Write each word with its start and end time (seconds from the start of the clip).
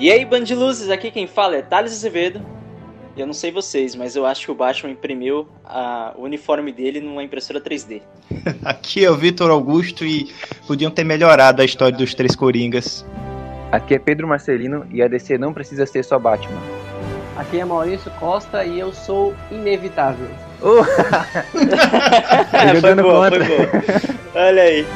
E 0.00 0.10
aí, 0.10 0.24
bandiluzes, 0.24 0.88
aqui 0.88 1.10
quem 1.10 1.26
fala 1.26 1.56
é 1.56 1.60
Thales 1.60 1.92
Azevedo. 1.92 2.40
E 3.14 3.20
eu 3.20 3.26
não 3.26 3.34
sei 3.34 3.52
vocês, 3.52 3.94
mas 3.94 4.16
eu 4.16 4.24
acho 4.24 4.46
que 4.46 4.50
o 4.50 4.54
Batman 4.54 4.92
imprimiu 4.92 5.46
a, 5.62 6.14
o 6.16 6.22
uniforme 6.22 6.72
dele 6.72 7.02
numa 7.02 7.22
impressora 7.22 7.60
3D. 7.60 8.00
aqui 8.64 9.04
é 9.04 9.10
o 9.10 9.14
Vitor 9.14 9.50
Augusto 9.50 10.02
e 10.06 10.32
podiam 10.66 10.90
ter 10.90 11.04
melhorado 11.04 11.60
a 11.60 11.66
história 11.66 11.98
dos 11.98 12.14
três 12.14 12.34
Coringas. 12.34 13.04
Aqui 13.70 13.94
é 13.94 13.98
Pedro 13.98 14.26
Marcelino 14.26 14.86
e 14.90 15.02
a 15.02 15.06
DC 15.06 15.36
não 15.36 15.52
precisa 15.52 15.84
ser 15.84 16.02
só 16.02 16.18
Batman. 16.18 16.62
Aqui 17.36 17.60
é 17.60 17.64
Maurício 17.66 18.10
Costa 18.12 18.64
e 18.64 18.80
eu 18.80 18.94
sou 18.94 19.34
inevitável. 19.50 20.28
Uh! 20.62 20.84
foi 22.82 22.94
boa, 22.96 23.30
foi 23.30 23.38
boa. 23.38 23.68
Olha 24.34 24.62
aí. 24.62 24.86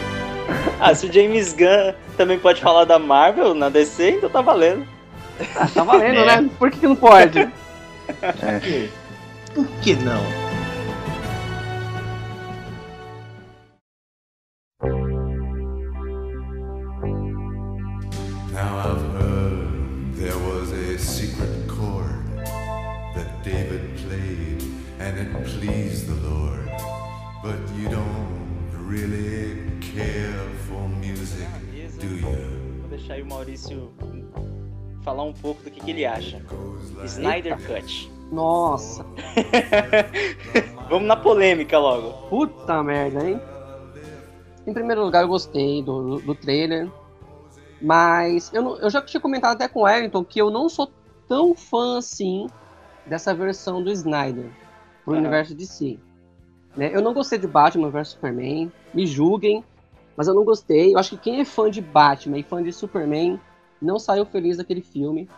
Ah, 0.79 0.95
se 0.95 1.07
o 1.07 1.13
James 1.13 1.55
Gunn 1.55 1.95
também 2.19 2.39
pode 2.39 2.61
falar 2.61 2.85
da 2.85 2.99
Marvel 2.99 3.55
na 3.55 3.71
DC, 3.71 4.11
então 4.11 4.29
tá 4.29 4.43
valendo. 4.43 4.94
Ah, 5.57 5.69
tá 5.69 5.83
valendo, 5.83 6.21
é. 6.21 6.43
né? 6.43 6.51
Por 6.59 6.71
que, 6.71 6.79
que 6.79 6.87
não 6.87 6.97
pode? 6.97 7.41
É. 8.23 8.89
Por 9.55 9.67
que 9.83 9.95
não? 9.97 10.23
Now 18.53 18.79
I've 18.79 19.03
heard 19.21 20.15
there 20.15 20.39
was 20.39 20.71
a 20.71 20.97
secret 20.99 21.69
chord 21.69 22.47
that 23.15 23.43
David 23.43 23.97
played 23.97 24.63
and 25.01 25.19
it 25.19 25.45
pleased 25.45 26.07
the 26.07 26.29
Lord. 26.29 26.71
But 27.43 27.59
you 27.77 27.89
don't 27.89 28.71
really 28.87 29.59
care 29.81 30.39
for 30.69 30.89
music, 30.89 31.49
do 32.01 32.07
you? 32.07 32.81
Vou 32.81 32.89
deixar 32.89 33.15
aí 33.15 33.23
o 33.23 33.27
Maurício 33.27 33.93
falar 35.05 35.23
um 35.23 35.33
pouco 35.33 35.63
do 35.63 35.71
que, 35.71 35.81
que 35.81 35.91
ele 35.91 36.07
acha. 36.07 36.43
Snyder 37.05 37.59
Eita. 37.59 37.81
Cut. 37.81 38.11
Nossa. 38.33 39.05
Vamos 40.89 41.07
na 41.07 41.17
polêmica 41.17 41.79
logo. 41.79 42.29
Puta 42.29 42.83
merda, 42.83 43.29
hein? 43.29 43.41
Em 44.67 44.73
primeiro 44.73 45.05
lugar, 45.05 45.23
eu 45.23 45.29
gostei 45.29 45.83
do, 45.83 46.19
do 46.21 46.35
trailer. 46.35 46.91
Mas 47.81 48.51
eu, 48.53 48.63
não, 48.63 48.79
eu 48.79 48.89
já 48.89 49.03
tinha 49.03 49.21
comentado 49.21 49.53
até 49.53 49.69
com 49.69 49.81
o 49.81 49.83
Wellington 49.83 50.25
que 50.25 50.41
eu 50.41 50.51
não 50.51 50.69
sou 50.71 50.91
tão 51.29 51.55
fã 51.55 51.99
assim 51.99 52.47
dessa 53.07 53.35
versão 53.35 53.83
do 53.83 53.91
Snyder 53.93 54.51
pro 55.05 55.13
uhum. 55.13 55.21
universo 55.21 55.55
de 55.55 55.67
si. 55.67 56.01
Né? 56.75 56.91
Eu 56.95 57.03
não 57.03 57.13
gostei 57.13 57.39
de 57.39 57.47
Batman 57.47 57.91
vs 57.91 58.09
Superman, 58.09 58.73
me 58.93 59.07
julguem, 59.07 59.63
mas 60.17 60.27
eu 60.27 60.35
não 60.35 60.45
gostei. 60.45 60.95
Eu 60.95 60.99
acho 60.99 61.11
que 61.11 61.19
quem 61.19 61.41
é 61.41 61.45
fã 61.45 61.71
de 61.71 61.83
Batman 61.83 62.39
e 62.39 62.43
fã 62.43 62.63
de 62.63 62.73
Superman 62.73 63.39
não 63.85 63.99
saiu 63.99 64.25
feliz 64.25 64.57
daquele 64.57 64.81
filme. 64.81 65.29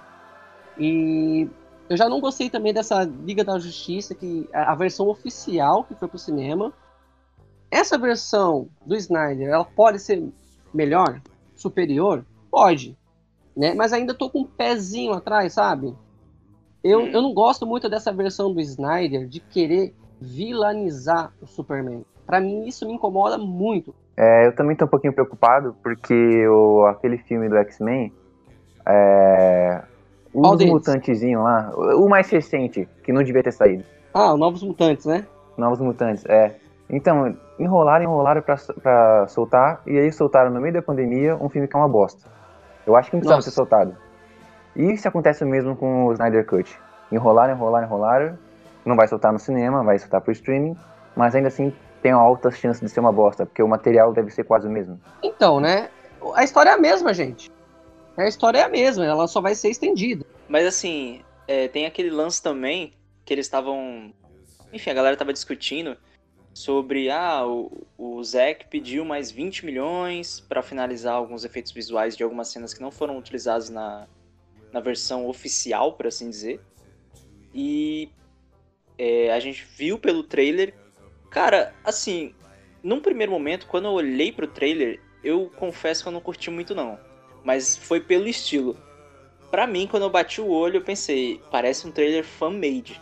E 0.79 1.49
eu 1.89 1.97
já 1.97 2.09
não 2.09 2.21
gostei 2.21 2.51
também 2.51 2.73
dessa 2.73 3.05
Liga 3.05 3.45
da 3.45 3.59
Justiça, 3.59 4.15
que 4.15 4.49
a 4.53 4.75
versão 4.75 5.09
oficial 5.09 5.85
que 5.85 5.95
foi 5.95 6.09
pro 6.09 6.19
cinema. 6.19 6.73
Essa 7.71 7.99
versão 7.99 8.69
do 8.85 8.95
Snyder, 8.95 9.49
ela 9.49 9.65
pode 9.65 9.99
ser 9.99 10.23
melhor, 10.73 11.21
superior? 11.55 12.25
Pode. 12.51 12.97
Né? 13.57 13.75
Mas 13.75 13.93
ainda 13.93 14.15
tô 14.15 14.31
com 14.31 14.41
um 14.41 14.47
pezinho 14.47 15.13
atrás, 15.13 15.55
sabe? 15.55 15.95
Eu, 16.85 17.07
eu 17.07 17.21
não 17.21 17.35
gosto 17.35 17.67
muito 17.67 17.89
dessa 17.89 18.13
versão 18.13 18.53
do 18.53 18.61
Snyder 18.61 19.27
de 19.27 19.41
querer 19.41 19.95
vilanizar 20.21 21.33
o 21.43 21.47
Superman. 21.47 22.05
Para 22.25 22.41
mim, 22.41 22.67
isso 22.67 22.87
me 22.87 22.93
incomoda 22.93 23.39
muito. 23.39 23.95
É, 24.17 24.47
eu 24.47 24.55
também 24.55 24.77
tô 24.77 24.85
um 24.85 24.89
pouquinho 24.89 25.13
preocupado, 25.13 25.77
porque 25.83 26.47
o, 26.49 26.87
aquele 26.87 27.19
filme 27.19 27.49
do 27.49 27.57
X-Men, 27.57 28.13
é, 28.87 29.83
os 30.33 30.65
mutantezinho 30.65 31.43
lá, 31.43 31.73
o 31.75 32.09
mais 32.09 32.29
recente, 32.31 32.89
que 33.03 33.13
não 33.13 33.23
devia 33.23 33.43
ter 33.43 33.53
saído. 33.53 33.85
Ah, 34.13 34.33
o 34.33 34.37
Novos 34.37 34.63
Mutantes, 34.63 35.07
né? 35.07 35.27
Novos 35.57 35.81
Mutantes, 35.81 36.25
é. 36.27 36.57
Então, 36.89 37.37
enrolaram, 37.59 38.05
enrolaram 38.05 38.43
pra, 38.43 38.57
pra 38.83 39.27
soltar, 39.29 39.81
e 39.87 39.99
aí 39.99 40.13
soltaram 40.13 40.51
no 40.51 40.61
meio 40.61 40.75
da 40.75 40.83
pandemia 40.83 41.35
um 41.37 41.49
filme 41.49 41.67
que 41.67 41.75
é 41.75 41.79
uma 41.79 41.89
bosta. 41.89 42.29
Eu 42.87 42.95
acho 42.95 43.11
que 43.11 43.17
não 43.17 43.21
precisava 43.21 43.43
ser 43.43 43.51
soltado. 43.51 43.97
E 44.77 44.93
isso 44.93 45.09
acontece 45.09 45.45
mesmo 45.45 45.75
com 45.75 46.07
o 46.07 46.13
Snyder 46.13 46.47
Cut. 46.47 46.79
Enrolaram, 47.11 47.55
enrolaram, 47.55 47.87
enrolaram, 47.87 48.39
não 48.85 48.95
vai 48.95 49.09
soltar 49.09 49.33
no 49.33 49.39
cinema, 49.39 49.83
vai 49.83 49.99
soltar 49.99 50.21
pro 50.21 50.33
streaming, 50.33 50.77
mas 51.17 51.35
ainda 51.35 51.49
assim 51.49 51.73
tem 52.03 52.13
altas 52.13 52.57
chances 52.59 52.83
de 52.83 52.89
ser 52.89 53.01
uma 53.01 53.11
bosta, 53.11 53.47
porque 53.47 53.63
o 53.63 53.69
material 53.69 54.13
deve 54.13 54.31
ser 54.31 54.45
quase 54.45 54.69
o 54.69 54.71
mesmo. 54.71 55.01
Então, 55.23 55.59
né? 55.59 55.89
A 56.35 56.45
história 56.45 56.71
é 56.71 56.73
a 56.75 56.79
mesma, 56.79 57.13
gente 57.13 57.51
a 58.25 58.29
história 58.29 58.59
é 58.59 58.63
a 58.63 58.69
mesma, 58.69 59.05
ela 59.05 59.29
só 59.29 59.41
vai 59.41 59.55
ser 59.55 59.71
estendida. 59.71 60.25
Mas 60.49 60.67
assim, 60.67 61.23
é, 61.47 61.69
tem 61.69 61.87
aquele 61.87 62.11
lance 62.11 62.43
também 62.43 62.93
que 63.25 63.35
eles 63.35 63.47
estavam. 63.47 64.13
Enfim, 64.73 64.91
a 64.91 64.95
galera 64.95 65.17
tava 65.17 65.33
discutindo 65.33 65.97
sobre 66.55 67.11
ah, 67.11 67.47
o, 67.47 67.87
o 67.99 68.23
Zack 68.25 68.67
pediu 68.69 69.05
mais 69.05 69.31
20 69.31 69.67
milhões 69.67 70.41
para 70.41 70.63
finalizar 70.63 71.15
alguns 71.15 71.45
efeitos 71.45 71.73
visuais 71.73 72.17
de 72.17 72.23
algumas 72.23 72.49
cenas 72.49 72.73
que 72.73 72.81
não 72.81 72.91
foram 72.91 73.19
utilizadas 73.19 73.69
na, 73.69 74.07
na 74.73 74.81
versão 74.81 75.27
oficial, 75.27 75.93
por 75.93 76.07
assim 76.07 76.31
dizer. 76.31 76.61
E 77.53 78.11
é, 78.97 79.33
a 79.33 79.41
gente 79.41 79.67
viu 79.77 79.99
pelo 79.99 80.23
trailer. 80.23 80.75
Cara, 81.31 81.75
assim, 81.85 82.35
num 82.83 83.01
primeiro 83.01 83.33
momento, 83.33 83.67
quando 83.67 83.87
eu 83.87 83.93
olhei 83.93 84.33
pro 84.33 84.47
trailer, 84.47 85.01
eu 85.23 85.51
confesso 85.57 86.03
que 86.03 86.09
eu 86.09 86.13
não 86.13 86.21
curti 86.21 86.51
muito 86.51 86.75
não 86.75 86.99
mas 87.47 87.77
foi 87.77 88.01
pelo 88.01 88.27
estilo. 88.27 88.77
Para 89.53 89.69
mim, 89.69 89.87
quando 89.89 90.03
eu 90.03 90.11
bati 90.11 90.41
o 90.41 90.51
olho, 90.51 90.79
eu 90.79 90.83
pensei, 90.83 91.41
parece 91.49 91.87
um 91.87 91.93
trailer 91.93 92.25
fan-made. 92.25 93.01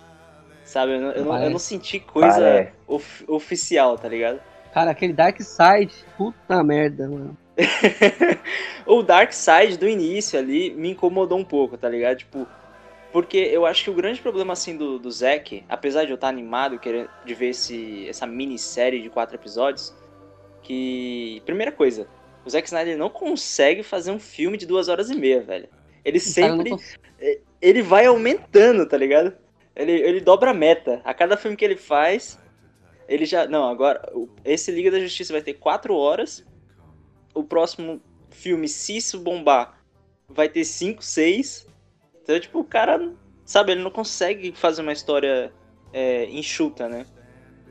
Sabe? 0.62 0.92
Eu, 0.92 1.00
eu, 1.00 1.24
não, 1.24 1.42
eu 1.42 1.50
não, 1.50 1.58
senti 1.58 1.98
coisa 1.98 2.70
of, 2.86 3.24
oficial, 3.26 3.96
tá 3.96 4.06
ligado? 4.06 4.40
Cara, 4.72 4.90
aquele 4.90 5.14
Dark 5.14 5.40
Side, 5.40 5.94
puta 6.18 6.62
merda, 6.62 7.08
mano. 7.08 7.36
o 8.86 9.02
Dark 9.02 9.32
Side 9.32 9.78
do 9.78 9.88
início 9.88 10.38
ali 10.38 10.74
me 10.74 10.90
incomodou 10.90 11.38
um 11.38 11.44
pouco, 11.44 11.78
tá 11.78 11.88
ligado? 11.88 12.18
Tipo, 12.18 12.46
porque 13.12 13.38
eu 13.38 13.64
acho 13.64 13.84
que 13.84 13.90
o 13.90 13.94
grande 13.94 14.20
problema 14.20 14.52
assim 14.52 14.76
do, 14.76 14.98
do 14.98 15.10
Zack, 15.10 15.64
apesar 15.70 16.04
de 16.04 16.10
eu 16.10 16.16
estar 16.16 16.28
animado 16.28 16.78
querendo, 16.78 17.08
de 17.24 17.32
ver 17.32 17.50
esse, 17.50 18.06
essa 18.08 18.26
minissérie 18.26 19.00
de 19.00 19.08
quatro 19.08 19.36
episódios, 19.36 19.94
que. 20.62 21.40
Primeira 21.46 21.72
coisa, 21.72 22.06
o 22.44 22.50
Zack 22.50 22.66
Snyder 22.66 22.98
não 22.98 23.08
consegue 23.08 23.82
fazer 23.82 24.10
um 24.10 24.18
filme 24.18 24.56
de 24.56 24.66
duas 24.66 24.88
horas 24.88 25.10
e 25.10 25.14
meia, 25.14 25.40
velho. 25.40 25.68
Ele 26.04 26.20
sempre. 26.20 26.70
Ele 27.60 27.82
vai 27.82 28.06
aumentando, 28.06 28.86
tá 28.86 28.96
ligado? 28.96 29.34
Ele, 29.74 29.92
ele 29.92 30.20
dobra 30.20 30.50
a 30.50 30.54
meta. 30.54 31.00
A 31.04 31.14
cada 31.14 31.36
filme 31.36 31.56
que 31.56 31.64
ele 31.64 31.76
faz, 31.76 32.38
ele 33.08 33.24
já. 33.24 33.46
Não, 33.46 33.68
agora. 33.68 34.12
Esse 34.44 34.70
Liga 34.70 34.90
da 34.90 35.00
Justiça 35.00 35.32
vai 35.32 35.42
ter 35.42 35.54
quatro 35.54 35.94
horas. 35.94 36.44
O 37.34 37.42
próximo 37.42 38.00
filme, 38.30 38.68
se 38.68 38.96
isso 38.96 39.18
bombar, 39.18 39.82
vai 40.28 40.48
ter 40.48 40.64
cinco, 40.64 41.02
seis. 41.02 41.66
Então, 42.22 42.38
tipo, 42.38 42.60
o 42.60 42.64
cara. 42.64 43.12
Sabe, 43.44 43.72
ele 43.72 43.82
não 43.82 43.90
consegue 43.90 44.52
fazer 44.52 44.80
uma 44.80 44.92
história 44.92 45.52
é, 45.92 46.24
enxuta, 46.30 46.88
né? 46.88 47.06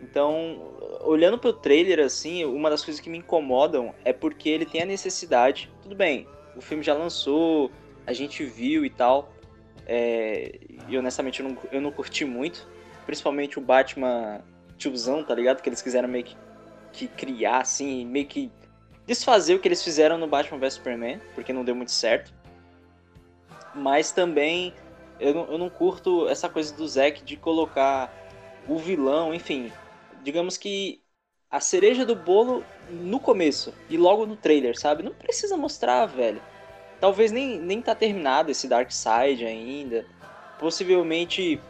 Então, 0.03 0.75
olhando 1.01 1.37
pro 1.37 1.53
trailer, 1.53 1.99
assim, 1.99 2.43
uma 2.43 2.69
das 2.69 2.83
coisas 2.83 2.99
que 2.99 3.09
me 3.09 3.19
incomodam 3.19 3.95
é 4.03 4.11
porque 4.11 4.49
ele 4.49 4.65
tem 4.65 4.81
a 4.81 4.85
necessidade. 4.85 5.71
Tudo 5.81 5.95
bem, 5.95 6.27
o 6.57 6.61
filme 6.61 6.83
já 6.83 6.93
lançou, 6.93 7.71
a 8.05 8.11
gente 8.11 8.43
viu 8.43 8.83
e 8.83 8.89
tal. 8.89 9.31
É, 9.85 10.59
e 10.89 10.97
honestamente 10.97 11.41
eu 11.41 11.49
não, 11.49 11.57
eu 11.71 11.81
não 11.81 11.91
curti 11.91 12.25
muito. 12.25 12.67
Principalmente 13.05 13.57
o 13.57 13.61
Batman 13.61 14.41
tiozão, 14.77 15.23
tá 15.23 15.33
ligado? 15.33 15.61
Que 15.61 15.69
eles 15.69 15.81
quiseram 15.81 16.09
meio 16.09 16.25
que, 16.25 16.35
que 16.91 17.07
criar, 17.07 17.61
assim, 17.61 18.05
meio 18.05 18.27
que 18.27 18.51
desfazer 19.05 19.55
o 19.55 19.59
que 19.59 19.67
eles 19.67 19.81
fizeram 19.81 20.17
no 20.17 20.27
Batman 20.27 20.59
vs 20.59 20.73
Superman, 20.73 21.21
porque 21.33 21.53
não 21.53 21.63
deu 21.63 21.75
muito 21.75 21.91
certo. 21.91 22.33
Mas 23.73 24.11
também 24.11 24.73
eu 25.17 25.33
não, 25.33 25.45
eu 25.45 25.57
não 25.57 25.69
curto 25.69 26.27
essa 26.27 26.49
coisa 26.49 26.75
do 26.75 26.85
Zack 26.87 27.23
de 27.23 27.37
colocar 27.37 28.13
o 28.67 28.77
vilão, 28.77 29.33
enfim, 29.33 29.71
digamos 30.23 30.57
que 30.57 31.01
a 31.49 31.59
cereja 31.59 32.05
do 32.05 32.15
bolo 32.15 32.63
no 32.89 33.19
começo 33.19 33.73
e 33.89 33.97
logo 33.97 34.25
no 34.25 34.35
trailer, 34.35 34.77
sabe? 34.77 35.03
Não 35.03 35.13
precisa 35.13 35.55
mostrar, 35.55 36.05
velho. 36.07 36.41
Talvez 36.99 37.31
nem, 37.31 37.59
nem 37.59 37.81
tá 37.81 37.93
terminado 37.93 38.49
esse 38.49 38.67
Dark 38.67 38.91
Side 38.91 39.45
ainda. 39.45 40.05
Possivelmente 40.57 41.61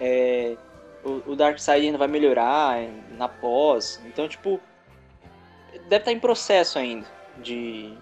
é, 0.00 0.56
o, 1.04 1.32
o 1.32 1.36
Dark 1.36 1.58
Side 1.58 1.86
ainda 1.86 1.98
vai 1.98 2.08
melhorar 2.08 2.78
na 3.18 3.28
pós. 3.28 4.00
Então, 4.06 4.26
tipo, 4.28 4.60
deve 5.72 5.96
estar 5.96 6.00
tá 6.00 6.12
em 6.12 6.20
processo 6.20 6.78
ainda 6.78 7.06
de 7.36 7.92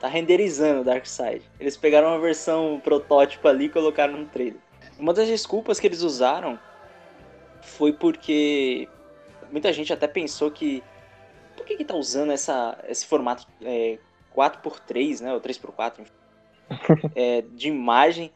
tá 0.00 0.06
renderizando 0.06 0.82
o 0.82 0.84
Dark 0.84 1.06
Side. 1.06 1.42
Eles 1.58 1.76
pegaram 1.76 2.08
uma 2.08 2.20
versão 2.20 2.80
protótipo 2.82 3.48
ali 3.48 3.64
e 3.64 3.68
colocaram 3.68 4.16
no 4.16 4.26
trailer. 4.26 4.60
Uma 4.98 5.12
das 5.12 5.28
desculpas 5.28 5.80
que 5.80 5.86
eles 5.86 6.02
usaram 6.02 6.58
foi 7.62 7.92
porque 7.92 8.88
muita 9.50 9.72
gente 9.72 9.92
até 9.92 10.06
pensou 10.06 10.50
que. 10.50 10.82
Por 11.56 11.66
que, 11.66 11.76
que 11.76 11.84
tá 11.84 11.94
usando 11.94 12.30
essa, 12.30 12.78
esse 12.88 13.04
formato 13.04 13.46
é, 13.62 13.98
4x3, 14.34 15.20
né? 15.20 15.34
Ou 15.34 15.40
3x4, 15.40 16.00
enfim. 16.00 16.12
é, 17.14 17.42
de 17.42 17.68
imagem, 17.68 18.32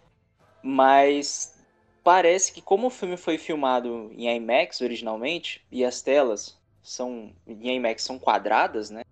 mas 0.62 1.54
parece 2.02 2.52
que 2.52 2.60
como 2.60 2.88
o 2.88 2.90
filme 2.90 3.16
foi 3.16 3.38
filmado 3.38 4.10
em 4.12 4.28
IMAX 4.34 4.80
originalmente 4.80 5.64
e 5.70 5.84
as 5.84 6.00
telas 6.02 6.58
são 6.82 7.32
em 7.46 7.76
IMAX 7.76 8.02
são 8.02 8.18
quadradas, 8.18 8.90
né? 8.90 9.02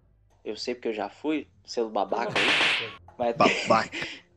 Eu 0.44 0.56
sei 0.56 0.74
porque 0.74 0.88
eu 0.88 0.94
já 0.94 1.08
fui, 1.08 1.46
selo 1.64 1.90
babaca 1.90 2.32
aí. 2.38 2.46
Mas... 3.16 3.36
Babaca. 3.68 3.90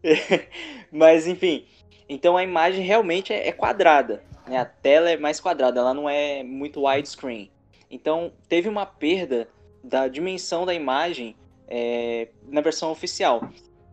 mas 0.92 1.28
enfim, 1.28 1.66
então 2.08 2.36
a 2.36 2.44
imagem 2.44 2.86
realmente 2.86 3.34
é, 3.34 3.48
é 3.48 3.52
quadrada, 3.52 4.24
né? 4.46 4.58
A 4.58 4.66
tela 4.66 5.10
é 5.10 5.18
mais 5.18 5.40
quadrada, 5.40 5.80
ela 5.80 5.94
não 5.94 6.10
é 6.10 6.44
muito 6.44 6.86
widescreen. 6.86 7.50
Então 7.94 8.32
teve 8.50 8.68
uma 8.68 8.88
perda 8.88 9.48
da 9.84 10.08
dimensão 10.08 10.66
da 10.66 10.74
imagem 10.74 11.36
é, 11.68 12.30
na 12.50 12.60
versão 12.60 12.92
oficial. 12.92 13.48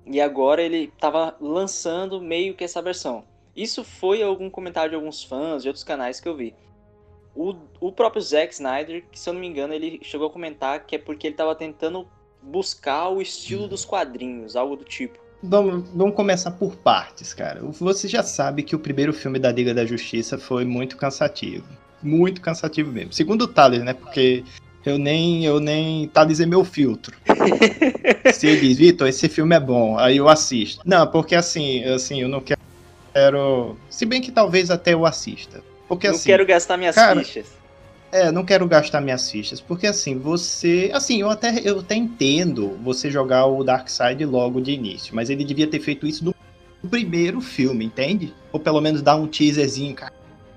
E 0.06 0.20
agora 0.20 0.62
ele 0.62 0.90
estava 0.94 1.36
lançando 1.38 2.20
meio 2.20 2.54
que 2.54 2.64
essa 2.64 2.80
versão. 2.80 3.24
Isso 3.54 3.84
foi 3.84 4.22
algum 4.22 4.48
comentário 4.48 4.90
de 4.90 4.96
alguns 4.96 5.22
fãs, 5.22 5.62
de 5.62 5.68
outros 5.68 5.84
canais 5.84 6.18
que 6.18 6.26
eu 6.26 6.34
vi. 6.34 6.54
O, 7.36 7.54
o 7.78 7.92
próprio 7.92 8.22
Zack 8.22 8.54
Snyder, 8.54 9.04
que 9.10 9.20
se 9.20 9.28
eu 9.28 9.34
não 9.34 9.40
me 9.40 9.46
engano, 9.46 9.74
ele 9.74 10.00
chegou 10.02 10.28
a 10.28 10.30
comentar 10.30 10.86
que 10.86 10.96
é 10.96 10.98
porque 10.98 11.26
ele 11.26 11.34
estava 11.34 11.54
tentando 11.54 12.08
buscar 12.42 13.10
o 13.10 13.20
estilo 13.20 13.68
dos 13.68 13.84
quadrinhos, 13.84 14.56
algo 14.56 14.76
do 14.76 14.84
tipo. 14.84 15.18
Vamos, 15.42 15.90
vamos 15.90 16.14
começar 16.14 16.52
por 16.52 16.76
partes, 16.76 17.34
cara. 17.34 17.60
Você 17.62 18.08
já 18.08 18.22
sabe 18.22 18.62
que 18.62 18.74
o 18.74 18.78
primeiro 18.78 19.12
filme 19.12 19.38
da 19.38 19.52
Liga 19.52 19.74
da 19.74 19.84
Justiça 19.84 20.38
foi 20.38 20.64
muito 20.64 20.96
cansativo. 20.96 21.68
Muito 22.02 22.40
cansativo 22.40 22.90
mesmo. 22.90 23.12
Segundo 23.12 23.42
o 23.42 23.48
Thales, 23.48 23.82
né? 23.82 23.92
Porque 23.92 24.44
eu 24.84 24.98
nem, 24.98 25.44
eu 25.44 25.60
nem 25.60 26.08
Thales 26.08 26.40
é 26.40 26.46
meu 26.46 26.64
filtro. 26.64 27.16
Se 28.32 28.46
ele 28.46 28.60
diz, 28.60 28.78
Vitor, 28.78 29.08
esse 29.08 29.28
filme 29.28 29.54
é 29.54 29.60
bom, 29.60 29.98
aí 29.98 30.16
eu 30.16 30.28
assisto. 30.28 30.82
Não, 30.84 31.06
porque 31.06 31.34
assim, 31.34 31.84
assim, 31.84 32.22
eu 32.22 32.28
não 32.28 32.42
quero. 32.42 33.76
Se 33.88 34.06
bem 34.06 34.20
que 34.20 34.32
talvez 34.32 34.70
até 34.70 34.94
eu 34.94 35.04
assista. 35.04 35.62
Porque 35.86 36.08
não 36.08 36.14
assim. 36.14 36.26
quero 36.26 36.46
gastar 36.46 36.76
minhas 36.76 36.94
cara, 36.94 37.22
fichas. 37.22 37.46
É, 38.12 38.32
não 38.32 38.44
quero 38.44 38.66
gastar 38.66 39.00
minhas 39.00 39.30
fichas, 39.30 39.60
porque 39.60 39.86
assim, 39.86 40.18
você. 40.18 40.90
Assim, 40.92 41.20
eu 41.20 41.30
até, 41.30 41.60
eu 41.62 41.80
até 41.80 41.94
entendo 41.94 42.78
você 42.82 43.10
jogar 43.10 43.46
o 43.46 43.62
Darkseid 43.62 44.24
logo 44.24 44.60
de 44.60 44.72
início, 44.72 45.14
mas 45.14 45.30
ele 45.30 45.44
devia 45.44 45.66
ter 45.66 45.80
feito 45.80 46.06
isso 46.06 46.24
no 46.24 46.34
primeiro 46.88 47.40
filme, 47.40 47.84
entende? 47.84 48.34
Ou 48.52 48.58
pelo 48.58 48.80
menos 48.80 49.02
dar 49.02 49.16
um 49.16 49.26
teaserzinho, 49.26 49.94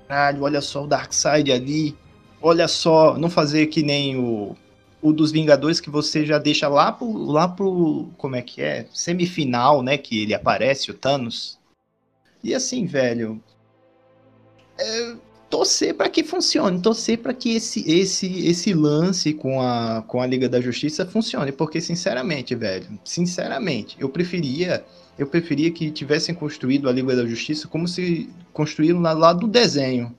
caralho, 0.08 0.42
olha 0.42 0.60
só 0.60 0.84
o 0.84 0.86
Darkseid 0.86 1.50
ali, 1.50 1.96
olha 2.40 2.68
só, 2.68 3.16
não 3.18 3.30
fazer 3.30 3.66
que 3.66 3.82
nem 3.82 4.16
o, 4.16 4.56
o 5.00 5.12
dos 5.12 5.32
Vingadores 5.32 5.80
que 5.80 5.90
você 5.90 6.24
já 6.24 6.38
deixa 6.38 6.68
lá 6.68 6.92
pro, 6.92 7.12
lá 7.12 7.48
pro, 7.48 8.08
como 8.16 8.36
é 8.36 8.42
que 8.42 8.62
é, 8.62 8.86
semifinal, 8.92 9.82
né, 9.82 9.98
que 9.98 10.22
ele 10.22 10.34
aparece, 10.34 10.90
o 10.90 10.94
Thanos. 10.94 11.58
E 12.42 12.54
assim, 12.54 12.86
velho, 12.86 13.42
é, 14.78 15.16
torcer 15.48 15.94
para 15.94 16.08
que 16.08 16.24
funcione, 16.24 16.80
torcer 16.80 17.18
para 17.18 17.32
que 17.32 17.54
esse, 17.54 17.88
esse, 17.90 18.46
esse 18.46 18.74
lance 18.74 19.32
com 19.32 19.62
a, 19.62 20.02
com 20.02 20.20
a 20.20 20.26
Liga 20.26 20.48
da 20.48 20.60
Justiça 20.60 21.06
funcione, 21.06 21.52
porque 21.52 21.80
sinceramente, 21.80 22.54
velho, 22.54 22.98
sinceramente, 23.04 23.96
eu 24.00 24.08
preferia, 24.08 24.84
eu 25.18 25.26
preferia 25.26 25.70
que 25.70 25.90
tivessem 25.90 26.34
construído 26.34 26.88
a 26.88 26.92
Liga 26.92 27.14
da 27.16 27.26
Justiça 27.26 27.68
como 27.68 27.86
se 27.86 28.28
construíram 28.52 29.00
lá, 29.00 29.32
do 29.32 29.46
desenho, 29.46 30.14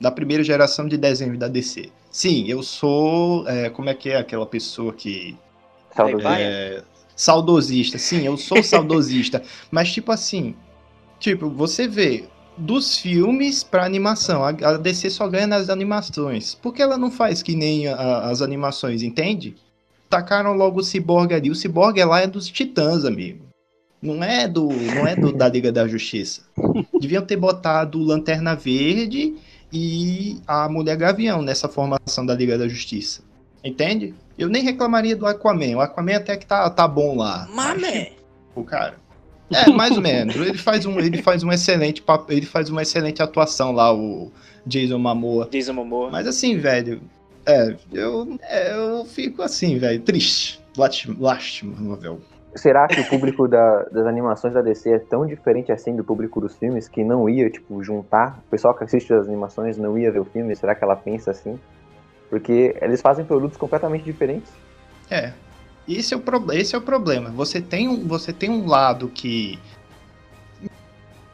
da 0.00 0.10
primeira 0.10 0.42
geração 0.42 0.86
de 0.88 0.96
desenho 0.96 1.38
da 1.38 1.48
DC. 1.48 1.90
Sim, 2.10 2.46
eu 2.48 2.62
sou, 2.62 3.46
é, 3.48 3.70
como 3.70 3.88
é 3.88 3.94
que 3.94 4.08
é 4.08 4.16
aquela 4.16 4.46
pessoa 4.46 4.92
que 4.92 5.36
Saudosista. 5.94 6.40
é, 6.40 6.82
saudosista. 7.14 7.98
Sim, 7.98 8.22
eu 8.26 8.36
sou 8.36 8.62
saudosista, 8.62 9.42
mas 9.70 9.92
tipo 9.92 10.10
assim, 10.10 10.54
tipo, 11.18 11.48
você 11.50 11.86
vê 11.86 12.24
dos 12.56 12.96
filmes 12.98 13.62
para 13.62 13.84
animação. 13.84 14.42
A 14.44 14.48
a 14.50 14.76
DC 14.76 15.10
só 15.10 15.28
ganha 15.28 15.46
nas 15.46 15.68
animações. 15.70 16.54
Por 16.54 16.74
que 16.74 16.82
ela 16.82 16.98
não 16.98 17.10
faz 17.10 17.42
que 17.42 17.54
nem 17.54 17.86
a- 17.88 18.28
as 18.30 18.42
animações, 18.42 19.02
entende? 19.02 19.54
Tacaram 20.08 20.52
logo 20.54 20.80
o 20.80 20.84
Cyborg 20.84 21.32
ali. 21.34 21.50
O 21.50 21.54
Cyborg 21.54 21.98
é 22.00 22.04
lá 22.04 22.20
é 22.20 22.26
dos 22.26 22.48
Titãs, 22.48 23.04
amigo. 23.04 23.49
Não 24.02 24.22
é 24.24 24.48
do, 24.48 24.68
não 24.68 25.06
é 25.06 25.14
do 25.14 25.32
da 25.32 25.48
Liga 25.48 25.70
da 25.70 25.86
Justiça. 25.86 26.42
Deviam 27.00 27.24
ter 27.24 27.36
botado 27.36 27.98
o 27.98 28.02
Lanterna 28.04 28.54
Verde 28.54 29.34
e 29.72 30.38
a 30.46 30.68
Mulher 30.68 30.96
Gavião 30.96 31.42
nessa 31.42 31.68
formação 31.68 32.24
da 32.24 32.34
Liga 32.34 32.56
da 32.56 32.66
Justiça. 32.66 33.22
Entende? 33.62 34.14
Eu 34.38 34.48
nem 34.48 34.62
reclamaria 34.62 35.14
do 35.14 35.26
Aquaman. 35.26 35.76
O 35.76 35.80
Aquaman 35.80 36.16
até 36.16 36.36
que 36.36 36.46
tá, 36.46 36.68
tá 36.70 36.88
bom 36.88 37.14
lá. 37.16 37.46
Mamé! 37.54 38.12
O 38.54 38.64
cara. 38.64 38.94
É, 39.52 39.68
mais 39.68 39.96
ou 39.96 40.00
menos. 40.02 40.34
Ele 40.34 40.56
faz 40.56 40.86
um, 40.86 40.98
ele 40.98 41.20
faz 41.20 41.42
um 41.42 41.52
excelente, 41.52 42.02
ele 42.28 42.46
faz 42.46 42.70
uma 42.70 42.82
excelente 42.82 43.20
atuação 43.22 43.72
lá, 43.72 43.92
o 43.92 44.30
Jason 44.64 44.96
Momoa. 44.98 45.48
Jason 45.50 45.72
Momoa. 45.74 46.08
Mas 46.10 46.26
assim, 46.26 46.56
velho, 46.56 47.02
é, 47.44 47.76
eu, 47.92 48.38
é, 48.42 48.72
eu 48.74 49.04
fico 49.04 49.42
assim, 49.42 49.76
velho, 49.76 50.00
triste, 50.00 50.60
Lástima- 50.76 51.16
lástima, 51.18 51.76
novel. 51.80 52.20
Será 52.54 52.88
que 52.88 53.00
o 53.00 53.08
público 53.08 53.46
da- 53.46 53.84
das 53.84 54.06
animações 54.06 54.52
da 54.52 54.60
DC 54.60 54.90
é 54.90 54.98
tão 54.98 55.24
diferente 55.24 55.70
assim 55.70 55.94
do 55.94 56.02
público 56.02 56.40
dos 56.40 56.56
filmes 56.56 56.88
que 56.88 57.04
não 57.04 57.28
ia, 57.28 57.48
tipo, 57.48 57.82
juntar? 57.82 58.40
O 58.46 58.50
pessoal 58.50 58.74
que 58.74 58.82
assiste 58.82 59.12
as 59.14 59.28
animações 59.28 59.76
não 59.78 59.96
ia 59.96 60.10
ver 60.10 60.18
o 60.20 60.24
filme? 60.24 60.54
Será 60.56 60.74
que 60.74 60.82
ela 60.82 60.96
pensa 60.96 61.30
assim? 61.30 61.58
Porque 62.28 62.76
eles 62.80 63.00
fazem 63.00 63.24
produtos 63.24 63.56
completamente 63.56 64.04
diferentes. 64.04 64.52
É. 65.10 65.32
Esse 65.88 66.14
é 66.14 66.16
o 66.16 66.20
problema, 66.20 66.60
esse 66.60 66.74
é 66.74 66.78
o 66.78 66.82
problema. 66.82 67.30
Você 67.30 67.60
tem 67.60 67.88
um, 67.88 68.06
você 68.06 68.32
tem 68.32 68.50
um 68.50 68.66
lado 68.66 69.08
que 69.08 69.58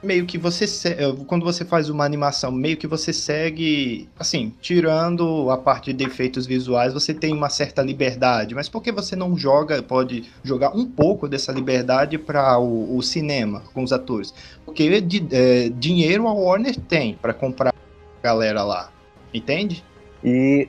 meio 0.02 0.26
que 0.26 0.38
você 0.38 0.64
eh, 0.90 1.14
quando 1.26 1.44
você 1.44 1.64
faz 1.64 1.88
uma 1.88 2.04
animação, 2.04 2.52
meio 2.52 2.76
que 2.76 2.87
você 2.87 3.12
segue, 3.12 4.08
assim, 4.19 4.52
tirando 4.60 5.50
a 5.50 5.56
parte 5.58 5.93
de 5.93 6.04
efeitos 6.04 6.46
visuais, 6.46 6.93
você 6.93 7.12
tem 7.12 7.32
uma 7.32 7.48
certa 7.48 7.82
liberdade, 7.82 8.54
mas 8.54 8.69
por 8.69 8.82
que 8.82 8.93
você 8.93 9.16
não 9.16 9.37
joga, 9.37 9.82
pode 9.82 10.31
jogar 10.44 10.76
um 10.76 10.84
pouco 10.87 11.26
dessa 11.28 11.50
liberdade 11.52 12.19
para 12.19 12.58
o, 12.58 12.96
o 12.96 13.02
cinema 13.02 13.62
com 13.75 13.82
os 13.82 13.93
atores? 13.93 14.32
Porque 14.64 15.00
de- 15.00 15.26
eh, 15.32 15.70
dinheiro 15.75 16.26
a 16.28 16.32
Warner 16.32 16.76
tem 16.76 17.14
para 17.14 17.32
comprar 17.32 17.70
a 17.70 18.22
galera 18.22 18.62
lá, 18.62 18.90
entende? 19.34 19.82
E 20.22 20.69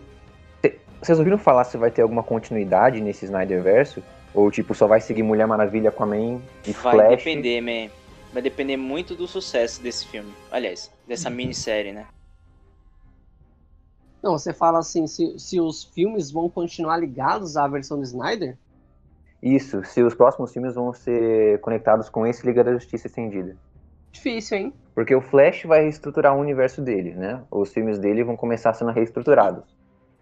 cê- 0.61 0.77
vocês 1.01 1.17
ouviram 1.19 1.37
falar 1.37 1.63
se 1.65 1.77
vai 1.77 1.91
ter 1.91 2.01
alguma 2.01 2.23
continuidade 2.23 3.01
nesse 3.01 3.25
Snyderverse? 3.25 4.01
Ou 4.33 4.51
tipo, 4.51 4.75
só 4.75 4.85
vai 4.87 5.01
seguir 5.01 5.23
Mulher 5.23 5.47
Maravilha, 5.47 5.89
Aquaman 5.89 6.39
e 6.65 6.71
Vai 6.71 6.93
Flash? 6.95 7.09
depender, 7.23 7.61
man. 7.61 7.89
Vai 8.33 8.41
depender 8.41 8.77
muito 8.77 9.15
do 9.15 9.27
sucesso 9.27 9.81
desse 9.81 10.05
filme. 10.07 10.33
Aliás, 10.51 10.91
dessa 11.07 11.29
minissérie, 11.29 11.93
né? 11.93 12.07
Não, 14.21 14.37
você 14.37 14.53
fala 14.53 14.79
assim, 14.79 15.07
se, 15.07 15.37
se 15.39 15.59
os 15.61 15.83
filmes 15.83 16.31
vão 16.31 16.49
continuar 16.49 16.97
ligados 16.97 17.55
à 17.55 17.67
versão 17.67 17.97
do 17.97 18.03
Snyder? 18.03 18.57
Isso, 19.41 19.83
se 19.83 20.01
os 20.01 20.15
próximos 20.15 20.51
filmes 20.51 20.75
vão 20.75 20.91
ser 20.93 21.59
conectados 21.61 22.09
com 22.09 22.25
esse 22.25 22.45
Liga 22.45 22.63
da 22.63 22.73
Justiça 22.73 23.07
estendida. 23.07 23.55
Difícil, 24.11 24.57
hein? 24.57 24.73
Porque 24.95 25.13
o 25.13 25.21
Flash 25.21 25.63
vai 25.63 25.83
reestruturar 25.83 26.35
o 26.35 26.41
universo 26.41 26.81
dele, 26.81 27.13
né? 27.13 27.43
Os 27.51 27.71
filmes 27.71 27.99
dele 27.99 28.23
vão 28.23 28.35
começar 28.35 28.73
sendo 28.73 28.91
reestruturados. 28.91 29.63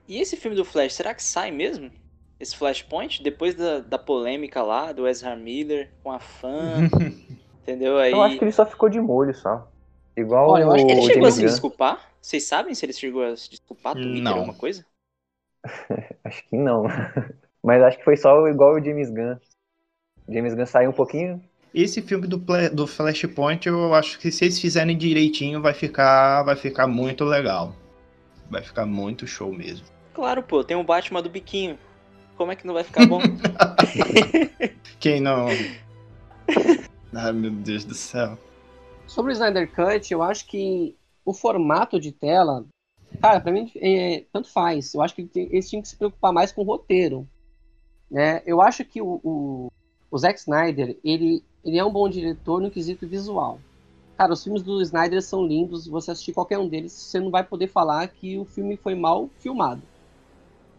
E 0.08 0.20
esse 0.20 0.36
filme 0.36 0.56
do 0.56 0.66
Flash, 0.66 0.94
será 0.94 1.14
que 1.14 1.24
sai 1.24 1.50
mesmo? 1.50 1.90
Esse 2.40 2.56
Flashpoint? 2.56 3.24
Depois 3.24 3.56
da, 3.56 3.80
da 3.80 3.98
polêmica 3.98 4.62
lá, 4.62 4.92
do 4.92 5.08
Ezra 5.08 5.36
Miller 5.36 5.90
com 6.04 6.12
a 6.12 6.20
fã, 6.20 6.90
entendeu? 7.66 7.98
Aí... 7.98 8.12
Eu 8.12 8.22
acho 8.22 8.38
que 8.38 8.44
ele 8.44 8.52
só 8.52 8.66
ficou 8.66 8.88
de 8.90 9.02
molho, 9.02 9.34
só. 9.34 9.68
Igual 10.16 10.52
Olha, 10.52 10.64
eu 10.64 10.72
acho 10.72 10.86
que 10.86 10.92
Ele 10.92 11.02
chegou 11.02 11.28
a 11.28 11.32
se 11.32 11.42
desculpar? 11.42 12.12
Vocês 12.22 12.44
sabem 12.44 12.74
se 12.74 12.86
ele 12.86 12.94
chegou 12.94 13.24
a 13.24 13.36
se 13.36 13.50
desculpar? 13.50 13.94
Twitter, 13.94 14.24
Não. 14.24 14.34
alguma 14.34 14.54
coisa? 14.54 14.86
Acho 16.24 16.48
que 16.48 16.56
não. 16.56 16.86
Mas 17.64 17.82
acho 17.82 17.98
que 17.98 18.04
foi 18.04 18.16
só 18.16 18.48
igual 18.48 18.76
o 18.76 18.84
James 18.84 19.10
Gunn. 19.10 19.38
James 20.30 20.54
Gunn 20.54 20.68
saiu 20.68 20.92
um 20.92 20.94
pouquinho. 20.94 21.44
Esse 21.74 22.00
filme 22.02 22.28
do, 22.28 22.38
do 22.72 22.86
Flashpoint, 22.86 23.68
eu 23.68 23.94
acho 23.96 24.20
que 24.20 24.32
se 24.32 24.46
eles 24.46 24.60
fizerem 24.60 24.96
direitinho, 24.96 25.62
vai 25.62 25.74
ficar, 25.74 26.44
vai 26.44 26.56
ficar 26.56 26.86
muito 26.86 27.26
legal. 27.26 27.76
Vai 28.50 28.62
ficar 28.62 28.86
muito 28.86 29.26
show 29.26 29.52
mesmo. 29.52 29.88
Claro, 30.14 30.44
pô, 30.44 30.64
tem 30.64 30.78
o 30.78 30.84
Batman 30.84 31.24
do 31.24 31.30
biquinho. 31.30 31.78
Como 32.38 32.52
é 32.52 32.56
que 32.56 32.68
não 32.68 32.76
vai 32.76 32.84
ficar 32.84 33.08
bom? 33.08 33.20
Quem 35.00 35.20
não. 35.20 35.48
Ai, 37.18 37.32
meu 37.32 37.50
Deus 37.50 37.86
do 37.86 37.94
céu. 37.94 38.38
Sobre 39.08 39.32
o 39.32 39.34
Snyder 39.34 39.72
Cut, 39.74 40.12
eu 40.12 40.22
acho 40.22 40.46
que 40.46 40.98
o 41.24 41.34
formato 41.34 41.98
de 41.98 42.12
tela, 42.12 42.66
cara, 43.22 43.40
pra 43.40 43.54
mim, 43.54 43.72
é, 43.78 44.26
tanto 44.34 44.50
faz. 44.50 44.94
Eu 44.94 45.02
acho 45.02 45.16
que 45.16 45.30
eles 45.34 45.70
tinham 45.70 45.82
que 45.82 45.88
se 45.88 45.96
preocupar 45.96 46.34
mais 46.34 46.52
com 46.52 46.62
o 46.62 46.66
roteiro. 46.66 47.26
Né? 48.12 48.44
Eu 48.46 48.62
acho 48.62 48.84
que 48.84 49.02
o, 49.02 49.22
o, 49.24 49.72
o 50.12 50.18
Zack 50.18 50.38
Snyder, 50.40 51.00
ele, 51.06 51.42
ele 51.64 51.78
é 51.78 51.86
um 51.86 51.92
bom 51.92 52.10
diretor 52.10 52.62
no 52.62 52.70
quesito 52.70 53.08
visual. 53.08 53.62
Cara, 54.18 54.34
os 54.34 54.44
filmes 54.44 54.62
do 54.62 54.82
Snyder 54.82 55.22
são 55.22 55.46
lindos, 55.46 55.88
você 55.88 56.12
assistir 56.12 56.34
qualquer 56.34 56.58
um 56.58 56.68
deles, 56.68 56.92
você 56.92 57.20
não 57.20 57.32
vai 57.32 57.46
poder 57.46 57.68
falar 57.68 58.06
que 58.10 58.38
o 58.38 58.44
filme 58.44 58.76
foi 58.76 58.94
mal 58.94 59.30
filmado. 59.40 59.82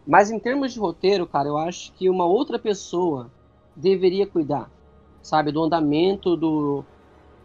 Mas 0.05 0.29
em 0.29 0.37
termos 0.37 0.71
de 0.71 0.79
roteiro, 0.79 1.25
cara, 1.25 1.47
eu 1.47 1.57
acho 1.57 1.91
que 1.93 2.09
uma 2.09 2.25
outra 2.25 2.59
pessoa 2.59 3.31
deveria 3.75 4.27
cuidar. 4.27 4.76
Sabe? 5.21 5.51
Do 5.51 5.63
andamento 5.63 6.35
do, 6.35 6.83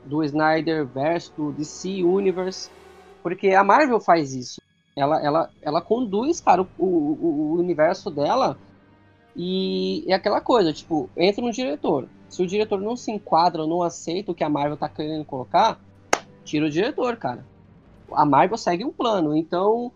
do 0.05 0.23
Snyder 0.25 0.87
Verse, 0.87 1.31
do 1.37 1.53
DC 1.53 2.03
Universe. 2.03 2.71
Porque 3.23 3.51
a 3.51 3.63
Marvel 3.63 4.01
faz 4.01 4.35
isso. 4.35 4.61
Ela, 4.97 5.25
ela, 5.25 5.51
ela 5.63 5.81
conduz, 5.81 6.41
cara, 6.41 6.63
o, 6.63 6.67
o, 6.79 7.19
o 7.25 7.55
universo 7.59 8.11
dela 8.11 8.59
e 9.35 10.05
é 10.09 10.15
aquela 10.15 10.41
coisa, 10.41 10.73
tipo, 10.73 11.09
entra 11.17 11.43
no 11.43 11.51
diretor. 11.51 12.09
Se 12.29 12.43
o 12.43 12.47
diretor 12.47 12.81
não 12.81 12.97
se 12.97 13.11
enquadra 13.11 13.67
não 13.67 13.83
aceita 13.83 14.33
o 14.33 14.35
que 14.35 14.45
a 14.45 14.49
Marvel 14.49 14.77
tá 14.77 14.89
querendo 14.89 15.25
colocar, 15.25 15.81
tira 16.45 16.67
o 16.67 16.71
diretor, 16.71 17.17
cara. 17.17 17.45
A 18.13 18.25
Marvel 18.25 18.59
segue 18.59 18.85
um 18.85 18.93
plano. 18.93 19.35
Então, 19.35 19.91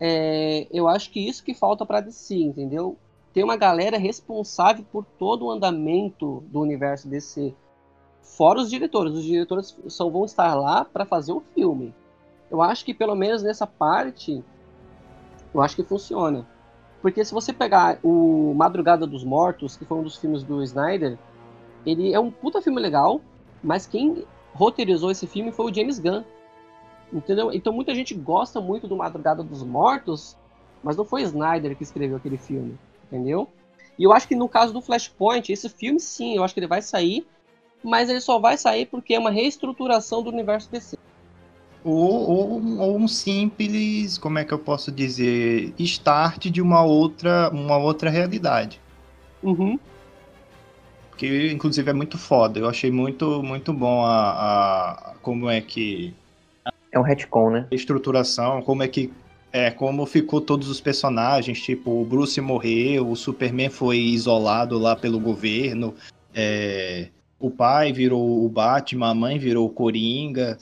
é, 0.00 0.66
eu 0.72 0.88
acho 0.88 1.10
que 1.10 1.20
isso 1.20 1.44
que 1.44 1.54
falta 1.54 1.86
para 1.86 2.00
DC, 2.00 2.34
entendeu? 2.34 2.96
Tem 3.32 3.42
uma 3.42 3.56
galera 3.56 3.98
responsável 3.98 4.84
por 4.92 5.04
todo 5.04 5.46
o 5.46 5.50
andamento 5.50 6.42
do 6.48 6.60
universo 6.60 7.08
DC. 7.08 7.54
Fora 8.20 8.60
os 8.60 8.68
diretores. 8.68 9.14
Os 9.14 9.24
diretores 9.24 9.76
só 9.86 10.08
vão 10.08 10.24
estar 10.24 10.54
lá 10.54 10.84
para 10.84 11.06
fazer 11.06 11.32
o 11.32 11.42
filme. 11.54 11.94
Eu 12.50 12.60
acho 12.60 12.84
que 12.84 12.92
pelo 12.92 13.14
menos 13.14 13.42
nessa 13.42 13.66
parte, 13.66 14.44
eu 15.54 15.62
acho 15.62 15.76
que 15.76 15.82
funciona. 15.82 16.46
Porque 17.00 17.24
se 17.24 17.32
você 17.32 17.52
pegar 17.52 17.98
o 18.02 18.54
Madrugada 18.54 19.06
dos 19.06 19.24
Mortos, 19.24 19.76
que 19.76 19.84
foi 19.84 19.98
um 19.98 20.02
dos 20.02 20.16
filmes 20.16 20.44
do 20.44 20.62
Snyder, 20.62 21.18
ele 21.84 22.12
é 22.12 22.20
um 22.20 22.30
puta 22.30 22.60
filme 22.62 22.80
legal, 22.80 23.20
mas 23.62 23.86
quem 23.86 24.24
roteirizou 24.52 25.10
esse 25.10 25.26
filme 25.26 25.50
foi 25.50 25.70
o 25.70 25.74
James 25.74 25.98
Gunn. 25.98 26.22
Entendeu? 27.12 27.52
Então 27.52 27.72
muita 27.72 27.94
gente 27.94 28.14
gosta 28.14 28.60
muito 28.60 28.86
do 28.86 28.96
Madrugada 28.96 29.42
dos 29.42 29.62
Mortos, 29.62 30.36
mas 30.82 30.96
não 30.96 31.04
foi 31.04 31.22
Snyder 31.22 31.76
que 31.76 31.82
escreveu 31.82 32.16
aquele 32.16 32.38
filme, 32.38 32.78
entendeu? 33.12 33.48
E 33.98 34.04
eu 34.04 34.12
acho 34.12 34.26
que 34.26 34.34
no 34.34 34.48
caso 34.48 34.72
do 34.72 34.80
Flashpoint, 34.80 35.52
esse 35.52 35.68
filme 35.68 36.00
sim, 36.00 36.34
eu 36.34 36.42
acho 36.42 36.54
que 36.54 36.60
ele 36.60 36.66
vai 36.66 36.80
sair, 36.80 37.26
mas 37.84 38.08
ele 38.08 38.20
só 38.20 38.38
vai 38.38 38.56
sair 38.56 38.86
porque 38.86 39.14
é 39.14 39.18
uma 39.18 39.30
reestruturação 39.30 40.22
do 40.22 40.30
universo 40.30 40.70
DC. 40.70 40.96
Ou, 41.84 42.30
ou, 42.30 42.78
ou, 42.78 42.96
um 42.96 43.08
simples, 43.08 44.16
como 44.16 44.38
é 44.38 44.44
que 44.44 44.54
eu 44.54 44.58
posso 44.58 44.90
dizer, 44.90 45.74
start 45.78 46.46
de 46.46 46.62
uma 46.62 46.84
outra, 46.84 47.50
uma 47.50 47.76
outra 47.76 48.08
realidade. 48.08 48.80
Uhum. 49.42 49.78
Que 51.18 51.52
inclusive 51.52 51.90
é 51.90 51.92
muito 51.92 52.16
foda. 52.16 52.60
Eu 52.60 52.68
achei 52.68 52.90
muito, 52.90 53.42
muito 53.42 53.72
bom 53.72 54.04
a, 54.04 54.30
a 55.10 55.14
como 55.22 55.50
é 55.50 55.60
que 55.60 56.14
é 56.92 56.98
um 56.98 57.02
retcon, 57.02 57.50
né? 57.50 57.68
A 57.70 57.74
estruturação, 57.74 58.62
como 58.62 58.84
é 58.84 58.88
que 58.88 59.12
é, 59.52 59.70
como 59.70 60.06
ficou 60.06 60.40
todos 60.40 60.68
os 60.68 60.80
personagens, 60.80 61.60
tipo, 61.60 61.90
o 61.90 62.04
Bruce 62.04 62.40
morreu, 62.40 63.10
o 63.10 63.16
Superman 63.16 63.68
foi 63.68 63.98
isolado 63.98 64.78
lá 64.78 64.96
pelo 64.96 65.20
governo, 65.20 65.94
é, 66.34 67.08
o 67.38 67.50
pai 67.50 67.92
virou 67.92 68.44
o 68.44 68.48
Batman, 68.48 69.10
a 69.10 69.14
mãe 69.14 69.38
virou 69.38 69.66
o 69.66 69.70
Coringa, 69.70 70.56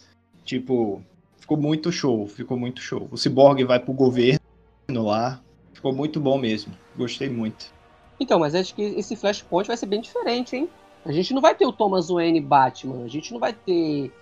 tipo, 0.45 1.01
ficou 1.39 1.57
muito 1.57 1.93
show, 1.93 2.27
ficou 2.27 2.59
muito 2.59 2.81
show. 2.81 3.09
O 3.13 3.17
Cyborg 3.17 3.63
vai 3.65 3.79
pro 3.79 3.93
governo 3.93 4.41
lá, 4.89 5.41
ficou 5.73 5.95
muito 5.95 6.19
bom 6.19 6.37
mesmo, 6.37 6.73
gostei 6.97 7.31
muito. 7.31 7.73
Então, 8.19 8.41
mas 8.41 8.55
acho 8.55 8.75
que 8.75 8.83
esse 8.83 9.15
Flashpoint 9.15 9.69
vai 9.69 9.77
ser 9.77 9.87
bem 9.87 10.01
diferente, 10.01 10.57
hein? 10.57 10.69
A 11.05 11.13
gente 11.13 11.33
não 11.33 11.41
vai 11.41 11.55
ter 11.55 11.65
o 11.65 11.73
Thomas 11.73 12.09
Wayne 12.09 12.41
Batman, 12.41 13.05
a 13.05 13.09
gente 13.09 13.33
não 13.33 13.39
vai 13.39 13.53
ter 13.53 14.13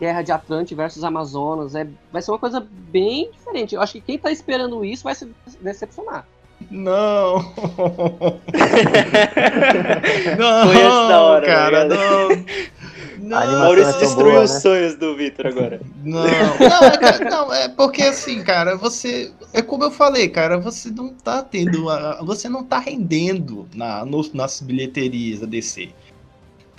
Guerra 0.00 0.22
de 0.22 0.32
Atlante 0.32 0.74
versus 0.74 1.04
Amazonas, 1.04 1.74
é, 1.74 1.86
vai 2.10 2.22
ser 2.22 2.30
uma 2.30 2.38
coisa 2.38 2.66
bem 2.90 3.30
diferente. 3.32 3.74
Eu 3.74 3.82
acho 3.82 3.92
que 3.92 4.00
quem 4.00 4.18
tá 4.18 4.32
esperando 4.32 4.82
isso 4.82 5.04
vai 5.04 5.14
se 5.14 5.30
decepcionar. 5.60 6.26
Não! 6.70 7.36
não, 10.38 10.66
Foi 10.66 10.80
essa 10.80 11.20
hora, 11.20 11.46
tá 11.46 11.52
cara, 11.52 11.84
não! 11.84 12.28
Não, 13.18 13.58
Maurício 13.58 13.94
é 13.94 13.98
destruiu 13.98 14.32
boa, 14.32 14.44
os 14.44 14.54
né? 14.54 14.60
sonhos 14.60 14.94
do 14.94 15.14
Vitor 15.14 15.46
agora. 15.46 15.80
Não, 16.02 16.24
não 16.24 16.28
é, 16.28 17.30
não, 17.30 17.52
é 17.52 17.68
porque 17.68 18.02
assim, 18.02 18.42
cara, 18.42 18.76
você. 18.76 19.30
É 19.52 19.60
como 19.60 19.84
eu 19.84 19.90
falei, 19.90 20.28
cara, 20.28 20.58
você 20.58 20.90
não 20.90 21.12
tá 21.12 21.42
tendo. 21.42 21.84
você 22.24 22.48
não 22.48 22.64
tá 22.64 22.78
rendendo 22.78 23.68
na, 23.74 24.04
no, 24.06 24.22
nas 24.32 24.60
bilheterias 24.62 25.40
da 25.40 25.46
DC. 25.46 25.90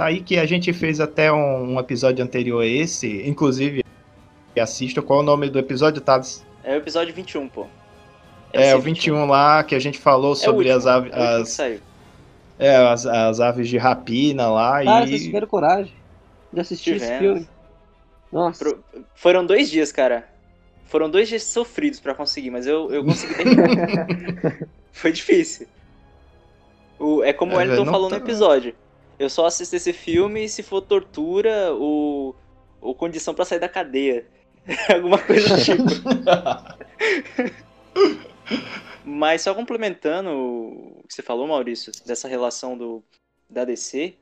Tá 0.01 0.07
aí 0.07 0.19
que 0.19 0.39
a 0.39 0.47
gente 0.47 0.73
fez 0.73 0.99
até 0.99 1.31
um, 1.31 1.75
um 1.75 1.79
episódio 1.79 2.25
anterior 2.25 2.63
a 2.63 2.65
esse, 2.65 3.21
inclusive, 3.29 3.85
assista. 4.59 4.99
Qual 4.99 5.19
é 5.19 5.21
o 5.21 5.25
nome 5.25 5.47
do 5.47 5.59
episódio, 5.59 6.01
Tabs? 6.01 6.43
É 6.63 6.73
o 6.73 6.77
episódio 6.77 7.13
21, 7.13 7.47
pô. 7.47 7.67
É, 8.51 8.71
é 8.71 8.75
o 8.75 8.81
21, 8.81 9.13
21 9.13 9.29
lá, 9.29 9.63
que 9.63 9.75
a 9.75 9.79
gente 9.79 9.99
falou 9.99 10.35
sobre 10.35 10.69
é 10.69 10.73
último, 10.73 10.75
as 10.75 10.87
aves. 10.87 11.13
As, 11.13 11.59
é, 12.57 12.75
as, 12.77 13.05
as 13.05 13.39
aves 13.39 13.69
de 13.69 13.77
rapina 13.77 14.49
lá. 14.49 14.83
Cara, 14.83 15.05
e... 15.05 15.09
vocês 15.09 15.21
tiveram 15.21 15.47
coragem 15.47 15.93
de 16.51 16.59
assistir 16.59 16.93
Tivemos. 16.93 17.11
esse 17.11 17.19
filme. 17.19 17.49
Nossa. 18.31 18.57
Pro... 18.65 18.83
Foram 19.13 19.45
dois 19.45 19.69
dias, 19.69 19.91
cara. 19.91 20.27
Foram 20.87 21.11
dois 21.11 21.29
dias 21.29 21.43
sofridos 21.43 21.99
para 21.99 22.15
conseguir, 22.15 22.49
mas 22.49 22.65
eu, 22.65 22.91
eu 22.91 23.05
consegui. 23.05 23.35
Foi 24.91 25.11
difícil. 25.11 25.67
O, 26.97 27.23
é 27.23 27.31
como 27.31 27.51
é, 27.51 27.55
o 27.55 27.57
Wellington 27.59 27.85
falou 27.85 28.09
tá... 28.09 28.17
no 28.17 28.25
episódio. 28.25 28.73
Eu 29.21 29.29
só 29.29 29.45
assisto 29.45 29.75
esse 29.75 29.93
filme 29.93 30.49
se 30.49 30.63
for 30.63 30.81
tortura 30.81 31.71
ou, 31.73 32.35
ou 32.79 32.95
condição 32.95 33.33
para 33.33 33.45
sair 33.45 33.59
da 33.59 33.69
cadeia. 33.69 34.25
Alguma 34.93 35.17
coisa 35.17 35.55
do 35.55 35.63
tipo. 35.63 35.83
Mas 39.05 39.41
só 39.41 39.53
complementando 39.53 40.29
o 40.31 41.03
que 41.07 41.13
você 41.13 41.21
falou, 41.21 41.47
Maurício, 41.47 41.91
dessa 42.05 42.27
relação 42.27 42.77
do, 42.77 43.03
da 43.49 43.63
DC, 43.65 44.15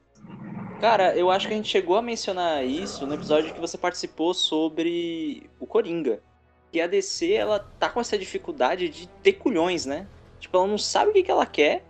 Cara, 0.80 1.14
eu 1.14 1.30
acho 1.30 1.46
que 1.46 1.54
a 1.54 1.58
gente 1.58 1.68
chegou 1.68 1.98
a 1.98 2.02
mencionar 2.02 2.66
isso 2.66 3.06
no 3.06 3.14
episódio 3.14 3.54
que 3.54 3.60
você 3.60 3.78
participou 3.78 4.34
sobre 4.34 5.50
o 5.60 5.68
Coringa. 5.68 6.22
Que 6.72 6.80
a 6.80 6.88
DC, 6.88 7.34
ela 7.34 7.60
tá 7.60 7.90
com 7.90 8.00
essa 8.00 8.18
dificuldade 8.18 8.88
de 8.88 9.08
ter 9.22 9.34
culhões, 9.34 9.86
né? 9.86 10.08
Tipo, 10.40 10.58
ela 10.58 10.68
não 10.68 10.78
sabe 10.78 11.12
o 11.12 11.14
que, 11.14 11.24
que 11.24 11.32
ela 11.32 11.46
quer. 11.46 11.84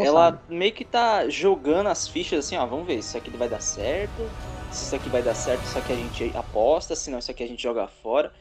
Ela 0.00 0.42
meio 0.48 0.72
que 0.72 0.84
tá 0.84 1.28
jogando 1.28 1.88
as 1.88 2.08
fichas 2.08 2.46
assim, 2.46 2.56
ó, 2.56 2.64
vamos 2.64 2.86
ver, 2.86 2.98
isso 2.98 3.16
aqui 3.16 3.30
vai 3.30 3.48
dar 3.48 3.60
certo. 3.60 4.30
Se 4.70 4.84
isso 4.84 4.96
aqui 4.96 5.08
vai 5.10 5.22
dar 5.22 5.34
certo, 5.34 5.62
isso 5.64 5.76
aqui 5.76 5.92
a 5.92 5.96
gente 5.96 6.32
aposta, 6.34 6.96
se 6.96 7.10
não, 7.10 7.18
isso 7.18 7.30
aqui 7.30 7.42
a 7.42 7.46
gente 7.46 7.62
joga 7.62 7.86
fora. 7.86 8.32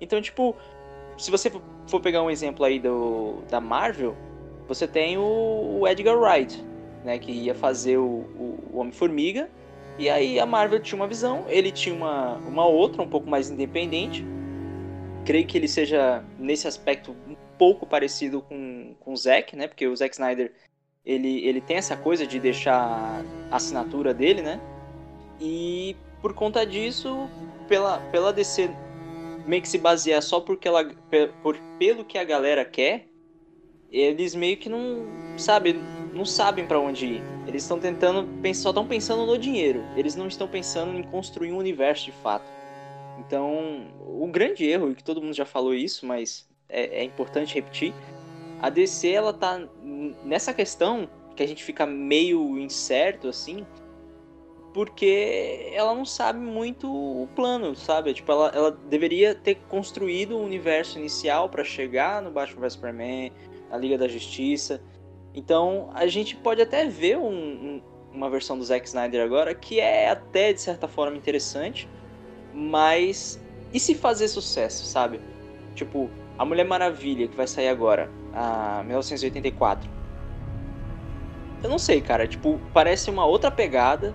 Então, 0.00 0.22
tipo, 0.22 0.54
se 1.18 1.30
você 1.30 1.50
for 1.88 2.00
pegar 2.00 2.22
um 2.22 2.30
exemplo 2.30 2.64
aí 2.64 2.78
do, 2.78 3.42
da 3.50 3.60
Marvel, 3.60 4.16
você 4.68 4.86
tem 4.86 5.18
o, 5.18 5.80
o 5.80 5.88
Edgar 5.88 6.16
Wright, 6.16 6.64
né, 7.04 7.18
que 7.18 7.32
ia 7.32 7.54
fazer 7.54 7.98
o, 7.98 8.04
o, 8.04 8.70
o 8.72 8.78
Homem-Formiga. 8.78 9.50
E 9.98 10.08
aí 10.08 10.38
a 10.38 10.46
Marvel 10.46 10.80
tinha 10.80 10.96
uma 10.96 11.08
visão, 11.08 11.44
ele 11.48 11.72
tinha 11.72 11.94
uma, 11.94 12.36
uma 12.36 12.66
outra, 12.66 13.02
um 13.02 13.08
pouco 13.08 13.28
mais 13.28 13.50
independente. 13.50 14.24
Creio 15.26 15.46
que 15.46 15.58
ele 15.58 15.68
seja, 15.68 16.24
nesse 16.38 16.68
aspecto, 16.68 17.14
um 17.28 17.36
pouco 17.58 17.84
parecido 17.84 18.40
com, 18.40 18.94
com 19.00 19.12
o 19.12 19.16
Zack, 19.16 19.54
né? 19.56 19.66
Porque 19.66 19.86
o 19.86 19.94
Zack 19.94 20.14
Snyder, 20.14 20.54
ele, 21.04 21.46
ele 21.46 21.60
tem 21.60 21.76
essa 21.76 21.96
coisa 21.96 22.26
de 22.26 22.38
deixar 22.38 23.24
a 23.50 23.56
assinatura 23.56 24.12
dele, 24.12 24.42
né? 24.42 24.60
E 25.40 25.96
por 26.20 26.34
conta 26.34 26.66
disso, 26.66 27.28
pela, 27.68 27.98
pela 28.10 28.32
DC 28.32 28.70
meio 29.46 29.62
que 29.62 29.68
se 29.68 29.78
basear 29.78 30.22
só 30.22 30.40
porque 30.40 30.68
ela, 30.68 30.84
por, 31.42 31.56
pelo 31.78 32.04
que 32.04 32.18
a 32.18 32.24
galera 32.24 32.64
quer, 32.64 33.06
eles 33.90 34.34
meio 34.34 34.56
que 34.56 34.68
não, 34.68 35.06
sabe, 35.36 35.80
não 36.12 36.24
sabem 36.24 36.66
para 36.66 36.78
onde 36.78 37.06
ir. 37.06 37.22
Eles 37.46 37.62
estão 37.62 37.78
tentando, 37.78 38.28
só 38.54 38.68
estão 38.68 38.86
pensando 38.86 39.26
no 39.26 39.36
dinheiro. 39.36 39.82
Eles 39.96 40.14
não 40.14 40.28
estão 40.28 40.46
pensando 40.46 40.96
em 40.96 41.02
construir 41.02 41.52
um 41.52 41.56
universo 41.56 42.04
de 42.04 42.12
fato. 42.12 42.44
Então, 43.18 43.88
o 43.98 44.26
grande 44.28 44.64
erro, 44.64 44.90
e 44.90 44.94
que 44.94 45.02
todo 45.02 45.20
mundo 45.20 45.34
já 45.34 45.44
falou 45.44 45.74
isso, 45.74 46.06
mas 46.06 46.48
é, 46.68 47.00
é 47.00 47.04
importante 47.04 47.54
repetir, 47.54 47.92
a 48.60 48.68
DC 48.68 49.08
ela 49.10 49.32
tá 49.32 49.60
nessa 50.24 50.52
questão 50.52 51.08
que 51.34 51.42
a 51.42 51.46
gente 51.46 51.64
fica 51.64 51.86
meio 51.86 52.58
incerto 52.58 53.28
assim, 53.28 53.66
porque 54.72 55.70
ela 55.72 55.94
não 55.94 56.04
sabe 56.04 56.38
muito 56.38 56.86
o 56.88 57.26
plano, 57.34 57.74
sabe? 57.74 58.14
Tipo, 58.14 58.30
ela, 58.32 58.52
ela 58.54 58.70
deveria 58.70 59.34
ter 59.34 59.56
construído 59.68 60.36
o 60.36 60.44
universo 60.44 60.98
inicial 60.98 61.48
para 61.48 61.64
chegar 61.64 62.22
no 62.22 62.30
Batman 62.30 62.60
vs 62.60 62.74
Superman, 62.74 63.32
na 63.70 63.76
Liga 63.76 63.98
da 63.98 64.06
Justiça. 64.06 64.80
Então 65.34 65.90
a 65.94 66.06
gente 66.06 66.36
pode 66.36 66.60
até 66.60 66.86
ver 66.86 67.16
um, 67.16 67.32
um, 67.32 67.82
uma 68.12 68.28
versão 68.28 68.58
do 68.58 68.64
Zack 68.64 68.86
Snyder 68.86 69.24
agora 69.24 69.54
que 69.54 69.80
é 69.80 70.10
até 70.10 70.52
de 70.52 70.60
certa 70.60 70.86
forma 70.86 71.16
interessante, 71.16 71.88
mas 72.52 73.40
e 73.72 73.80
se 73.80 73.94
fazer 73.94 74.28
sucesso, 74.28 74.84
sabe? 74.84 75.20
Tipo, 75.74 76.10
a 76.36 76.44
Mulher 76.44 76.64
Maravilha 76.64 77.28
que 77.28 77.36
vai 77.36 77.46
sair 77.46 77.68
agora, 77.68 78.10
a 78.34 78.82
1984. 78.84 79.90
Eu 81.62 81.68
não 81.68 81.78
sei, 81.78 82.00
cara, 82.00 82.26
tipo, 82.26 82.58
parece 82.72 83.10
uma 83.10 83.24
outra 83.24 83.50
pegada. 83.50 84.14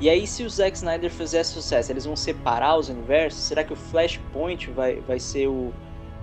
E 0.00 0.10
aí, 0.10 0.26
se 0.26 0.42
o 0.42 0.50
Zack 0.50 0.76
Snyder 0.76 1.10
fizer 1.10 1.42
sucesso, 1.42 1.90
eles 1.90 2.04
vão 2.04 2.16
separar 2.16 2.76
os 2.76 2.88
universos? 2.88 3.40
Será 3.42 3.64
que 3.64 3.72
o 3.72 3.76
Flashpoint 3.76 4.70
vai, 4.70 4.96
vai 5.00 5.18
ser 5.18 5.48
o, 5.48 5.72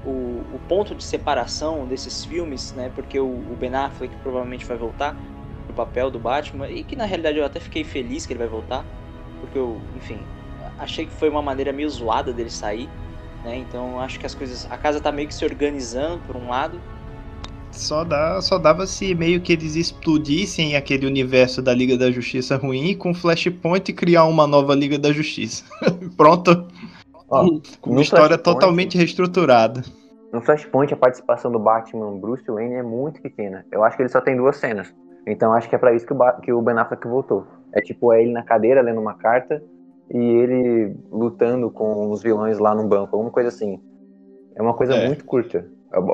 o, 0.06 0.44
o, 0.54 0.60
ponto 0.68 0.94
de 0.94 1.04
separação 1.04 1.86
desses 1.86 2.26
filmes, 2.26 2.72
né? 2.74 2.92
Porque 2.94 3.20
o, 3.20 3.26
o, 3.26 3.58
Ben 3.60 3.74
Affleck 3.74 4.16
provavelmente 4.18 4.66
vai 4.66 4.78
voltar. 4.78 5.16
pro 5.66 5.74
papel 5.74 6.12
do 6.12 6.20
Batman, 6.20 6.70
e 6.70 6.84
que 6.84 6.96
na 6.96 7.06
realidade 7.06 7.38
eu 7.38 7.46
até 7.46 7.60
fiquei 7.60 7.84
feliz 7.84 8.26
que 8.26 8.34
ele 8.34 8.40
vai 8.40 8.48
voltar, 8.48 8.86
porque 9.42 9.58
eu, 9.58 9.82
enfim, 9.96 10.20
achei 10.78 11.06
que 11.06 11.12
foi 11.14 11.30
uma 11.30 11.42
maneira 11.42 11.72
meio 11.72 11.90
zoada 11.90 12.32
dele 12.32 12.50
sair, 12.50 12.90
né? 13.44 13.58
Então 13.58 14.00
acho 14.00 14.20
que 14.20 14.26
as 14.26 14.36
coisas. 14.36 14.68
A 14.72 14.78
casa 14.78 15.00
tá 15.00 15.12
meio 15.12 15.28
que 15.28 15.34
se 15.34 15.46
organizando 15.46 16.20
por 16.26 16.36
um 16.36 16.50
lado. 16.50 16.80
Só, 17.74 18.04
dá, 18.04 18.40
só 18.42 18.58
dava 18.58 18.86
se 18.86 19.14
meio 19.16 19.42
que 19.42 19.52
eles 19.54 19.76
explodissem 19.76 20.76
aquele 20.76 21.06
universo 21.06 21.62
da 21.62 21.74
Liga 21.74 21.98
da 21.98 22.12
Justiça 22.12 22.56
ruim 22.56 22.96
com 22.96 23.14
Flashpoint 23.14 23.90
e 23.90 23.94
criar 23.94 24.26
uma 24.26 24.46
nova 24.48 24.74
Liga 24.76 24.98
da 24.98 25.12
Justiça. 25.12 25.64
Pronto. 26.16 26.68
Ó, 27.30 27.48
uma 27.86 28.02
história 28.02 28.38
totalmente 28.38 28.98
reestruturada. 28.98 29.82
No 30.32 30.42
Flashpoint, 30.42 30.94
a 30.94 30.98
participação 30.98 31.52
do 31.52 31.60
Batman 31.60 32.18
Bruce 32.20 32.46
Wayne 32.48 32.76
é 32.76 32.84
muito 32.84 33.22
pequena. 33.22 33.66
Eu 33.72 33.84
acho 33.84 33.98
que 33.98 34.04
ele 34.04 34.10
só 34.10 34.22
tem 34.22 34.38
duas 34.38 34.56
cenas. 34.58 34.94
Então 35.28 35.52
acho 35.54 35.68
que 35.68 35.76
é 35.76 35.78
pra 35.78 35.94
isso 35.96 36.06
que 36.06 36.14
o, 36.14 36.16
Ba- 36.16 36.40
que 36.42 36.54
o 36.54 36.62
Ben 36.62 36.78
Affleck 36.78 37.08
voltou. 37.08 37.46
É 37.74 37.82
tipo, 37.82 38.14
é 38.14 38.22
ele 38.22 38.32
na 38.32 38.44
cadeira 38.44 38.82
lendo 38.82 39.00
uma 39.02 39.16
carta 39.16 39.62
e 40.12 40.18
ele 40.18 40.96
lutando 41.12 41.72
com 41.72 42.12
os 42.12 42.22
vilões 42.22 42.60
lá 42.60 42.76
no 42.76 42.88
banco, 42.88 43.16
alguma 43.16 43.32
coisa 43.32 43.50
assim. 43.50 43.80
É 44.56 44.62
uma 44.62 44.74
coisa 44.74 44.94
É. 44.96 45.08
muito 45.08 45.26
curta. 45.26 45.66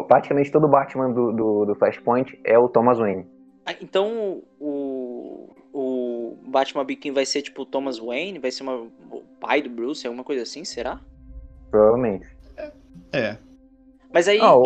Praticamente 0.07 0.51
todo 0.51 0.67
Batman 0.67 1.11
do, 1.11 1.31
do, 1.31 1.65
do 1.65 1.75
Flashpoint 1.75 2.39
é 2.43 2.57
o 2.59 2.67
Thomas 2.67 2.97
Wayne. 2.99 3.25
Ah, 3.65 3.73
então 3.81 4.41
o, 4.59 5.49
o 5.73 6.37
Batman 6.47 6.83
Bikin 6.83 7.11
vai 7.11 7.25
ser 7.25 7.41
tipo 7.41 7.61
o 7.61 7.65
Thomas 7.65 7.97
Wayne? 7.99 8.39
Vai 8.39 8.51
ser 8.51 8.63
uma, 8.63 8.75
o 9.11 9.21
pai 9.39 9.61
do 9.61 9.69
Bruce? 9.69 10.05
Alguma 10.05 10.23
coisa 10.23 10.43
assim, 10.43 10.65
será? 10.65 10.99
Provavelmente. 11.71 12.27
É. 13.13 13.37
Mas 14.13 14.27
aí. 14.27 14.39
Ah, 14.39 14.55
o- 14.55 14.65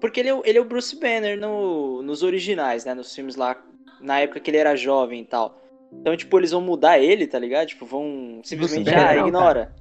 Porque 0.00 0.20
ele 0.20 0.28
é, 0.30 0.34
o- 0.34 0.42
ele 0.44 0.58
é 0.58 0.60
o 0.60 0.64
Bruce 0.64 0.98
Banner 0.98 1.38
no- 1.38 2.02
nos 2.02 2.22
originais, 2.22 2.84
né? 2.84 2.94
Nos 2.94 3.14
filmes 3.14 3.36
lá, 3.36 3.56
na 4.00 4.20
época 4.20 4.40
que 4.40 4.50
ele 4.50 4.56
era 4.58 4.74
jovem 4.76 5.20
e 5.22 5.24
tal. 5.24 5.58
Então, 5.92 6.16
tipo, 6.16 6.38
eles 6.38 6.52
vão 6.52 6.60
mudar 6.62 6.98
ele, 7.00 7.26
tá 7.26 7.38
ligado? 7.38 7.66
Tipo, 7.68 7.84
vão 7.84 8.40
simplesmente, 8.44 8.84
Banner 8.86 9.08
ah, 9.10 9.14
não, 9.16 9.26
ignora. 9.26 9.74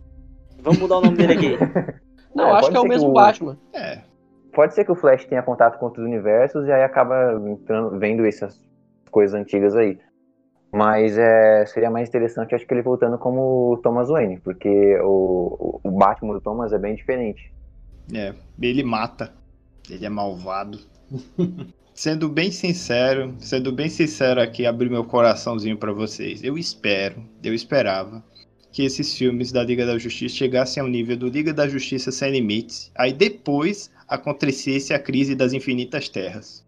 Vamos 0.58 0.80
mudar 0.80 0.98
o 0.98 1.02
nome 1.02 1.16
dele 1.18 1.34
aqui. 1.34 1.50
Não, 2.36 2.48
É, 2.48 2.52
acho 2.60 2.70
que 2.70 2.76
é 2.78 2.80
o 2.80 2.84
que 2.84 2.90
mesmo 2.90 3.10
o- 3.10 3.14
Batman. 3.14 3.58
é. 3.74 4.02
Pode 4.54 4.74
ser 4.74 4.84
que 4.84 4.92
o 4.92 4.96
Flash 4.96 5.26
tenha 5.26 5.44
contato 5.44 5.78
com 5.78 5.86
outros 5.86 6.06
universos 6.06 6.68
e 6.68 6.72
aí 6.72 6.84
acaba 6.84 7.40
entrando, 7.48 7.98
vendo 8.00 8.26
essas 8.26 8.60
coisas 9.12 9.40
antigas 9.40 9.76
aí. 9.76 10.00
Mas 10.72 11.18
é, 11.18 11.66
seria 11.66 11.90
mais 11.90 12.10
interessante, 12.10 12.54
acho 12.54 12.66
que 12.66 12.74
ele 12.74 12.84
voltando 12.84 13.18
como 13.18 13.80
Thomas 13.82 14.10
Wayne, 14.10 14.40
porque 14.40 15.00
o, 15.02 15.80
o 15.84 15.92
Batman 15.92 16.34
do 16.34 16.42
Thomas 16.42 16.72
é 16.74 16.78
bem 16.78 16.96
diferente. 16.96 17.52
É, 18.14 18.34
ele 18.62 18.84
mata. 18.84 19.34
Ele 19.90 20.06
é 20.06 20.10
malvado. 20.10 20.80
sendo 22.00 22.30
bem 22.30 22.50
sincero, 22.50 23.36
sendo 23.40 23.74
bem 23.74 23.90
sincero 23.90 24.40
aqui, 24.40 24.66
abrir 24.66 24.90
meu 24.90 25.04
coraçãozinho 25.04 25.78
pra 25.78 25.92
vocês. 25.92 26.42
Eu 26.42 26.58
espero, 26.58 27.22
eu 27.44 27.54
esperava 27.54 28.24
que 28.72 28.86
esses 28.86 29.14
filmes 29.18 29.52
da 29.52 29.64
Liga 29.64 29.86
da 29.86 29.98
Justiça 29.98 30.36
chegassem 30.36 30.82
ao 30.82 30.88
nível 30.88 31.18
do 31.18 31.28
Liga 31.28 31.54
da 31.54 31.68
Justiça 31.68 32.10
Sem 32.10 32.32
Limites. 32.32 32.90
Aí 32.96 33.12
depois 33.12 33.92
acontecesse 34.10 34.94
a 34.94 35.00
crise 35.00 35.36
das 35.36 35.54
infinitas 35.54 36.10
terras. 36.10 36.66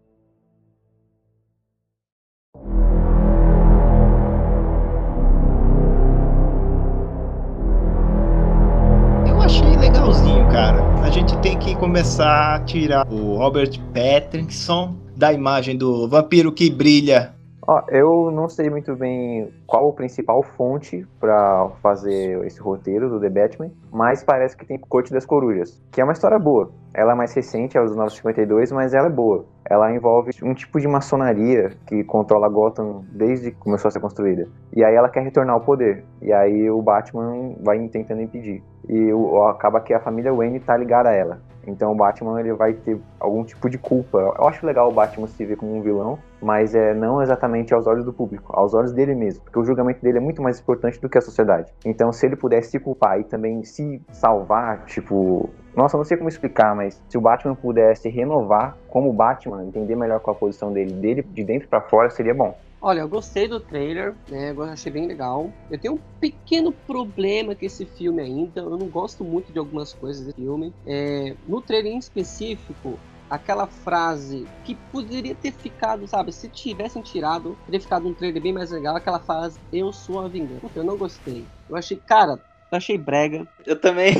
Eu 9.26 9.40
achei 9.40 9.76
legalzinho, 9.76 10.48
cara. 10.50 10.80
A 11.02 11.10
gente 11.10 11.36
tem 11.40 11.58
que 11.58 11.74
começar 11.74 12.54
a 12.54 12.64
tirar 12.64 13.06
o 13.12 13.36
Robert 13.36 13.72
Pattinson 13.92 14.96
da 15.16 15.32
imagem 15.32 15.76
do 15.76 16.08
vampiro 16.08 16.52
que 16.52 16.70
brilha. 16.70 17.34
Ó, 17.64 17.80
eu 17.90 18.30
não 18.32 18.48
sei 18.48 18.68
muito 18.68 18.96
bem 18.96 19.52
qual 19.66 19.88
a 19.88 19.92
principal 19.92 20.42
fonte 20.42 21.06
pra 21.20 21.70
fazer 21.80 22.44
esse 22.44 22.60
roteiro 22.60 23.08
do 23.08 23.20
The 23.20 23.30
Batman, 23.30 23.70
mas 23.92 24.24
parece 24.24 24.56
que 24.56 24.66
tem 24.66 24.78
Corte 24.78 25.12
das 25.12 25.24
Corujas, 25.24 25.80
que 25.92 26.00
é 26.00 26.04
uma 26.04 26.12
história 26.12 26.38
boa. 26.40 26.72
Ela 26.92 27.12
é 27.12 27.14
mais 27.14 27.32
recente, 27.32 27.78
é 27.78 27.80
dos 27.80 27.94
952, 27.94 28.72
mas 28.72 28.92
ela 28.92 29.06
é 29.06 29.10
boa. 29.10 29.44
Ela 29.64 29.94
envolve 29.94 30.32
um 30.42 30.52
tipo 30.52 30.80
de 30.80 30.88
maçonaria 30.88 31.70
que 31.86 32.02
controla 32.02 32.48
Gotham 32.48 33.04
desde 33.12 33.52
que 33.52 33.58
começou 33.58 33.88
a 33.88 33.92
ser 33.92 34.00
construída. 34.00 34.48
E 34.74 34.84
aí 34.84 34.94
ela 34.94 35.08
quer 35.08 35.22
retornar 35.22 35.54
ao 35.54 35.60
poder. 35.60 36.04
E 36.20 36.32
aí 36.32 36.68
o 36.68 36.82
Batman 36.82 37.54
vai 37.62 37.78
tentando 37.88 38.20
impedir. 38.20 38.62
E 38.88 39.10
acaba 39.48 39.80
que 39.80 39.94
a 39.94 40.00
família 40.00 40.34
Wayne 40.34 40.58
tá 40.60 40.76
ligada 40.76 41.10
a 41.10 41.14
ela. 41.14 41.40
Então 41.66 41.92
o 41.92 41.94
Batman 41.94 42.40
ele 42.40 42.52
vai 42.52 42.72
ter 42.72 42.98
algum 43.20 43.44
tipo 43.44 43.68
de 43.68 43.78
culpa. 43.78 44.18
Eu 44.38 44.48
acho 44.48 44.66
legal 44.66 44.88
o 44.88 44.92
Batman 44.92 45.26
se 45.26 45.44
ver 45.44 45.56
como 45.56 45.76
um 45.76 45.82
vilão, 45.82 46.18
mas 46.40 46.74
é 46.74 46.92
não 46.94 47.22
exatamente 47.22 47.72
aos 47.72 47.86
olhos 47.86 48.04
do 48.04 48.12
público, 48.12 48.52
aos 48.54 48.74
olhos 48.74 48.92
dele 48.92 49.14
mesmo, 49.14 49.44
porque 49.44 49.58
o 49.58 49.64
julgamento 49.64 50.02
dele 50.02 50.18
é 50.18 50.20
muito 50.20 50.42
mais 50.42 50.58
importante 50.60 51.00
do 51.00 51.08
que 51.08 51.18
a 51.18 51.20
sociedade. 51.20 51.72
Então 51.84 52.12
se 52.12 52.26
ele 52.26 52.36
pudesse 52.36 52.70
se 52.70 52.78
culpar 52.78 53.20
e 53.20 53.24
também 53.24 53.62
se 53.64 54.02
salvar, 54.10 54.84
tipo, 54.86 55.50
nossa, 55.76 55.96
não 55.96 56.04
sei 56.04 56.16
como 56.16 56.28
explicar, 56.28 56.74
mas 56.74 57.00
se 57.08 57.16
o 57.16 57.20
Batman 57.20 57.54
pudesse 57.54 58.08
renovar 58.08 58.76
como 58.88 59.12
Batman, 59.12 59.64
entender 59.64 59.96
melhor 59.96 60.20
qual 60.20 60.36
a 60.36 60.38
posição 60.38 60.72
dele, 60.72 60.92
dele 60.92 61.22
de 61.22 61.44
dentro 61.44 61.68
pra 61.68 61.80
fora, 61.80 62.10
seria 62.10 62.34
bom. 62.34 62.54
Olha, 62.84 63.00
eu 63.00 63.08
gostei 63.08 63.46
do 63.46 63.60
trailer, 63.60 64.16
né? 64.28 64.50
Eu 64.50 64.60
achei 64.62 64.90
bem 64.90 65.06
legal. 65.06 65.52
Eu 65.70 65.78
tenho 65.80 65.94
um 65.94 66.00
pequeno 66.20 66.72
problema 66.72 67.54
com 67.54 67.64
esse 67.64 67.86
filme 67.86 68.20
ainda. 68.20 68.60
Eu 68.60 68.76
não 68.76 68.88
gosto 68.88 69.22
muito 69.24 69.52
de 69.52 69.58
algumas 69.58 69.92
coisas 69.94 70.26
desse 70.26 70.34
filme. 70.36 70.74
É, 70.84 71.36
no 71.46 71.62
trailer 71.62 71.92
em 71.92 71.98
específico, 71.98 72.98
aquela 73.30 73.68
frase 73.68 74.50
que 74.64 74.74
poderia 74.90 75.34
ter 75.34 75.52
ficado, 75.52 76.08
sabe? 76.08 76.32
Se 76.32 76.48
tivessem 76.50 77.02
tirado, 77.02 77.56
teria 77.64 77.80
ficado 77.80 78.08
um 78.08 78.14
trailer 78.14 78.42
bem 78.42 78.52
mais 78.52 78.72
legal. 78.72 78.96
Aquela 78.96 79.20
frase, 79.20 79.60
eu 79.72 79.92
sou 79.92 80.18
a 80.18 80.28
vingança. 80.28 80.60
Puta, 80.60 80.80
Eu 80.80 80.84
não 80.84 80.98
gostei. 80.98 81.46
Eu 81.68 81.76
achei, 81.76 81.96
cara, 81.96 82.42
achei 82.76 82.98
brega. 82.98 83.46
Eu 83.66 83.76
também. 83.76 84.14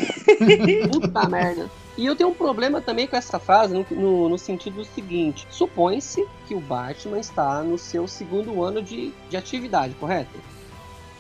Puta 0.91 1.29
merda. 1.29 1.71
E 1.97 2.07
eu 2.07 2.17
tenho 2.17 2.31
um 2.31 2.35
problema 2.35 2.81
também 2.81 3.07
com 3.07 3.17
essa 3.17 3.39
frase 3.39 3.75
no, 3.75 3.87
no, 3.91 4.29
no 4.29 4.39
sentido 4.39 4.77
do 4.77 4.85
seguinte: 4.85 5.47
supõe-se 5.51 6.27
que 6.47 6.55
o 6.55 6.61
Batman 6.61 7.19
está 7.19 7.63
no 7.63 7.77
seu 7.77 8.09
segundo 8.09 8.63
ano 8.63 8.83
de, 8.83 9.13
de 9.29 9.37
atividade, 9.37 9.95
correto? 9.95 10.39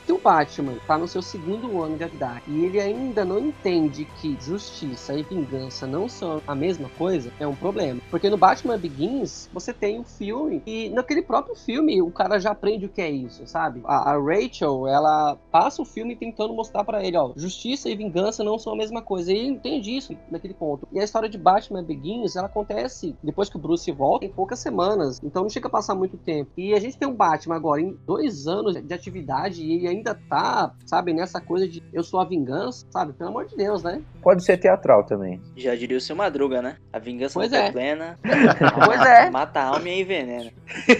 Se 0.04 0.12
o 0.12 0.18
Batman 0.18 0.72
está 0.72 0.98
no 0.98 1.06
seu 1.06 1.22
segundo 1.22 1.80
ano 1.80 1.96
de 1.96 2.02
atividade 2.02 2.42
e 2.48 2.64
ele 2.64 2.80
ainda 2.80 3.24
não 3.24 3.38
entende 3.38 4.04
que 4.20 4.36
justiça 4.40 5.14
e 5.14 5.22
vingança 5.22 5.86
não 5.86 6.08
são 6.08 6.42
a 6.46 6.54
mesma 6.56 6.88
coisa, 6.98 7.32
é 7.38 7.46
um 7.46 7.54
problema. 7.54 8.00
Porque 8.10 8.28
no 8.28 8.36
Batman 8.36 8.78
Begins, 8.78 9.48
você 9.52 9.72
tem 9.72 10.00
o 10.00 10.04
filme 10.04 10.60
e 10.66 10.88
naquele 10.90 11.22
próprio 11.22 11.54
filme 11.54 12.02
o 12.02 12.10
cara 12.10 12.40
já 12.40 12.50
aprende 12.50 12.86
o 12.86 12.88
que 12.88 13.00
é 13.00 13.10
isso, 13.10 13.46
sabe? 13.46 13.80
A, 13.84 14.12
a 14.12 14.20
Rachel, 14.20 14.88
ela 14.88 15.36
passa 15.52 15.80
o 15.80 15.84
filme 15.84 16.16
tentando 16.16 16.52
mostrar 16.52 16.82
pra 16.84 17.04
ele, 17.04 17.16
ó, 17.16 17.32
justiça 17.36 17.88
e 17.88 17.94
vingança 17.94 18.42
não 18.42 18.58
são 18.58 18.72
a 18.72 18.76
mesma 18.76 19.02
coisa. 19.02 19.32
E 19.32 19.36
ele 19.36 19.48
entende 19.48 19.96
isso 19.96 20.16
naquele 20.30 20.54
ponto. 20.54 20.86
E 20.90 20.98
a 20.98 21.04
história 21.04 21.28
de 21.28 21.38
Batman 21.38 21.84
Begins, 21.84 22.34
ela 22.34 22.46
acontece 22.46 23.14
depois 23.22 23.48
que 23.48 23.56
o 23.56 23.60
Bruce 23.60 23.90
volta 23.92 24.24
em 24.24 24.30
poucas 24.30 24.58
semanas. 24.58 25.20
Então 25.22 25.42
não 25.42 25.50
chega 25.50 25.68
a 25.68 25.70
passar 25.70 25.94
muito 25.94 26.16
tempo. 26.16 26.50
E 26.56 26.74
a 26.74 26.80
gente 26.80 26.98
tem 26.98 27.08
um 27.08 27.14
Batman 27.14 27.54
agora 27.54 27.80
em 27.80 27.96
dois 28.04 28.48
anos 28.48 28.74
de 28.74 28.94
atividade 28.94 29.62
e 29.62 29.86
ele 29.86 29.91
ainda 29.92 30.14
tá, 30.28 30.72
sabe, 30.86 31.12
nessa 31.12 31.40
coisa 31.40 31.68
de 31.68 31.82
eu 31.92 32.02
sou 32.02 32.20
a 32.20 32.24
vingança, 32.24 32.86
sabe? 32.90 33.12
Pelo 33.12 33.30
amor 33.30 33.46
de 33.46 33.56
Deus, 33.56 33.82
né? 33.82 34.02
Pode 34.22 34.44
ser 34.44 34.56
teatral 34.56 35.04
também. 35.04 35.40
Já 35.56 35.74
diria 35.74 35.96
o 35.96 36.00
seu 36.00 36.16
Madruga, 36.16 36.60
né? 36.60 36.76
A 36.92 36.98
vingança 36.98 37.34
Pois 37.34 37.50
não 37.50 37.58
é 37.58 37.66
é. 37.66 37.72
plena. 37.72 38.18
Pois 38.84 39.00
é. 39.00 39.30
Mata 39.30 39.60
a 39.60 39.64
alma 39.66 39.88
e 39.88 40.00
envenena. 40.00 40.50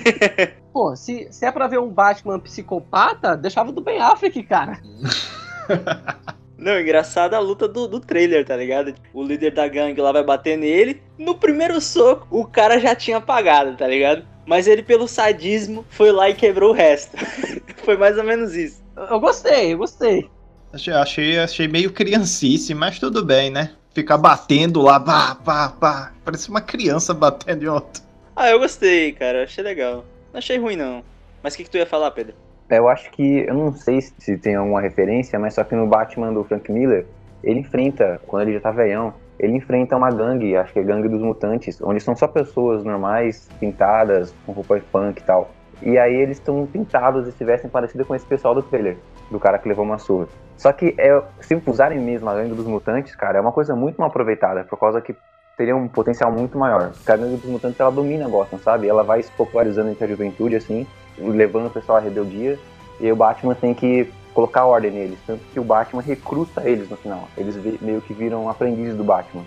Pô, 0.73 0.95
se, 0.97 1.29
se 1.31 1.45
é 1.45 1.51
pra 1.51 1.67
ver 1.67 1.79
um 1.79 1.89
Batman 1.89 2.39
psicopata, 2.39 3.37
deixava 3.37 3.73
do 3.73 3.81
Ben 3.81 4.01
Affleck, 4.01 4.43
cara. 4.45 4.79
Não, 6.63 6.79
engraçado 6.81 7.35
a 7.35 7.41
luta 7.41 7.67
do, 7.67 7.89
do 7.89 7.99
trailer, 7.99 8.45
tá 8.45 8.57
ligado? 8.57 8.95
O 9.13 9.23
líder 9.25 9.53
da 9.53 9.67
gangue 9.67 10.01
lá 10.01 10.13
vai 10.13 10.23
bater 10.23 10.57
nele. 10.57 11.03
No 11.19 11.35
primeiro 11.35 11.81
soco, 11.81 12.27
o 12.31 12.47
cara 12.47 12.79
já 12.79 12.95
tinha 12.95 13.17
apagado, 13.17 13.77
tá 13.77 13.85
ligado? 13.87 14.25
Mas 14.47 14.67
ele, 14.67 14.83
pelo 14.83 15.07
sadismo, 15.07 15.85
foi 15.89 16.11
lá 16.11 16.29
e 16.29 16.35
quebrou 16.35 16.71
o 16.71 16.75
resto. 16.75 17.17
foi 17.85 17.97
mais 17.97 18.19
ou 18.19 18.25
menos 18.25 18.55
isso. 18.55 18.83
Eu, 18.97 19.21
gostei, 19.21 19.73
eu 19.73 19.79
gostei. 19.79 20.31
Achei, 20.73 20.93
achei, 20.93 21.39
achei 21.39 21.69
meio 21.69 21.93
criancice, 21.93 22.75
mas 22.75 22.99
tudo 22.99 23.25
bem, 23.25 23.51
né? 23.51 23.77
Ficar 23.95 24.19
batendo 24.19 24.81
lá, 24.83 24.99
pá, 24.99 25.35
pá, 25.35 25.69
pá. 25.69 26.13
Parece 26.25 26.49
uma 26.49 26.61
criança 26.61 27.13
batendo 27.15 27.65
em 27.65 27.69
outro. 27.69 28.03
Ah, 28.35 28.49
eu 28.51 28.59
gostei, 28.59 29.13
cara. 29.13 29.45
Achei 29.45 29.63
legal. 29.63 30.05
Não 30.33 30.39
achei 30.39 30.59
ruim, 30.59 30.77
não. 30.77 31.05
Mas 31.43 31.55
o 31.55 31.57
que, 31.59 31.65
que 31.65 31.71
tu 31.71 31.77
ia 31.77 31.87
falar, 31.87 32.11
Pedro? 32.11 32.35
É, 32.69 32.79
Eu 32.79 32.89
acho 32.89 33.11
que, 33.11 33.45
eu 33.47 33.55
não 33.55 33.73
sei 33.73 34.01
se 34.01 34.39
tem 34.39 34.55
alguma 34.57 34.81
referência, 34.81 35.39
mas 35.39 35.55
só 35.55 35.65
que 35.65 35.75
no 35.75 35.87
Batman 35.87 36.33
do 36.33 36.45
Frank 36.45 36.71
Miller, 36.73 37.07
ele 37.43 37.61
enfrenta, 37.61 38.21
quando 38.27 38.43
ele 38.43 38.55
já 38.55 38.61
tá 38.61 38.71
velhão, 38.71 39.15
ele 39.39 39.57
enfrenta 39.57 39.97
uma 39.97 40.11
gangue, 40.11 40.57
acho 40.57 40.73
que 40.73 40.79
é 40.79 40.83
gangue 40.83 41.09
dos 41.09 41.21
mutantes, 41.21 41.81
onde 41.83 42.01
são 42.01 42.15
só 42.15 42.29
pessoas 42.29 42.85
normais, 42.85 43.49
pintadas, 43.59 44.35
com 44.47 44.53
roupa 44.53 44.81
punk 44.93 45.19
e 45.19 45.23
tal. 45.25 45.51
E 45.83 45.99
aí 45.99 46.15
eles 46.15 46.39
estão 46.39 46.65
pintados 46.67 47.27
e 47.27 47.33
se 47.33 47.45
vestem 47.45 47.69
parecido 47.69 48.05
com 48.05 48.15
esse 48.15 48.25
pessoal 48.25 48.55
do 48.55 48.63
trailer, 48.63 48.97
do 49.31 49.41
cara 49.41 49.59
que 49.59 49.69
levou 49.69 49.85
uma 49.85 49.99
surra. 49.99 50.29
Só 50.57 50.73
que 50.73 50.95
é, 50.97 51.21
se 51.41 51.61
usarem 51.67 51.99
mesmo 51.99 52.29
a 52.31 52.35
gangue 52.35 52.55
dos 52.55 52.67
mutantes, 52.67 53.17
cara, 53.17 53.39
é 53.39 53.41
uma 53.41 53.51
coisa 53.51 53.75
muito 53.75 53.99
mal 53.99 54.09
aproveitada, 54.09 54.65
por 54.65 54.79
causa 54.79 55.01
que 55.01 55.15
teria 55.57 55.75
um 55.75 55.89
potencial 55.89 56.31
muito 56.31 56.57
maior. 56.57 56.93
Porque 56.93 57.11
a 57.11 57.17
gangue 57.17 57.37
dos 57.37 57.51
mutantes, 57.51 57.81
ela 57.81 57.91
domina 57.91 58.29
Gotham, 58.29 58.59
sabe? 58.59 58.89
Ela 58.89 59.03
vai 59.03 59.23
se 59.23 59.33
popularizando 59.33 59.91
entre 59.91 60.05
a 60.05 60.09
juventude, 60.09 60.55
assim, 60.55 60.87
levando 61.19 61.67
o 61.67 61.71
pessoal 61.71 61.99
à 61.99 62.01
rebeldia, 62.01 62.59
e 63.01 63.11
o 63.11 63.17
Batman 63.17 63.55
tem 63.55 63.75
que 63.75 64.13
colocar 64.35 64.65
ordem 64.65 64.91
neles, 64.91 65.19
tanto 65.27 65.45
que 65.53 65.61
o 65.61 65.65
Batman 65.65 66.03
recruta 66.03 66.69
eles 66.69 66.89
no 66.89 66.97
final. 66.97 67.29
Eles 67.37 67.57
meio 67.81 68.01
que 68.01 68.15
viram 68.15 68.49
aprendizes 68.49 68.97
do 68.97 69.05
Batman. 69.05 69.45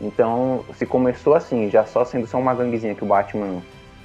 Então, 0.00 0.64
se 0.74 0.86
começou 0.86 1.34
assim, 1.34 1.68
já 1.70 1.84
só 1.84 2.04
sendo 2.04 2.26
só 2.26 2.38
uma 2.38 2.54
ganguezinha 2.54 2.94
que 2.94 3.02
o 3.02 3.06
Batman 3.06 3.62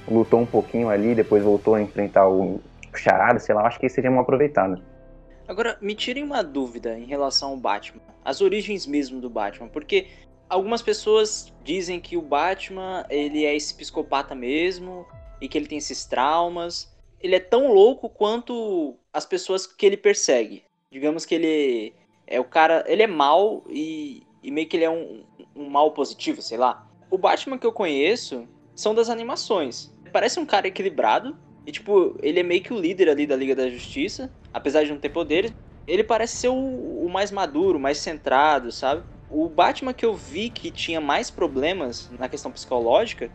lutou 0.08 0.40
um 0.40 0.46
pouquinho 0.46 0.88
ali, 0.88 1.14
depois 1.14 1.42
voltou 1.42 1.74
a 1.74 1.82
enfrentar 1.82 2.28
o 2.28 2.60
Charada, 2.94 3.38
sei 3.38 3.54
lá, 3.54 3.66
acho 3.66 3.78
que 3.78 3.88
seria 3.88 4.10
uma 4.10 4.22
aproveitada. 4.22 4.80
Agora, 5.46 5.76
me 5.80 5.94
tirem 5.94 6.22
uma 6.22 6.42
dúvida 6.42 6.98
em 6.98 7.04
relação 7.04 7.50
ao 7.50 7.56
Batman. 7.56 8.00
As 8.24 8.40
origens 8.40 8.86
mesmo 8.86 9.20
do 9.20 9.28
Batman, 9.28 9.68
porque 9.68 10.08
algumas 10.48 10.80
pessoas 10.80 11.52
dizem 11.62 12.00
que 12.00 12.16
o 12.16 12.22
Batman, 12.22 13.04
ele 13.10 13.44
é 13.44 13.54
esse 13.54 13.74
psicopata 13.74 14.34
mesmo 14.34 15.06
e 15.40 15.48
que 15.48 15.58
ele 15.58 15.66
tem 15.66 15.78
esses 15.78 16.04
traumas. 16.06 16.93
Ele 17.24 17.36
é 17.36 17.40
tão 17.40 17.72
louco 17.72 18.10
quanto 18.10 18.98
as 19.10 19.24
pessoas 19.24 19.66
que 19.66 19.86
ele 19.86 19.96
persegue. 19.96 20.62
Digamos 20.92 21.24
que 21.24 21.34
ele 21.34 21.94
é 22.26 22.38
o 22.38 22.44
cara, 22.44 22.84
ele 22.86 23.02
é 23.02 23.06
mal 23.06 23.64
e, 23.66 24.22
e 24.42 24.50
meio 24.50 24.68
que 24.68 24.76
ele 24.76 24.84
é 24.84 24.90
um, 24.90 25.24
um 25.56 25.70
mal 25.70 25.92
positivo, 25.92 26.42
sei 26.42 26.58
lá. 26.58 26.86
O 27.10 27.16
Batman 27.16 27.56
que 27.56 27.66
eu 27.66 27.72
conheço 27.72 28.46
são 28.76 28.94
das 28.94 29.08
animações. 29.08 29.90
Parece 30.12 30.38
um 30.38 30.44
cara 30.44 30.68
equilibrado 30.68 31.34
e 31.66 31.72
tipo, 31.72 32.14
ele 32.22 32.40
é 32.40 32.42
meio 32.42 32.62
que 32.62 32.74
o 32.74 32.78
líder 32.78 33.08
ali 33.08 33.26
da 33.26 33.36
Liga 33.36 33.56
da 33.56 33.70
Justiça, 33.70 34.30
apesar 34.52 34.84
de 34.84 34.90
não 34.90 34.98
ter 34.98 35.08
poderes. 35.08 35.50
Ele 35.86 36.04
parece 36.04 36.36
ser 36.36 36.48
o, 36.48 37.06
o 37.06 37.08
mais 37.08 37.30
maduro, 37.30 37.80
mais 37.80 37.96
centrado, 37.96 38.70
sabe? 38.70 39.02
O 39.30 39.48
Batman 39.48 39.94
que 39.94 40.04
eu 40.04 40.14
vi 40.14 40.50
que 40.50 40.70
tinha 40.70 41.00
mais 41.00 41.30
problemas 41.30 42.10
na 42.18 42.28
questão 42.28 42.52
psicológica, 42.52 43.30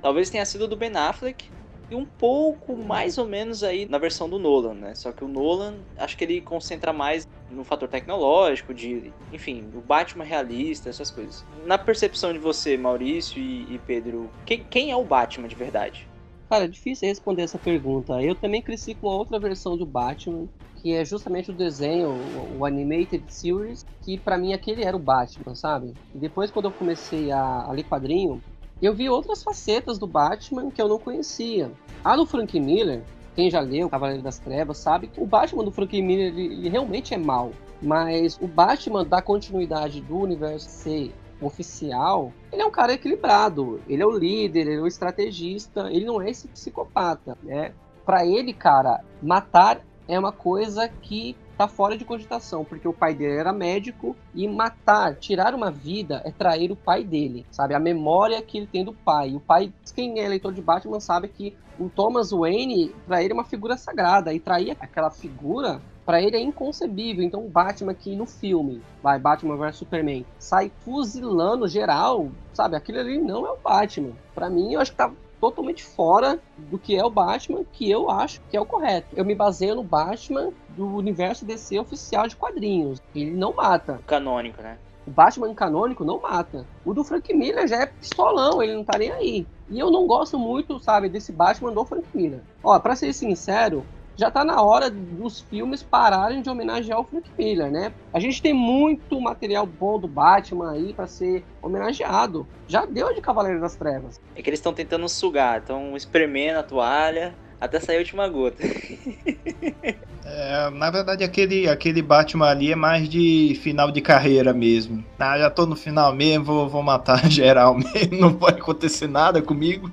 talvez 0.00 0.30
tenha 0.30 0.46
sido 0.46 0.66
do 0.66 0.78
Ben 0.78 0.96
Affleck 0.96 1.52
e 1.90 1.94
um 1.94 2.04
pouco 2.04 2.76
mais 2.76 3.18
ou 3.18 3.26
menos 3.26 3.62
aí 3.62 3.86
na 3.86 3.98
versão 3.98 4.28
do 4.28 4.38
Nolan, 4.38 4.74
né? 4.74 4.94
Só 4.94 5.12
que 5.12 5.24
o 5.24 5.28
Nolan, 5.28 5.74
acho 5.98 6.16
que 6.16 6.24
ele 6.24 6.40
concentra 6.40 6.92
mais 6.92 7.26
no 7.50 7.64
fator 7.64 7.88
tecnológico, 7.88 8.74
de, 8.74 9.12
enfim, 9.32 9.64
o 9.74 9.80
Batman 9.80 10.24
realista, 10.24 10.88
essas 10.88 11.10
coisas. 11.10 11.44
Na 11.64 11.78
percepção 11.78 12.32
de 12.32 12.38
você, 12.38 12.76
Maurício 12.76 13.38
e, 13.40 13.74
e 13.74 13.78
Pedro, 13.86 14.30
quem, 14.44 14.64
quem 14.64 14.90
é 14.90 14.96
o 14.96 15.04
Batman 15.04 15.48
de 15.48 15.54
verdade? 15.54 16.08
Cara, 16.48 16.64
é 16.64 16.68
difícil 16.68 17.08
responder 17.08 17.42
essa 17.42 17.58
pergunta. 17.58 18.22
Eu 18.22 18.34
também 18.34 18.62
cresci 18.62 18.94
com 18.94 19.06
outra 19.06 19.38
versão 19.38 19.76
do 19.76 19.86
Batman, 19.86 20.48
que 20.84 20.92
é 20.92 21.04
justamente 21.04 21.50
o 21.50 21.54
desenho, 21.54 22.14
o, 22.58 22.64
Animated 22.66 23.24
Series, 23.28 23.86
que 24.02 24.18
para 24.18 24.36
mim 24.36 24.52
aquele 24.52 24.84
era 24.84 24.94
o 24.94 25.00
Batman, 25.00 25.54
sabe? 25.54 25.94
E 26.14 26.18
depois 26.18 26.50
quando 26.50 26.66
eu 26.66 26.72
comecei 26.72 27.32
a, 27.32 27.62
a 27.62 27.72
ler 27.72 27.84
quadrinho, 27.84 28.42
eu 28.82 28.94
vi 28.94 29.08
outras 29.08 29.42
facetas 29.42 29.98
do 29.98 30.06
Batman 30.06 30.70
que 30.70 30.80
eu 30.80 30.88
não 30.88 30.98
conhecia. 30.98 31.70
A 32.04 32.16
do 32.16 32.26
Frank 32.26 32.58
Miller, 32.58 33.02
quem 33.34 33.50
já 33.50 33.60
leu 33.60 33.88
Cavaleiro 33.88 34.22
das 34.22 34.38
Trevas 34.38 34.78
sabe 34.78 35.08
que 35.08 35.20
o 35.20 35.26
Batman 35.26 35.64
do 35.64 35.70
Frank 35.70 36.00
Miller 36.00 36.26
ele, 36.26 36.54
ele 36.54 36.68
realmente 36.68 37.14
é 37.14 37.18
mau. 37.18 37.52
Mas 37.80 38.38
o 38.40 38.46
Batman 38.46 39.04
da 39.04 39.20
continuidade 39.20 40.00
do 40.00 40.18
universo 40.18 40.68
C 40.68 41.10
oficial, 41.40 42.32
ele 42.52 42.62
é 42.62 42.66
um 42.66 42.70
cara 42.70 42.94
equilibrado. 42.94 43.80
Ele 43.88 44.02
é 44.02 44.06
o 44.06 44.16
líder, 44.16 44.66
ele 44.66 44.76
é 44.76 44.80
o 44.80 44.86
estrategista, 44.86 45.90
ele 45.90 46.04
não 46.04 46.20
é 46.20 46.30
esse 46.30 46.48
psicopata, 46.48 47.36
né? 47.42 47.72
Para 48.04 48.24
ele, 48.24 48.52
cara, 48.52 49.02
matar 49.22 49.80
é 50.06 50.18
uma 50.18 50.32
coisa 50.32 50.88
que 50.88 51.36
tá 51.56 51.68
fora 51.68 51.96
de 51.96 52.04
cogitação, 52.04 52.64
porque 52.64 52.86
o 52.86 52.92
pai 52.92 53.14
dele 53.14 53.38
era 53.38 53.52
médico 53.52 54.16
e 54.34 54.46
matar, 54.48 55.16
tirar 55.16 55.54
uma 55.54 55.70
vida 55.70 56.22
é 56.24 56.30
trair 56.30 56.70
o 56.72 56.76
pai 56.76 57.04
dele, 57.04 57.46
sabe? 57.50 57.74
A 57.74 57.80
memória 57.80 58.42
que 58.42 58.58
ele 58.58 58.66
tem 58.66 58.84
do 58.84 58.92
pai. 58.92 59.34
O 59.34 59.40
pai, 59.40 59.72
quem 59.94 60.20
é 60.20 60.28
leitor 60.28 60.52
de 60.52 60.60
Batman 60.60 61.00
sabe 61.00 61.28
que 61.28 61.56
o 61.78 61.88
Thomas 61.88 62.30
Wayne, 62.30 62.94
para 63.06 63.22
ele 63.22 63.32
é 63.32 63.34
uma 63.34 63.44
figura 63.44 63.76
sagrada 63.76 64.32
e 64.32 64.40
trair 64.40 64.76
aquela 64.80 65.10
figura 65.10 65.80
para 66.04 66.20
ele 66.22 66.36
é 66.36 66.40
inconcebível. 66.40 67.24
Então 67.24 67.44
o 67.44 67.48
Batman 67.48 67.94
que 67.94 68.14
no 68.14 68.26
filme, 68.26 68.82
vai 69.02 69.18
Batman 69.18 69.56
vs 69.56 69.76
Superman, 69.76 70.24
sai 70.38 70.70
fuzilando 70.84 71.66
geral, 71.66 72.30
sabe? 72.52 72.76
Aquilo 72.76 73.00
ali 73.00 73.18
não 73.18 73.46
é 73.46 73.50
o 73.50 73.58
Batman. 73.58 74.12
Para 74.34 74.50
mim, 74.50 74.74
eu 74.74 74.80
acho 74.80 74.90
que 74.90 74.98
tá 74.98 75.10
totalmente 75.44 75.84
fora 75.84 76.40
do 76.56 76.78
que 76.78 76.96
é 76.96 77.04
o 77.04 77.10
Batman, 77.10 77.64
que 77.70 77.90
eu 77.90 78.10
acho 78.10 78.40
que 78.50 78.56
é 78.56 78.60
o 78.60 78.64
correto. 78.64 79.08
Eu 79.14 79.26
me 79.26 79.34
baseio 79.34 79.74
no 79.74 79.82
Batman 79.82 80.50
do 80.70 80.86
universo 80.86 81.44
DC 81.44 81.78
oficial 81.78 82.26
de 82.26 82.34
quadrinhos. 82.34 83.02
Ele 83.14 83.30
não 83.30 83.52
mata. 83.52 84.00
Canônico, 84.06 84.62
né? 84.62 84.78
O 85.06 85.10
Batman 85.10 85.54
canônico 85.54 86.02
não 86.02 86.18
mata. 86.18 86.66
O 86.82 86.94
do 86.94 87.04
Frank 87.04 87.34
Miller 87.34 87.68
já 87.68 87.82
é 87.82 87.86
pistolão, 87.86 88.62
ele 88.62 88.74
não 88.74 88.84
tá 88.84 88.96
nem 88.96 89.10
aí. 89.10 89.46
E 89.68 89.78
eu 89.78 89.90
não 89.90 90.06
gosto 90.06 90.38
muito, 90.38 90.80
sabe, 90.80 91.10
desse 91.10 91.30
Batman 91.30 91.72
do 91.72 91.84
Frank 91.84 92.06
Miller. 92.14 92.40
Ó, 92.62 92.78
pra 92.78 92.96
ser 92.96 93.12
sincero, 93.12 93.84
já 94.16 94.30
tá 94.30 94.44
na 94.44 94.62
hora 94.62 94.90
dos 94.90 95.40
filmes 95.40 95.82
pararem 95.82 96.42
de 96.42 96.48
homenagear 96.48 97.00
o 97.00 97.04
Frank 97.04 97.28
Miller, 97.38 97.70
né? 97.70 97.92
A 98.12 98.20
gente 98.20 98.40
tem 98.40 98.54
muito 98.54 99.20
material 99.20 99.66
bom 99.66 99.98
do 99.98 100.08
Batman 100.08 100.72
aí 100.72 100.92
para 100.92 101.06
ser 101.06 101.44
homenageado. 101.62 102.46
Já 102.68 102.86
deu 102.86 103.14
de 103.14 103.20
Cavaleiro 103.20 103.60
das 103.60 103.76
Trevas. 103.76 104.20
É 104.36 104.42
que 104.42 104.48
eles 104.48 104.60
estão 104.60 104.72
tentando 104.72 105.08
sugar, 105.08 105.58
estão 105.58 105.96
espremendo 105.96 106.58
a 106.58 106.62
toalha 106.62 107.34
até 107.60 107.80
sair 107.80 107.96
a 107.96 108.00
última 108.00 108.28
gota. 108.28 108.62
É, 110.26 110.70
na 110.70 110.90
verdade, 110.90 111.22
aquele, 111.22 111.68
aquele 111.68 112.00
Batman 112.00 112.48
ali 112.48 112.72
é 112.72 112.74
mais 112.74 113.08
de 113.10 113.58
final 113.62 113.90
de 113.90 114.00
carreira 114.00 114.54
mesmo. 114.54 115.04
Ah, 115.18 115.38
já 115.38 115.50
tô 115.50 115.66
no 115.66 115.76
final 115.76 116.14
mesmo, 116.14 116.44
vou, 116.44 116.66
vou 116.66 116.82
matar 116.82 117.24
geral 117.30 117.74
mesmo, 117.74 118.18
não 118.18 118.32
pode 118.32 118.58
acontecer 118.58 119.06
nada 119.06 119.42
comigo. 119.42 119.92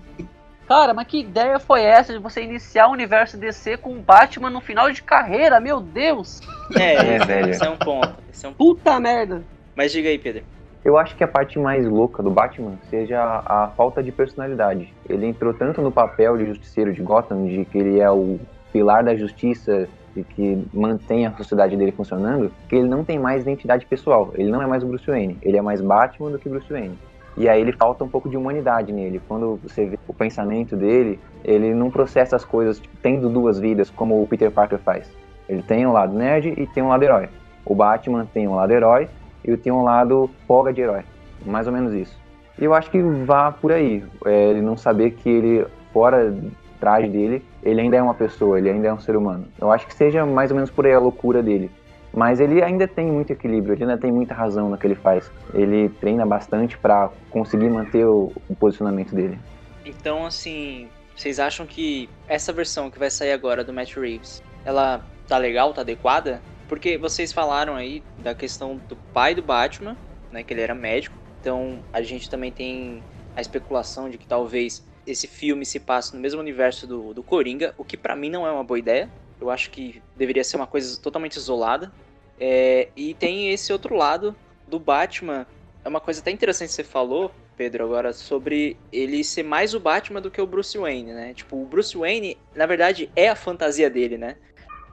Cara, 0.71 0.93
mas 0.93 1.05
que 1.05 1.19
ideia 1.19 1.59
foi 1.59 1.81
essa 1.81 2.13
de 2.13 2.19
você 2.19 2.41
iniciar 2.41 2.87
o 2.87 2.93
universo 2.93 3.35
DC 3.35 3.75
com 3.75 3.91
o 3.91 3.99
Batman 3.99 4.49
no 4.49 4.61
final 4.61 4.89
de 4.89 5.03
carreira? 5.03 5.59
Meu 5.59 5.81
Deus! 5.81 6.39
É, 6.79 7.15
é 7.15 7.19
velho. 7.19 7.49
Esse 7.49 7.65
é 7.65 7.69
um 7.69 7.75
ponto. 7.75 8.15
Esse 8.31 8.45
é 8.45 8.49
um... 8.49 8.53
Puta 8.53 8.97
merda! 8.97 9.43
Mas 9.75 9.91
diga 9.91 10.07
aí, 10.07 10.17
Pedro. 10.17 10.43
Eu 10.85 10.97
acho 10.97 11.13
que 11.17 11.25
a 11.25 11.27
parte 11.27 11.59
mais 11.59 11.85
louca 11.85 12.23
do 12.23 12.31
Batman 12.31 12.77
seja 12.89 13.21
a, 13.21 13.65
a 13.65 13.67
falta 13.67 14.01
de 14.01 14.13
personalidade. 14.13 14.93
Ele 15.09 15.25
entrou 15.25 15.53
tanto 15.53 15.81
no 15.81 15.91
papel 15.91 16.37
de 16.37 16.45
justiceiro 16.45 16.93
de 16.93 17.01
Gotham, 17.01 17.47
de 17.47 17.65
que 17.65 17.77
ele 17.77 17.99
é 17.99 18.09
o 18.09 18.39
pilar 18.71 19.03
da 19.03 19.13
justiça 19.13 19.89
e 20.15 20.23
que 20.23 20.65
mantém 20.73 21.25
a 21.25 21.33
sociedade 21.33 21.75
dele 21.75 21.91
funcionando, 21.91 22.49
que 22.69 22.77
ele 22.77 22.87
não 22.87 23.03
tem 23.03 23.19
mais 23.19 23.41
identidade 23.41 23.85
pessoal. 23.85 24.31
Ele 24.35 24.49
não 24.49 24.61
é 24.61 24.67
mais 24.67 24.83
o 24.83 24.87
Bruce 24.87 25.05
Wayne. 25.05 25.37
Ele 25.41 25.57
é 25.57 25.61
mais 25.61 25.81
Batman 25.81 26.31
do 26.31 26.39
que 26.39 26.47
Bruce 26.47 26.71
Wayne. 26.71 26.97
E 27.37 27.47
aí 27.47 27.61
ele 27.61 27.71
falta 27.71 28.03
um 28.03 28.07
pouco 28.07 28.29
de 28.29 28.37
humanidade 28.37 28.91
nele. 28.91 29.21
Quando 29.27 29.59
você 29.63 29.85
vê 29.85 29.99
o 30.07 30.13
pensamento 30.13 30.75
dele, 30.75 31.19
ele 31.43 31.73
não 31.73 31.89
processa 31.89 32.35
as 32.35 32.43
coisas 32.43 32.79
tipo, 32.79 32.95
tendo 33.01 33.29
duas 33.29 33.59
vidas, 33.59 33.89
como 33.89 34.21
o 34.21 34.27
Peter 34.27 34.51
Parker 34.51 34.79
faz. 34.79 35.09
Ele 35.47 35.61
tem 35.61 35.85
um 35.85 35.91
lado 35.91 36.13
nerd 36.13 36.53
e 36.57 36.67
tem 36.67 36.83
um 36.83 36.89
lado 36.89 37.03
herói. 37.03 37.29
O 37.65 37.75
Batman 37.75 38.25
tem 38.33 38.47
um 38.47 38.55
lado 38.55 38.71
herói 38.71 39.07
e 39.43 39.55
tem 39.57 39.71
um 39.71 39.83
lado 39.83 40.29
folga 40.47 40.73
de 40.73 40.81
herói. 40.81 41.03
Mais 41.45 41.67
ou 41.67 41.73
menos 41.73 41.93
isso. 41.93 42.19
E 42.59 42.65
eu 42.65 42.73
acho 42.73 42.91
que 42.91 43.01
vá 43.01 43.51
por 43.51 43.71
aí. 43.71 44.03
É, 44.25 44.49
ele 44.49 44.61
não 44.61 44.77
saber 44.77 45.11
que 45.11 45.29
ele, 45.29 45.65
fora 45.91 46.33
trás 46.79 47.09
dele, 47.09 47.45
ele 47.63 47.79
ainda 47.79 47.95
é 47.95 48.01
uma 48.01 48.13
pessoa, 48.13 48.57
ele 48.57 48.69
ainda 48.69 48.87
é 48.87 48.93
um 48.93 48.99
ser 48.99 49.15
humano. 49.15 49.45
Eu 49.59 49.71
acho 49.71 49.85
que 49.85 49.93
seja 49.93 50.25
mais 50.25 50.49
ou 50.49 50.55
menos 50.55 50.71
por 50.71 50.85
aí 50.85 50.93
a 50.93 50.99
loucura 50.99 51.41
dele. 51.41 51.69
Mas 52.13 52.39
ele 52.39 52.61
ainda 52.61 52.87
tem 52.87 53.07
muito 53.07 53.31
equilíbrio, 53.31 53.73
ele 53.73 53.83
ainda 53.83 53.97
tem 53.97 54.11
muita 54.11 54.33
razão 54.33 54.69
no 54.69 54.77
que 54.77 54.85
ele 54.85 54.95
faz. 54.95 55.31
Ele 55.53 55.89
treina 55.89 56.25
bastante 56.25 56.77
para 56.77 57.09
conseguir 57.29 57.69
manter 57.69 58.05
o, 58.05 58.31
o, 58.49 58.55
posicionamento 58.55 59.15
dele. 59.15 59.39
Então, 59.85 60.25
assim, 60.25 60.89
vocês 61.15 61.39
acham 61.39 61.65
que 61.65 62.09
essa 62.27 62.51
versão 62.51 62.91
que 62.91 62.99
vai 62.99 63.09
sair 63.09 63.31
agora 63.31 63.63
do 63.63 63.71
Matt 63.71 63.95
Reeves, 63.95 64.43
ela 64.65 65.05
tá 65.27 65.37
legal, 65.37 65.73
tá 65.73 65.81
adequada? 65.81 66.41
Porque 66.67 66.97
vocês 66.97 67.31
falaram 67.31 67.75
aí 67.75 68.03
da 68.19 68.35
questão 68.35 68.79
do 68.89 68.95
pai 69.13 69.33
do 69.33 69.41
Batman, 69.41 69.95
né, 70.31 70.43
que 70.43 70.53
ele 70.53 70.61
era 70.61 70.75
médico. 70.75 71.15
Então, 71.39 71.79
a 71.93 72.01
gente 72.01 72.29
também 72.29 72.51
tem 72.51 73.01
a 73.35 73.41
especulação 73.41 74.09
de 74.09 74.17
que 74.17 74.27
talvez 74.27 74.83
esse 75.05 75.27
filme 75.27 75.65
se 75.65 75.79
passe 75.79 76.13
no 76.13 76.21
mesmo 76.21 76.39
universo 76.39 76.85
do, 76.85 77.13
do 77.13 77.23
Coringa, 77.23 77.73
o 77.77 77.83
que 77.83 77.97
para 77.97 78.15
mim 78.15 78.29
não 78.29 78.45
é 78.45 78.51
uma 78.51 78.63
boa 78.63 78.77
ideia. 78.77 79.09
Eu 79.41 79.49
acho 79.49 79.71
que 79.71 80.01
deveria 80.15 80.43
ser 80.43 80.55
uma 80.57 80.67
coisa 80.67 81.01
totalmente 81.01 81.35
isolada. 81.35 81.91
É, 82.39 82.89
e 82.95 83.13
tem 83.15 83.51
esse 83.51 83.73
outro 83.73 83.95
lado 83.95 84.35
do 84.67 84.79
Batman. 84.79 85.45
É 85.83 85.89
uma 85.89 85.99
coisa 85.99 86.21
até 86.21 86.31
interessante 86.31 86.69
que 86.69 86.75
você 86.75 86.83
falou, 86.83 87.31
Pedro, 87.57 87.83
agora, 87.83 88.13
sobre 88.13 88.77
ele 88.91 89.23
ser 89.23 89.43
mais 89.43 89.73
o 89.73 89.79
Batman 89.79 90.21
do 90.21 90.31
que 90.31 90.41
o 90.41 90.47
Bruce 90.47 90.77
Wayne, 90.77 91.11
né? 91.11 91.33
Tipo, 91.33 91.61
o 91.61 91.65
Bruce 91.65 91.97
Wayne, 91.97 92.37
na 92.55 92.65
verdade, 92.65 93.09
é 93.15 93.29
a 93.29 93.35
fantasia 93.35 93.89
dele, 93.89 94.17
né? 94.17 94.37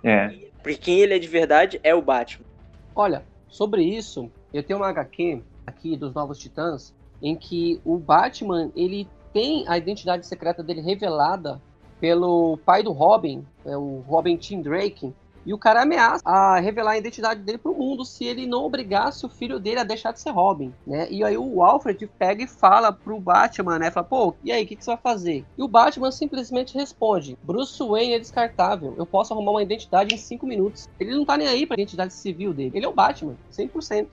É. 0.02 0.28
Porque 0.62 0.76
quem 0.76 1.00
ele 1.00 1.14
é 1.14 1.18
de 1.18 1.28
verdade 1.28 1.78
é 1.82 1.94
o 1.94 2.02
Batman. 2.02 2.46
Olha, 2.94 3.24
sobre 3.48 3.82
isso, 3.82 4.30
eu 4.52 4.62
tenho 4.62 4.78
uma 4.78 4.88
HQ 4.88 5.42
aqui 5.66 5.96
dos 5.96 6.12
Novos 6.14 6.38
Titãs, 6.38 6.94
em 7.22 7.37
que 7.37 7.80
o 7.84 7.98
Batman, 7.98 8.70
ele 8.74 9.08
tem 9.32 9.64
a 9.68 9.76
identidade 9.76 10.26
secreta 10.26 10.62
dele 10.62 10.80
revelada 10.80 11.61
pelo 12.00 12.58
pai 12.58 12.82
do 12.82 12.92
Robin, 12.92 13.44
é 13.64 13.76
o 13.76 14.02
Robin 14.06 14.37
Tim 14.37 14.62
Drake, 14.62 15.12
E 15.48 15.54
o 15.54 15.56
cara 15.56 15.80
ameaça 15.80 16.22
a 16.26 16.61
revelar 16.61 16.90
a 16.90 16.98
identidade 16.98 17.40
dele 17.40 17.56
pro 17.56 17.74
mundo 17.74 18.04
se 18.04 18.22
ele 18.22 18.46
não 18.46 18.64
obrigasse 18.64 19.24
o 19.24 19.30
filho 19.30 19.58
dele 19.58 19.80
a 19.80 19.84
deixar 19.84 20.12
de 20.12 20.20
ser 20.20 20.28
Robin, 20.30 20.74
né? 20.87 21.08
E 21.11 21.24
aí 21.24 21.38
o 21.38 21.64
Alfred 21.64 22.06
pega 22.18 22.42
e 22.42 22.46
fala 22.46 22.92
pro 22.92 23.18
Batman, 23.18 23.78
né? 23.78 23.90
Fala, 23.90 24.04
pô, 24.04 24.34
e 24.44 24.52
aí, 24.52 24.64
o 24.64 24.66
que, 24.66 24.76
que 24.76 24.84
você 24.84 24.90
vai 24.90 24.98
fazer? 24.98 25.46
E 25.56 25.62
o 25.62 25.66
Batman 25.68 26.11
simplesmente 26.12 26.74
responde: 26.74 27.38
Bruce 27.42 27.82
Wayne 27.82 28.12
é 28.12 28.18
descartável, 28.18 28.94
eu 28.98 29.06
posso 29.06 29.32
arrumar 29.32 29.52
uma 29.52 29.62
identidade 29.62 30.14
em 30.14 30.18
5 30.18 30.46
minutos. 30.46 30.87
Ele 31.00 31.14
não 31.14 31.24
tá 31.24 31.38
nem 31.38 31.48
aí 31.48 31.64
pra 31.64 31.76
identidade 31.76 32.12
civil 32.12 32.52
dele. 32.52 32.72
Ele 32.74 32.84
é 32.84 32.88
o 32.88 32.92
Batman, 32.92 33.34
100%. 33.50 34.06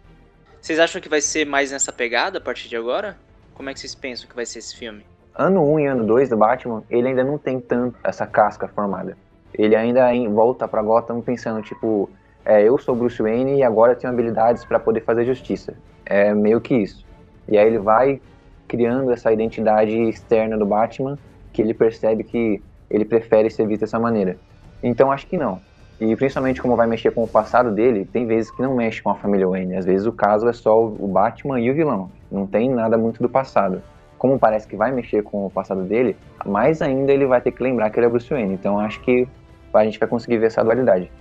Vocês 0.62 0.80
acham 0.80 1.02
que 1.02 1.10
vai 1.10 1.20
ser 1.20 1.46
mais 1.46 1.72
nessa 1.72 1.92
pegada 1.92 2.38
a 2.38 2.42
partir 2.42 2.70
de 2.70 2.78
agora? 2.78 3.20
Como 3.54 3.70
é 3.70 3.74
que 3.74 3.80
vocês 3.82 3.94
pensam 3.94 4.28
que 4.28 4.36
vai 4.36 4.46
ser 4.46 4.60
esse 4.60 4.76
filme? 4.76 5.06
Ano 5.38 5.70
1 5.70 5.80
e 5.82 5.86
ano 5.88 6.06
2 6.06 6.30
do 6.30 6.38
Batman, 6.38 6.82
ele 6.90 7.10
ainda 7.10 7.22
não 7.22 7.38
tem 7.38 7.60
tanto 7.60 7.98
essa 8.02 8.26
casca 8.26 8.70
formada. 8.70 9.18
Ele 9.54 9.76
ainda 9.76 10.08
volta 10.30 10.66
pra 10.66 10.82
Gotham 10.82 11.20
pensando, 11.20 11.62
tipo, 11.62 12.10
é, 12.46 12.64
eu 12.64 12.78
sou 12.78 12.96
Bruce 12.96 13.22
Wayne 13.22 13.58
e 13.58 13.64
agora 13.64 13.92
eu 13.92 13.96
tenho 13.98 14.14
habilidades 14.14 14.64
pra 14.64 14.80
poder 14.80 15.02
fazer 15.02 15.26
justiça. 15.26 15.74
É 16.06 16.34
meio 16.34 16.62
que 16.62 16.74
isso. 16.74 17.06
E 17.50 17.58
aí 17.58 17.68
ele 17.68 17.80
vai 17.80 18.22
criando 18.66 19.12
essa 19.12 19.30
identidade 19.30 19.92
externa 20.08 20.58
do 20.58 20.66
Batman, 20.66 21.18
que 21.52 21.62
ele 21.62 21.74
percebe 21.74 22.24
que 22.24 22.64
ele 22.90 23.04
prefere 23.04 23.50
ser 23.50 23.68
visto 23.68 23.82
dessa 23.82 24.00
maneira. 24.00 24.38
Então 24.82 25.12
acho 25.12 25.28
que 25.28 25.38
não. 25.38 25.60
E 26.00 26.16
principalmente 26.16 26.62
como 26.62 26.78
vai 26.78 26.88
mexer 26.88 27.12
com 27.12 27.24
o 27.24 27.28
passado 27.28 27.72
dele, 27.72 28.06
tem 28.06 28.26
vezes 28.26 28.50
que 28.50 28.62
não 28.62 28.74
mexe 28.74 29.02
com 29.02 29.10
a 29.10 29.16
família 29.16 29.50
Wayne. 29.50 29.76
Às 29.76 29.86
vezes 29.86 30.08
o 30.08 30.14
caso 30.14 30.48
é 30.48 30.54
só 30.54 30.82
o 30.82 31.08
Batman 31.10 31.60
e 31.60 31.70
o 31.70 31.74
vilão. 31.74 32.10
Não 32.32 32.48
tem 32.48 32.70
nada 32.70 32.98
muito 32.98 33.22
do 33.22 33.28
passado. 33.28 33.82
Como 34.18 34.40
parece 34.40 34.68
que 34.68 34.76
vai 34.76 34.92
mexer 34.92 35.24
com 35.24 35.46
o 35.46 35.50
passado 35.50 35.84
dele, 35.84 36.16
mais 36.46 36.82
ainda 36.82 37.12
ele 37.12 37.26
vai 37.26 37.42
ter 37.42 37.52
que 37.52 37.62
lembrar 37.62 37.90
que 37.90 38.00
ele 38.00 38.06
é 38.06 38.10
Bruce 38.10 38.30
Wayne. 38.30 38.54
Então 38.54 38.80
acho 38.80 39.02
que 39.02 39.28
a 39.74 39.84
gente 39.84 40.00
vai 40.00 40.08
conseguir 40.08 40.38
ver 40.38 40.48
essa 40.48 40.64
dualidade. 40.64 41.12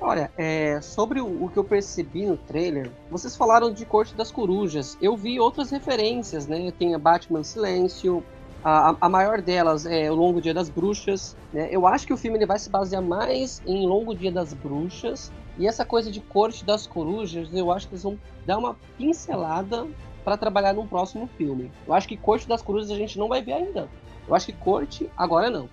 Olha, 0.00 0.30
é, 0.38 0.80
sobre 0.80 1.20
o, 1.20 1.26
o 1.44 1.48
que 1.48 1.56
eu 1.56 1.64
percebi 1.64 2.24
no 2.24 2.36
trailer, 2.36 2.88
vocês 3.10 3.36
falaram 3.36 3.72
de 3.72 3.84
Corte 3.84 4.14
das 4.14 4.30
Corujas. 4.30 4.96
Eu 5.02 5.16
vi 5.16 5.40
outras 5.40 5.70
referências, 5.72 6.46
né? 6.46 6.72
Tem 6.78 6.94
a 6.94 6.98
Batman 6.98 7.42
Silêncio, 7.42 8.22
a, 8.62 8.94
a- 9.00 9.08
maior 9.08 9.40
delas 9.42 9.86
é 9.86 10.08
o 10.10 10.14
Longo 10.14 10.40
Dia 10.40 10.54
das 10.54 10.68
Bruxas. 10.68 11.36
Né? 11.52 11.68
Eu 11.72 11.84
acho 11.86 12.06
que 12.06 12.12
o 12.12 12.16
filme 12.16 12.38
ele 12.38 12.46
vai 12.46 12.58
se 12.60 12.70
basear 12.70 13.02
mais 13.02 13.60
em 13.66 13.86
Longo 13.88 14.14
Dia 14.14 14.30
das 14.30 14.52
Bruxas. 14.54 15.32
E 15.58 15.66
essa 15.66 15.84
coisa 15.84 16.08
de 16.12 16.20
Corte 16.20 16.64
das 16.64 16.86
Corujas, 16.86 17.48
eu 17.52 17.72
acho 17.72 17.88
que 17.88 17.94
eles 17.94 18.04
vão 18.04 18.16
dar 18.46 18.58
uma 18.58 18.76
pincelada 18.96 19.84
para 20.28 20.36
trabalhar 20.36 20.74
num 20.74 20.86
próximo 20.86 21.26
filme. 21.38 21.72
Eu 21.86 21.94
acho 21.94 22.06
que 22.06 22.14
Corte 22.14 22.46
das 22.46 22.60
Corujas 22.60 22.90
a 22.90 22.96
gente 22.96 23.18
não 23.18 23.28
vai 23.28 23.40
ver 23.40 23.54
ainda. 23.54 23.88
Eu 24.28 24.34
acho 24.34 24.44
que 24.44 24.52
Corte 24.52 25.08
agora 25.16 25.48
não. 25.48 25.70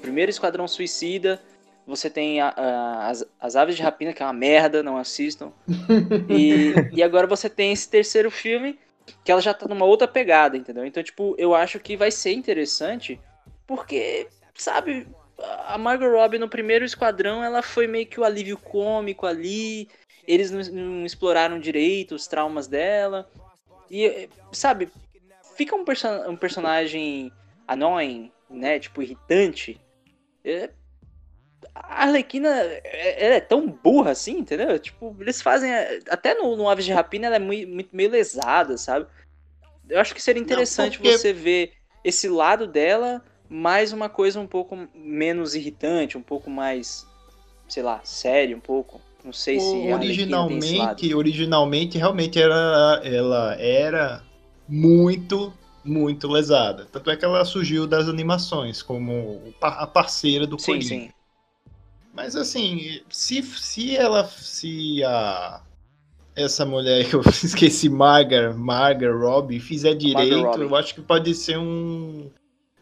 Primeiro 0.00 0.30
Esquadrão 0.30 0.66
Suicida, 0.66 1.38
você 1.86 2.08
tem 2.08 2.40
a- 2.40 2.54
a- 2.56 3.08
as, 3.10 3.26
as 3.38 3.56
Aves 3.56 3.76
de 3.76 3.82
Rapina, 3.82 4.14
que 4.14 4.22
é 4.22 4.26
uma 4.26 4.32
merda, 4.32 4.82
não 4.82 4.96
assistam. 4.96 5.52
E, 6.30 6.74
e 6.92 7.02
agora 7.02 7.26
você 7.26 7.50
tem 7.50 7.70
esse 7.70 7.88
terceiro 7.90 8.30
filme, 8.30 8.78
que 9.22 9.30
ela 9.30 9.40
já 9.42 9.52
tá 9.52 9.68
numa 9.68 9.84
outra 9.84 10.08
pegada, 10.08 10.56
entendeu? 10.56 10.86
Então, 10.86 11.02
tipo, 11.02 11.34
eu 11.36 11.54
acho 11.54 11.78
que 11.78 11.94
vai 11.94 12.10
ser 12.10 12.32
interessante, 12.32 13.20
porque, 13.66 14.28
sabe, 14.54 15.06
a 15.66 15.76
Margot 15.76 16.08
Robbie 16.08 16.38
no 16.38 16.48
primeiro 16.48 16.84
Esquadrão, 16.84 17.42
ela 17.42 17.62
foi 17.62 17.86
meio 17.86 18.06
que 18.06 18.20
o 18.20 18.24
alívio 18.24 18.56
cômico 18.56 19.26
ali, 19.26 19.88
eles 20.26 20.50
não, 20.50 20.60
não 20.72 21.06
exploraram 21.06 21.58
direito 21.58 22.14
os 22.14 22.26
traumas 22.26 22.66
dela. 22.66 23.28
E, 23.90 24.28
sabe, 24.52 24.88
fica 25.56 25.74
um, 25.76 25.84
perso 25.84 26.08
um 26.28 26.36
personagem 26.36 27.30
annoying, 27.68 28.30
né? 28.48 28.78
Tipo, 28.78 29.02
irritante. 29.02 29.80
É... 30.44 30.70
A 31.74 32.02
Arlequina, 32.04 32.48
é- 32.48 33.24
ela 33.26 33.34
é 33.36 33.40
tão 33.40 33.66
burra 33.68 34.10
assim, 34.10 34.38
entendeu? 34.38 34.78
Tipo, 34.78 35.16
eles 35.20 35.40
fazem. 35.40 35.70
Até 36.08 36.34
no, 36.34 36.56
no 36.56 36.68
Aves 36.68 36.84
de 36.84 36.92
Rapina 36.92 37.26
ela 37.26 37.36
é 37.36 37.38
muito, 37.38 37.68
muito 37.68 37.94
meio 37.94 38.10
lesada, 38.10 38.76
sabe? 38.76 39.06
Eu 39.88 40.00
acho 40.00 40.14
que 40.14 40.20
seria 40.22 40.42
interessante 40.42 40.98
porque- 40.98 41.16
você 41.16 41.32
ver 41.32 41.72
esse 42.04 42.28
lado 42.28 42.66
dela, 42.66 43.22
mais 43.48 43.92
uma 43.92 44.08
coisa 44.08 44.40
um 44.40 44.46
pouco 44.46 44.76
menos 44.94 45.54
irritante, 45.54 46.18
um 46.18 46.22
pouco 46.22 46.50
mais, 46.50 47.06
sei 47.68 47.82
lá, 47.82 48.00
sério, 48.02 48.56
um 48.56 48.60
pouco. 48.60 49.00
Não 49.24 49.32
sei 49.32 49.60
se 49.60 49.90
a 49.90 49.94
originalmente, 49.94 51.14
originalmente 51.14 51.98
realmente 51.98 52.40
era, 52.40 53.00
ela 53.04 53.54
era 53.54 54.22
muito, 54.68 55.52
muito 55.84 56.26
lesada. 56.26 56.86
Tanto 56.90 57.08
é 57.10 57.16
que 57.16 57.24
ela 57.24 57.44
surgiu 57.44 57.86
das 57.86 58.08
animações 58.08 58.82
como 58.82 59.54
a 59.60 59.86
parceira 59.86 60.46
do 60.46 60.58
Sim, 60.58 60.66
Coringa. 60.72 60.86
sim. 60.88 61.10
Mas 62.12 62.36
assim, 62.36 63.00
se, 63.08 63.42
se 63.42 63.96
ela. 63.96 64.24
Se 64.26 65.02
a. 65.04 65.62
Essa 66.34 66.64
mulher 66.64 67.06
que 67.08 67.14
eu 67.14 67.20
esqueci, 67.28 67.90
Margar, 67.90 68.56
Margar 68.56 69.14
Robbie, 69.14 69.60
fizer 69.60 69.94
direito, 69.94 70.62
eu 70.62 70.74
acho 70.74 70.94
que 70.94 71.02
pode 71.02 71.34
ser 71.34 71.58
um. 71.58 72.30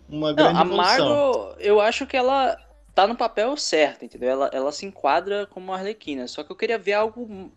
Uma 0.08 0.28
Não, 0.28 0.36
grande 0.36 0.58
a 0.58 0.62
evolução. 0.62 1.08
Margot, 1.08 1.56
eu 1.58 1.80
acho 1.80 2.06
que 2.06 2.16
ela 2.16 2.56
tá 3.02 3.06
no 3.06 3.16
papel 3.16 3.56
certo, 3.56 4.04
entendeu? 4.04 4.30
Ela, 4.30 4.50
ela 4.52 4.72
se 4.72 4.84
enquadra 4.86 5.46
como 5.46 5.72
Arlequina. 5.72 6.26
Só 6.28 6.42
que 6.42 6.50
eu 6.52 6.56
queria 6.56 6.78
ver 6.78 6.92
algo. 6.94 7.50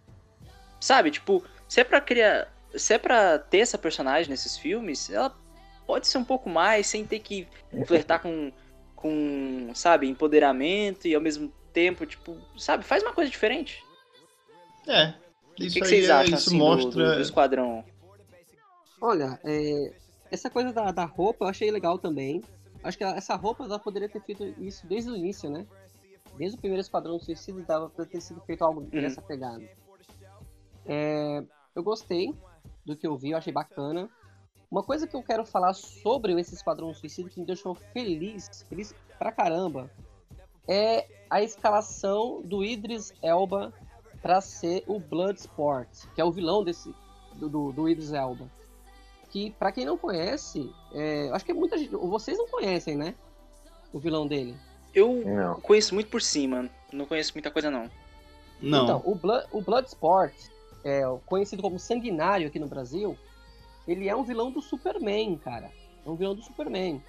Sabe, 0.79 1.12
tipo, 1.12 1.43
se 1.67 1.82
é 1.82 1.84
pra 1.84 2.01
criar. 2.01 2.51
Se 2.75 2.93
é 2.93 2.97
pra 2.97 3.38
ter 3.38 3.60
essa 3.60 3.77
personagem 3.77 4.29
nesses 4.29 4.58
filmes, 4.58 5.10
ela 5.10 5.36
pode 5.86 6.08
ser 6.08 6.17
um 6.17 6.23
pouco 6.25 6.49
mais, 6.49 6.88
sem 6.88 7.06
ter 7.06 7.19
que 7.19 7.47
flertar 7.86 8.21
com. 8.21 8.51
com, 8.95 9.71
sabe, 9.75 10.08
empoderamento 10.08 11.08
e 11.08 11.13
ao 11.15 11.21
mesmo 11.21 11.51
tempo, 11.73 12.06
tipo, 12.06 12.38
sabe, 12.58 12.84
faz 12.84 13.03
uma 13.03 13.13
coisa 13.13 13.29
diferente. 13.29 13.84
É. 14.88 15.13
O 15.60 15.63
Isso 15.63 15.73
que, 15.75 15.82
que 15.82 15.84
aí 15.84 15.89
vocês 15.89 16.10
é- 16.10 16.12
acham 16.12 16.36
isso 16.36 16.47
assim, 16.49 16.58
do- 16.58 16.63
mostra. 16.63 17.10
do, 17.10 17.15
do 17.15 17.21
esquadrão? 17.21 17.84
Olha, 19.01 19.39
é, 19.43 19.93
essa 20.32 20.49
coisa 20.49 20.71
da, 20.73 20.91
da 20.91 21.03
roupa 21.06 21.45
eu 21.45 21.49
achei 21.49 21.69
legal 21.69 21.97
também. 21.99 22.41
Acho 22.84 22.98
que 22.98 23.04
essa 23.04 23.36
roupa 23.36 23.63
ela 23.63 23.80
poderia 23.80 24.10
ter 24.10 24.22
feito 24.22 24.43
isso 24.62 24.86
desde 24.86 25.10
o 25.10 25.15
início, 25.15 25.50
né? 25.50 25.65
Desde 26.38 26.58
o 26.58 26.60
primeiro 26.60 26.82
Esquadrão 26.82 27.19
Suicida 27.19 27.62
dava 27.62 27.89
pra 27.89 28.06
ter 28.06 28.22
sido 28.22 28.41
feito 28.41 28.63
algo 28.63 28.88
nessa 28.91 29.22
pegada. 29.22 29.63
É, 30.86 31.43
eu 31.76 31.84
gostei 31.84 32.34
do 32.86 32.96
que 32.96 33.08
eu 33.08 33.15
vi, 33.17 33.32
eu 33.32 33.38
achei 33.38 33.54
bacana. 33.54 34.10
Uma 34.69 34.84
coisa 34.84 35.08
que 35.08 35.15
eu 35.15 35.24
quero 35.24 35.46
falar 35.46 35.74
sobre 35.74 36.34
esse 36.39 36.56
Esquadrão 36.56 36.93
Suicida 36.93 37.30
que 37.30 37.39
me 37.39 37.46
deixou 37.46 37.76
feliz, 37.76 38.65
feliz 38.67 38.93
pra 39.17 39.32
caramba, 39.32 39.89
é 40.67 41.08
a 41.30 41.41
escalação 41.41 42.41
do 42.41 42.63
Idris 42.63 43.13
Elba 43.22 43.72
pra 44.22 44.41
ser 44.41 44.84
o 44.88 45.00
Bloodsport, 45.00 46.08
que 46.15 46.22
é 46.22 46.26
o 46.26 46.32
vilão 46.32 46.63
desse 46.63 46.93
do, 47.36 47.50
do, 47.50 47.72
do 47.72 47.89
Idris 47.89 48.13
Elba. 48.13 48.50
Que, 49.34 49.50
pra 49.58 49.72
quem 49.72 49.84
não 49.84 49.98
conhece, 49.98 50.72
é, 50.93 51.28
acho 51.34 51.43
que 51.43 51.52
muita 51.54 51.76
gente. 51.76 51.89
Vocês 51.89 52.38
não 52.38 52.48
conhecem, 52.48 52.96
né? 52.96 53.15
O 53.91 53.98
vilão 53.98 54.28
dele. 54.28 54.56
Eu 54.93 55.24
Não. 55.26 55.60
conheço 55.60 55.96
muito 55.96 56.08
por 56.12 56.22
cima, 56.22 56.69
não 56.91 57.08
conheço 57.08 57.34
muita 57.34 57.50
coisa 57.50 57.72
não. 57.72 57.89
Não. 58.62 58.84
Então, 58.84 59.02
o, 59.04 59.15
Blood, 59.15 59.48
o 59.52 59.60
Bloodsport, 59.60 60.36
é, 60.84 61.02
conhecido 61.26 61.63
como 61.63 61.80
Sanguinário 61.80 62.46
aqui 62.48 62.60
no 62.60 62.67
Brasil, 62.67 63.17
ele 63.88 64.08
é 64.08 64.15
um 64.15 64.24
vilão 64.24 64.52
do 64.52 64.62
Superman, 64.62 65.36
cara. 65.38 65.72
É 66.06 66.08
um 66.08 66.15
vilão 66.15 66.36
do 66.36 66.43
Superman. 66.43 67.02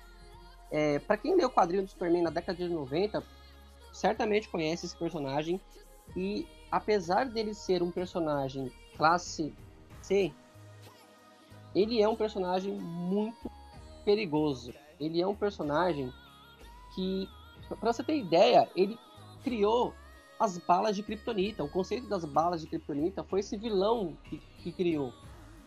É, 0.71 0.99
para 1.01 1.19
quem 1.19 1.37
leu 1.37 1.49
o 1.49 1.53
quadrinho 1.53 1.83
do 1.83 1.91
Superman 1.91 2.23
na 2.23 2.31
década 2.31 2.57
de 2.57 2.73
90, 2.73 3.23
certamente 3.93 4.49
conhece 4.49 4.87
esse 4.87 4.97
personagem. 4.97 5.61
E 6.17 6.49
apesar 6.71 7.27
dele 7.27 7.53
ser 7.53 7.83
um 7.83 7.91
personagem 7.91 8.73
classe 8.97 9.53
C, 10.01 10.33
ele 11.75 12.01
é 12.01 12.09
um 12.09 12.17
personagem 12.17 12.73
muito 12.73 13.51
perigoso. 14.05 14.73
Ele 15.01 15.21
é 15.21 15.27
um 15.27 15.35
personagem 15.35 16.13
que, 16.95 17.29
pra 17.81 17.93
você 17.93 18.03
ter 18.03 18.17
ideia, 18.17 18.69
ele 18.77 18.99
criou 19.43 19.93
as 20.39 20.59
balas 20.59 20.95
de 20.95 21.03
Kryptonita. 21.03 21.65
O 21.65 21.69
conceito 21.69 22.09
das 22.09 22.25
balas 22.25 22.61
de 22.61 22.67
Kryptonita 22.67 23.25
foi 23.25 23.41
esse 23.41 23.57
vilão 23.57 24.17
que, 24.25 24.41
que 24.63 24.73
criou. 24.73 25.13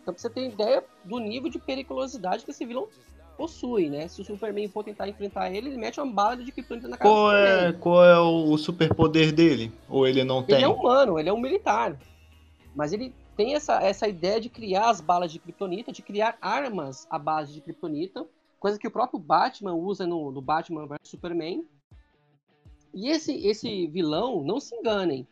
Então, 0.02 0.14
pra 0.14 0.20
você 0.20 0.30
ter 0.30 0.48
ideia 0.48 0.82
do 1.04 1.18
nível 1.18 1.50
de 1.50 1.58
periculosidade 1.58 2.44
que 2.44 2.50
esse 2.50 2.64
vilão 2.64 2.88
possui, 3.36 3.88
né? 3.88 4.08
Se 4.08 4.20
o 4.20 4.24
Superman 4.24 4.68
for 4.68 4.82
tentar 4.82 5.08
enfrentar 5.08 5.50
ele, 5.50 5.68
ele 5.68 5.76
mete 5.76 6.00
uma 6.00 6.12
bala 6.12 6.36
de 6.36 6.50
Kryptonita 6.50 6.88
na 6.88 6.96
cara 6.96 7.10
Qual 7.10 7.32
é, 7.32 7.72
qual 7.74 8.04
é 8.04 8.18
o 8.18 8.56
superpoder 8.56 9.32
dele? 9.32 9.70
Ou 9.88 10.06
ele 10.06 10.24
não 10.24 10.42
tem? 10.42 10.56
Ele 10.56 10.64
é 10.64 10.68
humano, 10.68 11.18
ele 11.18 11.28
é 11.28 11.32
um 11.32 11.40
militar. 11.40 11.96
Mas 12.74 12.92
ele 12.92 13.14
tem 13.38 13.54
essa, 13.54 13.80
essa 13.80 14.08
ideia 14.08 14.40
de 14.40 14.50
criar 14.50 14.90
as 14.90 15.00
balas 15.00 15.30
de 15.30 15.38
Kryptonita, 15.38 15.92
de 15.92 16.02
criar 16.02 16.36
armas 16.40 17.06
à 17.08 17.16
base 17.16 17.52
de 17.52 17.60
Kryptonita, 17.60 18.26
coisa 18.58 18.76
que 18.76 18.88
o 18.88 18.90
próprio 18.90 19.20
Batman 19.20 19.74
usa 19.74 20.04
no, 20.04 20.32
no 20.32 20.42
Batman 20.42 20.88
vs 20.88 20.98
Superman. 21.04 21.64
E 22.92 23.08
esse, 23.08 23.32
esse 23.46 23.86
vilão, 23.86 24.42
não 24.42 24.58
se 24.58 24.74
enganem, 24.74 25.24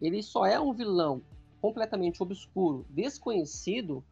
ele 0.00 0.22
só 0.22 0.46
é 0.46 0.58
um 0.58 0.72
vilão 0.72 1.20
completamente 1.60 2.22
obscuro, 2.22 2.86
desconhecido, 2.88 4.02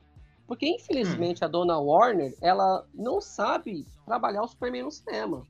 porque 0.46 0.68
infelizmente 0.68 1.42
a 1.42 1.48
dona 1.48 1.78
Warner, 1.78 2.36
ela 2.42 2.86
não 2.92 3.18
sabe 3.18 3.86
trabalhar 4.04 4.42
o 4.42 4.48
Superman 4.48 4.82
no 4.82 4.90
cinema. 4.90 5.42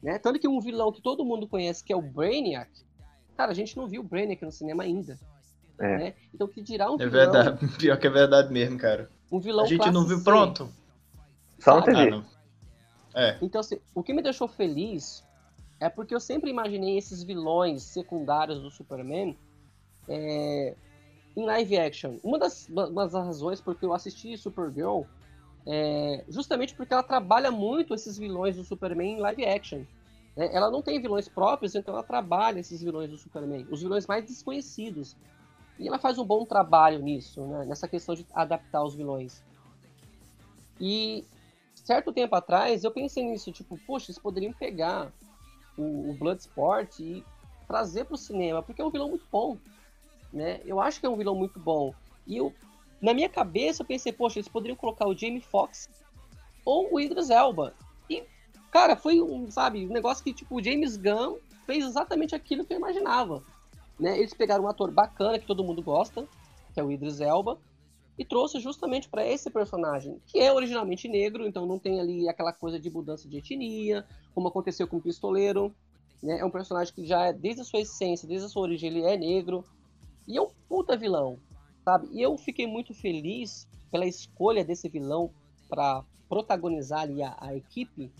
Né? 0.00 0.16
Tanto 0.16 0.38
que 0.38 0.46
um 0.46 0.60
vilão 0.60 0.92
que 0.92 1.02
todo 1.02 1.24
mundo 1.24 1.48
conhece, 1.48 1.82
que 1.82 1.92
é 1.92 1.96
o 1.96 2.02
Brainiac, 2.02 2.70
cara, 3.36 3.50
a 3.50 3.54
gente 3.54 3.76
não 3.76 3.88
viu 3.88 4.00
o 4.00 4.04
Brainiac 4.04 4.44
no 4.44 4.52
cinema 4.52 4.84
ainda. 4.84 5.18
É. 5.82 5.98
Né? 5.98 6.14
Então 6.32 6.46
que 6.46 6.62
dirá 6.62 6.90
um 6.90 6.94
É 6.94 6.98
vilão, 7.06 7.10
verdade. 7.10 7.68
Pior 7.78 7.98
que 7.98 8.06
é 8.06 8.10
verdade 8.10 8.52
mesmo, 8.52 8.78
cara. 8.78 9.10
um 9.30 9.40
vilão 9.40 9.64
A 9.64 9.68
gente 9.68 9.90
não 9.90 10.06
viu 10.06 10.18
C. 10.18 10.24
pronto. 10.24 10.68
Só 11.58 11.76
na 11.76 11.80
Sabe? 11.84 11.90
Ah, 11.92 11.98
TV. 12.04 12.10
não. 12.10 12.24
É. 13.14 13.38
Então, 13.42 13.60
assim, 13.60 13.78
o 13.94 14.02
que 14.02 14.14
me 14.14 14.22
deixou 14.22 14.48
feliz 14.48 15.22
é 15.80 15.88
porque 15.88 16.14
eu 16.14 16.20
sempre 16.20 16.48
imaginei 16.50 16.96
esses 16.96 17.22
vilões 17.22 17.82
secundários 17.82 18.60
do 18.62 18.70
Superman 18.70 19.36
é, 20.08 20.74
em 21.36 21.44
live 21.44 21.76
action. 21.78 22.16
Uma 22.22 22.38
das, 22.38 22.68
uma 22.68 22.88
das 22.90 23.12
razões 23.12 23.60
porque 23.60 23.84
eu 23.84 23.92
assisti 23.92 24.36
Supergirl 24.38 25.02
é 25.66 26.24
justamente 26.28 26.74
porque 26.74 26.92
ela 26.92 27.02
trabalha 27.02 27.50
muito 27.50 27.94
esses 27.94 28.16
vilões 28.18 28.56
do 28.56 28.64
Superman 28.64 29.18
em 29.18 29.20
live 29.20 29.44
action. 29.44 29.80
né? 30.36 30.48
Ela 30.52 30.70
não 30.70 30.82
tem 30.82 31.00
vilões 31.00 31.28
próprios, 31.28 31.74
então 31.74 31.94
ela 31.94 32.02
trabalha 32.02 32.60
esses 32.60 32.80
vilões 32.82 33.10
do 33.10 33.16
Superman, 33.18 33.66
os 33.70 33.80
vilões 33.82 34.06
mais 34.06 34.24
desconhecidos. 34.24 35.16
E 35.78 35.88
ela 35.88 35.98
faz 35.98 36.18
um 36.18 36.24
bom 36.24 36.44
trabalho 36.44 37.00
nisso, 37.00 37.44
né? 37.46 37.64
nessa 37.64 37.88
questão 37.88 38.14
de 38.14 38.26
adaptar 38.32 38.84
os 38.84 38.94
vilões. 38.94 39.42
E 40.80 41.24
certo 41.74 42.12
tempo 42.12 42.34
atrás 42.34 42.84
eu 42.84 42.90
pensei 42.90 43.24
nisso, 43.24 43.52
tipo, 43.52 43.78
poxa, 43.86 44.10
eles 44.10 44.18
poderiam 44.18 44.52
pegar 44.52 45.12
o, 45.76 46.10
o 46.10 46.14
Bloodsport 46.14 47.00
e 47.00 47.24
trazer 47.66 48.04
para 48.04 48.14
o 48.14 48.18
cinema, 48.18 48.62
porque 48.62 48.82
é 48.82 48.84
um 48.84 48.90
vilão 48.90 49.08
muito 49.08 49.26
bom, 49.30 49.56
né? 50.32 50.60
Eu 50.64 50.80
acho 50.80 51.00
que 51.00 51.06
é 51.06 51.08
um 51.08 51.16
vilão 51.16 51.34
muito 51.34 51.58
bom. 51.58 51.94
E 52.26 52.36
eu, 52.36 52.54
na 53.00 53.14
minha 53.14 53.28
cabeça, 53.28 53.82
eu 53.82 53.86
pensei, 53.86 54.12
poxa, 54.12 54.38
eles 54.38 54.48
poderiam 54.48 54.76
colocar 54.76 55.06
o 55.06 55.16
Jamie 55.16 55.40
Foxx 55.40 55.88
ou 56.64 56.92
o 56.92 57.00
Idris 57.00 57.30
Elba. 57.30 57.74
E, 58.08 58.22
cara, 58.70 58.96
foi 58.96 59.20
um, 59.20 59.50
sabe, 59.50 59.86
um 59.86 59.92
negócio 59.92 60.22
que, 60.22 60.32
tipo, 60.32 60.56
o 60.56 60.62
James 60.62 60.96
Gunn 60.96 61.38
fez 61.66 61.84
exatamente 61.84 62.34
aquilo 62.34 62.64
que 62.64 62.72
eu 62.72 62.78
imaginava. 62.78 63.42
Né? 63.98 64.18
Eles 64.18 64.34
pegaram 64.34 64.64
um 64.64 64.68
ator 64.68 64.90
bacana 64.90 65.38
que 65.38 65.46
todo 65.46 65.64
mundo 65.64 65.82
gosta, 65.82 66.26
que 66.72 66.80
é 66.80 66.82
o 66.82 66.90
Idris 66.90 67.20
Elba, 67.20 67.58
e 68.18 68.24
trouxe 68.24 68.60
justamente 68.60 69.08
para 69.08 69.26
esse 69.26 69.50
personagem, 69.50 70.20
que 70.26 70.38
é 70.38 70.52
originalmente 70.52 71.08
negro, 71.08 71.46
então 71.46 71.66
não 71.66 71.78
tem 71.78 72.00
ali 72.00 72.28
aquela 72.28 72.52
coisa 72.52 72.78
de 72.78 72.90
mudança 72.90 73.28
de 73.28 73.38
etnia, 73.38 74.06
como 74.34 74.48
aconteceu 74.48 74.86
com 74.86 74.98
o 74.98 75.00
Pistoleiro. 75.00 75.74
Né? 76.22 76.38
É 76.38 76.44
um 76.44 76.50
personagem 76.50 76.94
que 76.94 77.06
já 77.06 77.26
é, 77.26 77.32
desde 77.32 77.62
a 77.62 77.64
sua 77.64 77.80
essência, 77.80 78.28
desde 78.28 78.46
a 78.46 78.48
sua 78.48 78.62
origem, 78.62 78.90
ele 78.90 79.02
é 79.02 79.16
negro. 79.16 79.64
E 80.28 80.36
é 80.36 80.42
um 80.42 80.50
puta 80.68 80.96
vilão, 80.96 81.38
sabe? 81.84 82.08
E 82.12 82.22
eu 82.22 82.36
fiquei 82.36 82.66
muito 82.66 82.94
feliz 82.94 83.66
pela 83.90 84.06
escolha 84.06 84.64
desse 84.64 84.88
vilão 84.88 85.30
para 85.68 86.04
protagonizar 86.28 87.00
ali 87.00 87.22
a, 87.22 87.36
a 87.38 87.56
equipe, 87.56 88.10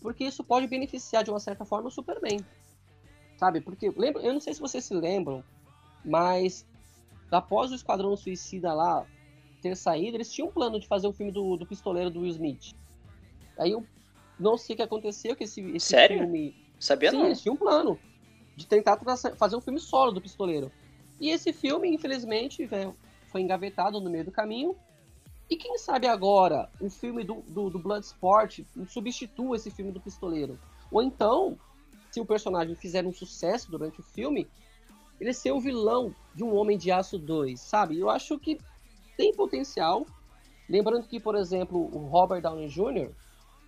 porque 0.00 0.24
isso 0.24 0.42
pode 0.42 0.66
beneficiar 0.66 1.22
de 1.22 1.30
uma 1.30 1.40
certa 1.40 1.64
forma 1.64 1.88
o 1.88 1.92
Superman. 1.92 2.40
Sabe? 3.38 3.60
Porque 3.60 3.90
lembra, 3.96 4.20
eu 4.22 4.32
não 4.32 4.40
sei 4.40 4.52
se 4.52 4.60
vocês 4.60 4.84
se 4.84 4.92
lembram, 4.92 5.44
mas 6.04 6.66
após 7.30 7.70
o 7.70 7.74
Esquadrão 7.74 8.16
Suicida 8.16 8.74
lá 8.74 9.06
ter 9.62 9.76
saído, 9.76 10.16
eles 10.16 10.30
tinham 10.30 10.48
um 10.48 10.52
plano 10.52 10.78
de 10.78 10.86
fazer 10.86 11.06
o 11.06 11.12
filme 11.12 11.32
do, 11.32 11.56
do 11.56 11.64
pistoleiro 11.64 12.10
do 12.10 12.20
Will 12.20 12.30
Smith. 12.30 12.74
Aí 13.56 13.70
eu 13.70 13.86
não 14.38 14.58
sei 14.58 14.74
o 14.74 14.76
que 14.76 14.82
aconteceu, 14.82 15.36
que 15.36 15.44
esse, 15.44 15.60
esse 15.70 15.86
Sério? 15.86 16.18
filme. 16.18 16.54
Sabia 16.78 17.10
Sim, 17.10 17.18
não. 17.18 17.26
eles 17.26 17.40
tinham 17.40 17.54
um 17.54 17.58
plano 17.58 17.98
de 18.56 18.66
tentar 18.66 18.96
traça- 18.96 19.34
fazer 19.36 19.56
um 19.56 19.60
filme 19.60 19.80
solo 19.80 20.12
do 20.12 20.20
pistoleiro. 20.20 20.70
E 21.20 21.30
esse 21.30 21.52
filme, 21.52 21.88
infelizmente, 21.92 22.66
né, 22.68 22.92
foi 23.30 23.40
engavetado 23.40 24.00
no 24.00 24.10
meio 24.10 24.24
do 24.24 24.32
caminho. 24.32 24.76
E 25.50 25.56
quem 25.56 25.78
sabe 25.78 26.06
agora 26.06 26.68
o 26.80 26.90
filme 26.90 27.24
do, 27.24 27.42
do, 27.48 27.70
do 27.70 27.78
Bloodsport 27.78 28.60
substitua 28.86 29.56
esse 29.56 29.70
filme 29.70 29.92
do 29.92 30.00
pistoleiro. 30.00 30.58
Ou 30.90 31.02
então, 31.02 31.58
se 32.18 32.20
o 32.20 32.26
personagem 32.26 32.74
fizer 32.74 33.06
um 33.06 33.12
sucesso 33.12 33.70
durante 33.70 34.00
o 34.00 34.02
filme, 34.02 34.48
ele 35.20 35.32
ser 35.32 35.52
o 35.52 35.60
vilão 35.60 36.12
de 36.34 36.42
um 36.42 36.52
Homem 36.56 36.76
de 36.76 36.90
Aço 36.90 37.16
2, 37.16 37.60
sabe? 37.60 37.96
Eu 37.98 38.10
acho 38.10 38.36
que 38.40 38.58
tem 39.16 39.32
potencial. 39.32 40.04
Lembrando 40.68 41.06
que, 41.06 41.20
por 41.20 41.36
exemplo, 41.36 41.78
o 41.78 42.08
Robert 42.08 42.42
Downey 42.42 42.68
Jr., 42.68 43.12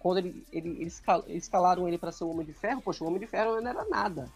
quando 0.00 0.18
ele, 0.18 0.44
ele, 0.52 0.68
eles 0.80 0.94
escal- 0.94 1.22
eles 1.28 1.44
escalaram 1.44 1.86
ele 1.86 1.96
para 1.96 2.10
ser 2.10 2.24
o 2.24 2.30
Homem 2.30 2.44
de 2.44 2.52
Ferro, 2.52 2.82
poxa, 2.82 3.04
o 3.04 3.06
Homem 3.06 3.20
de 3.20 3.26
Ferro 3.26 3.60
não 3.60 3.70
era 3.70 3.84
nada. 3.88 4.28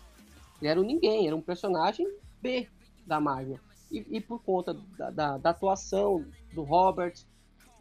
Ele 0.60 0.70
era 0.70 0.80
um 0.80 0.84
ninguém, 0.84 1.26
era 1.26 1.34
um 1.34 1.42
personagem 1.42 2.06
B 2.40 2.68
da 3.04 3.20
Marvel. 3.20 3.58
E, 3.90 4.06
e 4.16 4.20
por 4.20 4.40
conta 4.44 4.74
da, 4.96 5.10
da, 5.10 5.38
da 5.38 5.50
atuação 5.50 6.24
do 6.52 6.62
Robert, 6.62 7.14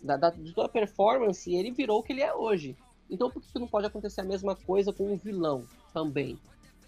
da, 0.02 0.17
da, 0.17 0.32
de 0.32 0.52
toda 0.52 0.65
a 0.65 0.72
performance, 0.72 1.54
ele 1.54 1.72
virou 1.72 2.00
o 2.00 2.04
que 2.04 2.12
ele 2.12 2.22
é 2.22 2.34
hoje. 2.34 2.76
Então 3.08 3.30
por 3.30 3.41
que 3.41 3.60
não 3.60 3.67
pode 3.67 3.86
acontecer 3.86 4.22
a 4.22 4.26
mesma 4.26 4.56
coisa 4.56 4.91
com 4.91 5.13
o 5.13 5.17
vilão 5.17 5.63
também? 5.94 6.38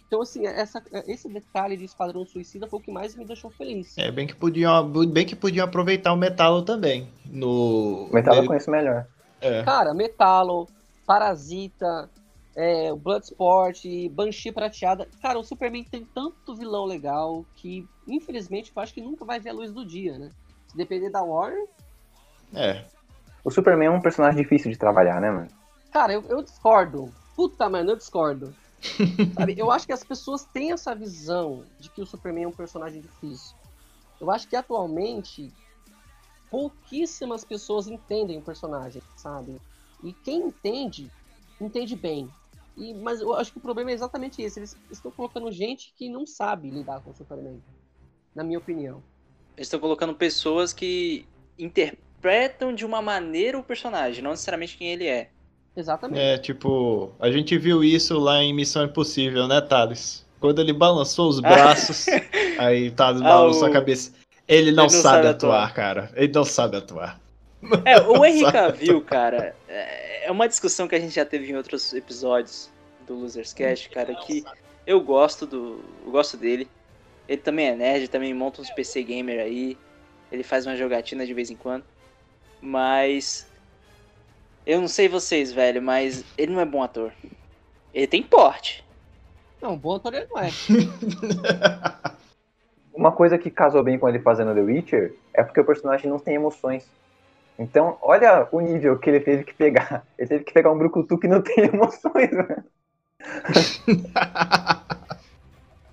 Então, 0.07 0.21
assim, 0.21 0.45
essa, 0.45 0.81
esse 1.07 1.27
detalhe 1.27 1.75
de 1.75 1.85
Esquadrão 1.85 2.25
Suicida 2.25 2.67
foi 2.67 2.79
o 2.79 2.81
que 2.81 2.91
mais 2.91 3.15
me 3.15 3.25
deixou 3.25 3.49
feliz. 3.49 3.97
É, 3.97 4.11
bem 4.11 4.27
que 4.27 4.35
podiam, 4.35 4.87
bem 5.07 5.25
que 5.25 5.35
podiam 5.35 5.65
aproveitar 5.65 6.13
o 6.13 6.17
Metalo 6.17 6.61
também. 6.61 7.07
No. 7.25 8.07
O 8.09 8.13
metal 8.13 8.35
eu 8.35 8.45
conheço 8.45 8.69
melhor. 8.69 9.07
É. 9.41 9.63
Cara, 9.63 9.93
Metalo, 9.93 10.67
Parasita, 11.05 12.09
é, 12.55 12.93
o 12.93 12.95
Bloodsport, 12.95 13.83
Banshee 14.11 14.51
Prateada. 14.51 15.07
Cara, 15.21 15.39
o 15.39 15.43
Superman 15.43 15.83
tem 15.83 16.07
tanto 16.13 16.55
vilão 16.55 16.85
legal 16.85 17.45
que, 17.55 17.87
infelizmente, 18.07 18.71
eu 18.75 18.81
acho 18.81 18.93
que 18.93 19.01
nunca 19.01 19.25
vai 19.25 19.39
ver 19.39 19.49
a 19.49 19.53
luz 19.53 19.73
do 19.73 19.85
dia, 19.85 20.17
né? 20.17 20.29
Se 20.67 20.77
depender 20.77 21.09
da 21.09 21.21
Warner, 21.21 21.67
É. 22.53 22.85
O 23.43 23.51
Superman 23.51 23.87
é 23.87 23.91
um 23.91 24.01
personagem 24.01 24.41
difícil 24.41 24.71
de 24.71 24.77
trabalhar, 24.77 25.19
né, 25.21 25.29
mano? 25.29 25.47
cara, 25.91 26.11
eu, 26.11 26.23
eu 26.27 26.41
discordo. 26.41 27.13
Puta, 27.35 27.69
mano, 27.69 27.91
eu 27.91 27.95
discordo. 27.95 28.53
Sabe, 29.35 29.55
eu 29.57 29.71
acho 29.71 29.85
que 29.85 29.93
as 29.93 30.03
pessoas 30.03 30.45
têm 30.45 30.71
essa 30.71 30.95
visão 30.95 31.65
de 31.79 31.89
que 31.89 32.01
o 32.01 32.05
Superman 32.05 32.45
é 32.45 32.47
um 32.47 32.51
personagem 32.51 33.01
difícil. 33.01 33.55
Eu 34.19 34.31
acho 34.31 34.47
que 34.47 34.55
atualmente 34.55 35.51
pouquíssimas 36.49 37.43
pessoas 37.43 37.87
entendem 37.87 38.37
o 38.37 38.41
personagem, 38.41 39.01
sabe? 39.15 39.59
E 40.03 40.13
quem 40.13 40.47
entende, 40.47 41.11
entende 41.59 41.95
bem. 41.95 42.29
E, 42.77 42.93
mas 42.93 43.21
eu 43.21 43.33
acho 43.33 43.51
que 43.51 43.57
o 43.57 43.61
problema 43.61 43.91
é 43.91 43.93
exatamente 43.93 44.41
esse. 44.41 44.59
Eles 44.59 44.77
estão 44.91 45.11
colocando 45.11 45.51
gente 45.51 45.93
que 45.97 46.09
não 46.09 46.25
sabe 46.25 46.69
lidar 46.69 47.01
com 47.01 47.11
o 47.11 47.15
Superman. 47.15 47.61
Na 48.33 48.43
minha 48.43 48.59
opinião. 48.59 49.01
Eles 49.55 49.67
estão 49.67 49.79
colocando 49.79 50.13
pessoas 50.13 50.73
que 50.73 51.25
interpretam 51.57 52.73
de 52.73 52.85
uma 52.85 53.01
maneira 53.01 53.57
o 53.57 53.63
personagem, 53.63 54.23
não 54.23 54.31
necessariamente 54.31 54.77
quem 54.77 54.89
ele 54.89 55.07
é. 55.07 55.31
Exatamente. 55.75 56.19
É, 56.19 56.37
tipo, 56.37 57.11
a 57.19 57.29
gente 57.31 57.57
viu 57.57 57.83
isso 57.83 58.17
lá 58.17 58.41
em 58.41 58.53
Missão 58.53 58.85
Impossível, 58.85 59.47
né, 59.47 59.59
Thales? 59.61 60.25
Quando 60.39 60.59
ele 60.61 60.73
balançou 60.73 61.27
os 61.29 61.39
braços, 61.41 62.05
aí 62.57 62.91
Thales 62.91 63.21
Ah, 63.21 63.23
balançou 63.23 63.63
o- 63.63 63.71
a 63.71 63.73
cabeça. 63.73 64.13
Ele 64.47 64.71
não, 64.71 64.85
Ele 64.85 64.93
não 64.93 65.01
sabe, 65.01 65.23
sabe 65.23 65.27
atuar, 65.27 65.63
atuar. 65.63 65.73
cara. 65.73 66.11
Ele 66.15 66.31
não 66.33 66.45
sabe 66.45 66.77
atuar. 66.77 67.19
É, 67.83 67.99
o 67.99 68.23
Henry 68.25 68.41
Sabe? 68.41 68.53
Cavill, 68.53 69.01
cara, 69.01 69.55
é 69.67 70.05
é 70.25 70.31
uma 70.31 70.47
discussão 70.47 70.87
que 70.87 70.95
a 70.95 70.99
gente 70.99 71.13
já 71.13 71.23
teve 71.23 71.51
em 71.51 71.55
outros 71.55 71.93
episódios 71.93 72.71
do 73.05 73.13
Losers 73.13 73.53
Cast, 73.53 73.89
cara, 73.89 74.15
que 74.15 74.43
eu 74.85 74.99
gosto 75.01 75.45
do. 75.45 75.83
Eu 76.03 76.11
gosto 76.11 76.35
dele. 76.35 76.67
Ele 77.27 77.41
também 77.41 77.67
é 77.67 77.75
nerd, 77.75 78.07
também 78.07 78.33
monta 78.33 78.61
uns 78.61 78.69
PC 78.71 79.03
gamer 79.03 79.39
aí. 79.39 79.77
Ele 80.31 80.41
faz 80.43 80.65
uma 80.65 80.75
jogatina 80.75 81.25
de 81.25 81.33
vez 81.33 81.49
em 81.51 81.55
quando. 81.55 81.83
Mas. 82.61 83.47
Eu 84.65 84.81
não 84.81 84.87
sei 84.87 85.07
vocês, 85.07 85.53
velho, 85.53 85.81
mas 85.81 86.25
ele 86.37 86.53
não 86.53 86.61
é 86.61 86.65
bom 86.65 86.81
ator. 86.81 87.11
Ele 87.93 88.07
tem 88.07 88.23
porte. 88.23 88.83
Não, 89.61 89.77
bom 89.77 89.95
ator 89.95 90.13
ele 90.13 90.27
não 90.29 90.41
é. 90.41 90.49
Uma 92.93 93.11
coisa 93.11 93.37
que 93.37 93.51
casou 93.51 93.83
bem 93.83 93.99
com 93.99 94.07
ele 94.09 94.19
fazendo 94.19 94.55
The 94.55 94.61
Witcher 94.61 95.13
é 95.33 95.43
porque 95.43 95.59
o 95.59 95.65
personagem 95.65 96.09
não 96.09 96.17
tem 96.17 96.35
emoções. 96.35 96.89
Então, 97.59 97.97
olha 98.01 98.47
o 98.51 98.59
nível 98.59 98.97
que 98.97 99.09
ele 99.09 99.19
teve 99.19 99.43
que 99.43 99.53
pegar. 99.53 100.05
Ele 100.17 100.27
teve 100.27 100.43
que 100.43 100.53
pegar 100.53 100.71
um 100.71 100.77
brucutu 100.77 101.17
que 101.17 101.27
não 101.27 101.41
tem 101.41 101.65
emoções, 101.71 102.31
mano. 102.31 102.63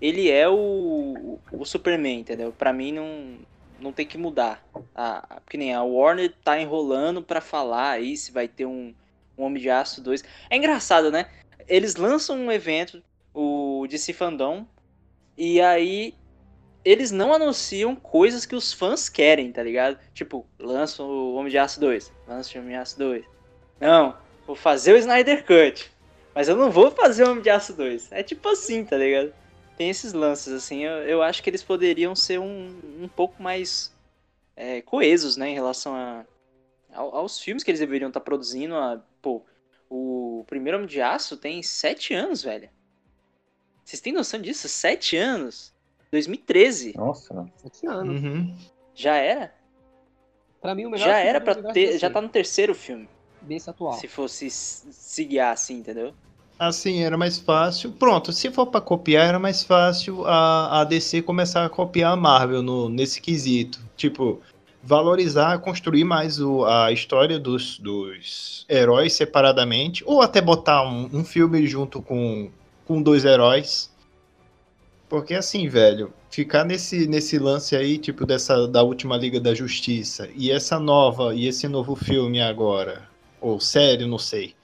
Ele 0.01 0.31
é 0.31 0.49
o, 0.49 1.39
o 1.53 1.65
Superman, 1.65 2.21
entendeu? 2.21 2.53
Pra 2.53 2.73
mim 2.73 2.93
não, 2.93 3.37
não 3.83 3.93
tem 3.93 4.07
que 4.07 4.17
mudar. 4.17 4.65
A, 4.95 5.41
porque 5.45 5.59
nem 5.59 5.75
a 5.75 5.83
Warner 5.83 6.33
tá 6.43 6.61
enrolando 6.61 7.23
pra 7.23 7.41
falar 7.41 7.91
aí 7.91 8.17
se 8.17 8.33
vai 8.33 8.49
ter 8.49 8.67
um, 8.67 8.95
um 9.37 9.45
Homem 9.45 9.61
de 9.61 9.69
Aço 9.69 10.01
2. 10.01 10.23
É 10.49 10.57
engraçado, 10.57 11.11
né? 11.11 11.27
Eles 11.69 11.97
lançam 11.97 12.37
um 12.37 12.51
evento, 12.51 13.03
o 13.35 13.87
DC 13.89 14.13
Fandom, 14.13 14.67
e 15.37 15.61
aí 15.61 16.15
eles 16.85 17.11
não 17.11 17.33
anunciam 17.33 17.95
coisas 17.95 18.45
que 18.45 18.57
os 18.57 18.73
fãs 18.73 19.09
querem, 19.09 19.53
tá 19.53 19.63
ligado? 19.63 19.99
Tipo, 20.13 20.47
lançam 20.59 21.09
o 21.09 21.35
Homem 21.35 21.51
de 21.51 21.59
Aço 21.59 21.81
2, 21.81 22.13
lançam 22.27 22.61
o 22.61 22.65
Homem 22.65 22.77
de 22.77 22.81
Aço 22.81 22.99
2. 22.99 23.25
Não, 23.81 24.17
vou 24.47 24.57
fazer 24.57 24.93
o 24.93 24.97
Snyder 24.97 25.45
Cut. 25.45 25.91
Mas 26.35 26.49
eu 26.49 26.57
não 26.57 26.71
vou 26.71 26.91
fazer 26.91 27.25
o 27.25 27.31
Homem 27.31 27.43
de 27.43 27.51
Aço 27.51 27.75
2. 27.75 28.11
É 28.11 28.23
tipo 28.23 28.49
assim, 28.49 28.85
tá 28.85 28.97
ligado? 28.97 29.33
Tem 29.77 29.89
esses 29.91 30.13
lances, 30.13 30.53
assim. 30.53 30.85
Eu, 30.85 30.93
eu 31.09 31.23
acho 31.23 31.43
que 31.43 31.51
eles 31.51 31.63
poderiam 31.63 32.15
ser 32.15 32.39
um, 32.39 32.79
um 33.01 33.09
pouco 33.09 33.43
mais 33.43 33.93
é, 34.57 34.81
coesos, 34.83 35.37
né? 35.37 35.49
Em 35.51 35.55
relação 35.55 35.95
a, 35.95 36.25
ao- 36.93 37.15
aos 37.17 37.39
filmes 37.41 37.63
que 37.65 37.71
eles 37.71 37.81
deveriam 37.81 38.09
estar 38.09 38.21
produzindo. 38.21 38.75
A, 38.77 39.03
pô, 39.21 39.43
O 39.91 40.45
primeiro 40.47 40.77
Homem 40.79 40.89
de 40.89 41.01
Aço 41.01 41.37
tem 41.37 41.63
sete 41.63 42.13
anos, 42.15 42.43
velho. 42.43 42.69
Vocês 43.85 44.01
têm 44.01 44.13
noção 44.13 44.41
disso? 44.41 44.69
Sete 44.69 45.17
anos? 45.17 45.73
2013. 46.11 46.95
Nossa, 46.97 47.33
mano. 47.35 47.53
Sete 47.57 47.87
anos. 47.87 48.23
Uhum. 48.23 48.57
Já 48.95 49.17
era? 49.17 49.55
Pra 50.61 50.75
mim, 50.75 50.85
o 50.85 50.91
melhor 50.91 51.07
Já 51.07 51.15
filme 51.17 51.29
era 51.29 51.39
universo 51.39 51.73
ter. 51.73 51.87
DC, 51.87 51.99
Já 51.99 52.11
tá 52.11 52.21
no 52.21 52.29
terceiro 52.29 52.75
filme. 52.75 53.09
Desse 53.41 53.69
atual. 53.69 53.95
Se 53.95 54.07
fosse 54.07 54.49
se 54.51 55.25
guiar 55.25 55.53
assim, 55.53 55.79
entendeu? 55.79 56.15
Assim, 56.59 57.03
era 57.03 57.17
mais 57.17 57.39
fácil. 57.39 57.93
Pronto, 57.93 58.33
se 58.33 58.51
for 58.51 58.67
pra 58.67 58.81
copiar, 58.81 59.27
era 59.27 59.39
mais 59.39 59.65
fácil 59.65 60.25
a, 60.27 60.81
a 60.81 60.85
DC 60.85 61.23
começar 61.23 61.65
a 61.65 61.69
copiar 61.69 62.13
a 62.13 62.17
Marvel 62.17 62.63
no, 62.63 62.89
nesse 62.89 63.21
quesito. 63.21 63.81
Tipo, 63.97 64.41
valorizar, 64.83 65.59
construir 65.59 66.05
mais 66.05 66.41
o, 66.41 66.65
a 66.65 66.93
história 66.93 67.39
dos, 67.39 67.79
dos 67.79 68.67
heróis 68.69 69.15
separadamente, 69.15 70.03
ou 70.07 70.21
até 70.21 70.41
botar 70.41 70.83
um, 70.87 71.09
um 71.13 71.25
filme 71.25 71.67
junto 71.67 72.03
com, 72.03 72.51
com 72.85 73.03
dois 73.03 73.25
heróis. 73.25 73.91
Porque 75.09 75.35
assim, 75.35 75.69
velho, 75.69 76.13
ficar 76.31 76.65
nesse, 76.65 77.07
nesse 77.07 77.39
lance 77.39 77.77
aí, 77.77 77.99
tipo, 77.99 78.25
dessa 78.25 78.67
da 78.67 78.83
última 78.83 79.17
Liga 79.17 79.39
da 79.39 79.55
Justiça, 79.55 80.29
e 80.35 80.51
essa 80.51 80.79
nova, 80.79 81.35
e 81.35 81.47
esse 81.47 81.69
novo 81.69 81.95
filme 81.95 82.41
agora, 82.41 83.09
ou 83.41 83.61
série, 83.61 84.07
não 84.07 84.19
sei 84.19 84.55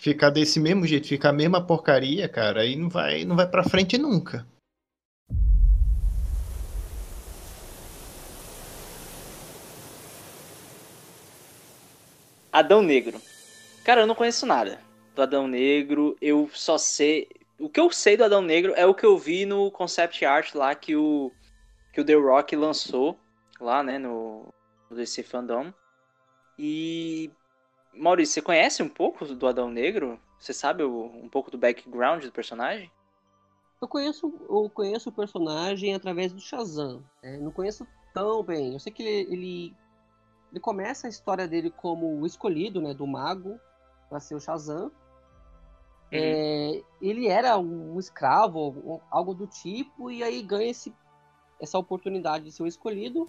ficar 0.00 0.30
desse 0.30 0.58
mesmo 0.58 0.86
jeito, 0.86 1.06
ficar 1.06 1.28
a 1.28 1.32
mesma 1.32 1.64
porcaria, 1.64 2.26
cara, 2.26 2.62
aí 2.62 2.74
não 2.74 2.88
vai, 2.88 3.22
não 3.26 3.36
vai 3.36 3.46
pra 3.46 3.62
frente 3.62 3.98
nunca. 3.98 4.46
Adão 12.50 12.82
Negro. 12.82 13.20
Cara, 13.84 14.00
eu 14.00 14.06
não 14.06 14.14
conheço 14.14 14.46
nada 14.46 14.80
do 15.14 15.22
Adão 15.22 15.46
Negro. 15.46 16.16
Eu 16.20 16.50
só 16.52 16.78
sei. 16.78 17.28
O 17.58 17.68
que 17.68 17.78
eu 17.78 17.92
sei 17.92 18.16
do 18.16 18.24
Adão 18.24 18.40
Negro 18.40 18.72
é 18.76 18.86
o 18.86 18.94
que 18.94 19.04
eu 19.04 19.18
vi 19.18 19.44
no 19.44 19.70
concept 19.70 20.24
art 20.24 20.54
lá 20.54 20.74
que 20.74 20.96
o, 20.96 21.30
que 21.92 22.00
o 22.00 22.04
The 22.04 22.14
Rock 22.14 22.56
lançou 22.56 23.18
lá, 23.60 23.82
né, 23.82 23.98
no, 23.98 24.52
no 24.90 24.96
DC 24.96 25.22
Fandom. 25.22 25.72
E. 26.58 27.30
Maurício, 28.00 28.34
você 28.34 28.42
conhece 28.42 28.82
um 28.82 28.88
pouco 28.88 29.24
do 29.26 29.46
Adão 29.46 29.70
Negro? 29.70 30.18
Você 30.38 30.52
sabe 30.52 30.82
o- 30.82 31.04
um 31.04 31.28
pouco 31.28 31.50
do 31.50 31.58
background 31.58 32.24
do 32.24 32.32
personagem? 32.32 32.90
Eu 33.80 33.88
conheço, 33.88 34.32
eu 34.48 34.70
conheço 34.70 35.08
o 35.08 35.12
personagem 35.12 35.94
através 35.94 36.32
do 36.32 36.40
Shazam. 36.40 37.02
né? 37.22 37.38
Não 37.38 37.50
conheço 37.50 37.86
tão 38.12 38.42
bem. 38.42 38.72
Eu 38.74 38.80
sei 38.80 38.92
que 38.92 39.02
ele, 39.02 39.32
ele, 39.32 39.76
ele 40.50 40.60
começa 40.60 41.06
a 41.06 41.10
história 41.10 41.46
dele 41.46 41.70
como 41.70 42.20
o 42.20 42.26
escolhido, 42.26 42.80
né, 42.80 42.92
do 42.94 43.06
mago, 43.06 43.58
para 44.08 44.20
ser 44.20 44.34
o 44.34 44.40
Shazam. 44.40 44.90
É, 46.12 46.82
ele 47.00 47.28
era 47.28 47.56
um 47.58 47.98
escravo, 47.98 49.00
algo 49.10 49.32
do 49.34 49.46
tipo, 49.46 50.10
e 50.10 50.22
aí 50.24 50.42
ganha 50.42 50.70
esse, 50.70 50.94
essa 51.60 51.78
oportunidade 51.78 52.44
de 52.44 52.52
ser 52.52 52.62
o 52.64 52.66
escolhido. 52.66 53.28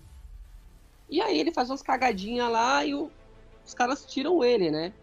E 1.09 1.21
aí 1.21 1.39
ele 1.39 1.53
faz 1.53 1.69
umas 1.69 1.81
cagadinhas 1.81 2.49
lá 2.51 2.83
e 2.85 2.95
o- 2.95 3.11
os 3.65 3.73
caras 3.73 4.05
tiram 4.05 4.43
ele, 4.43 4.69
né? 4.71 4.93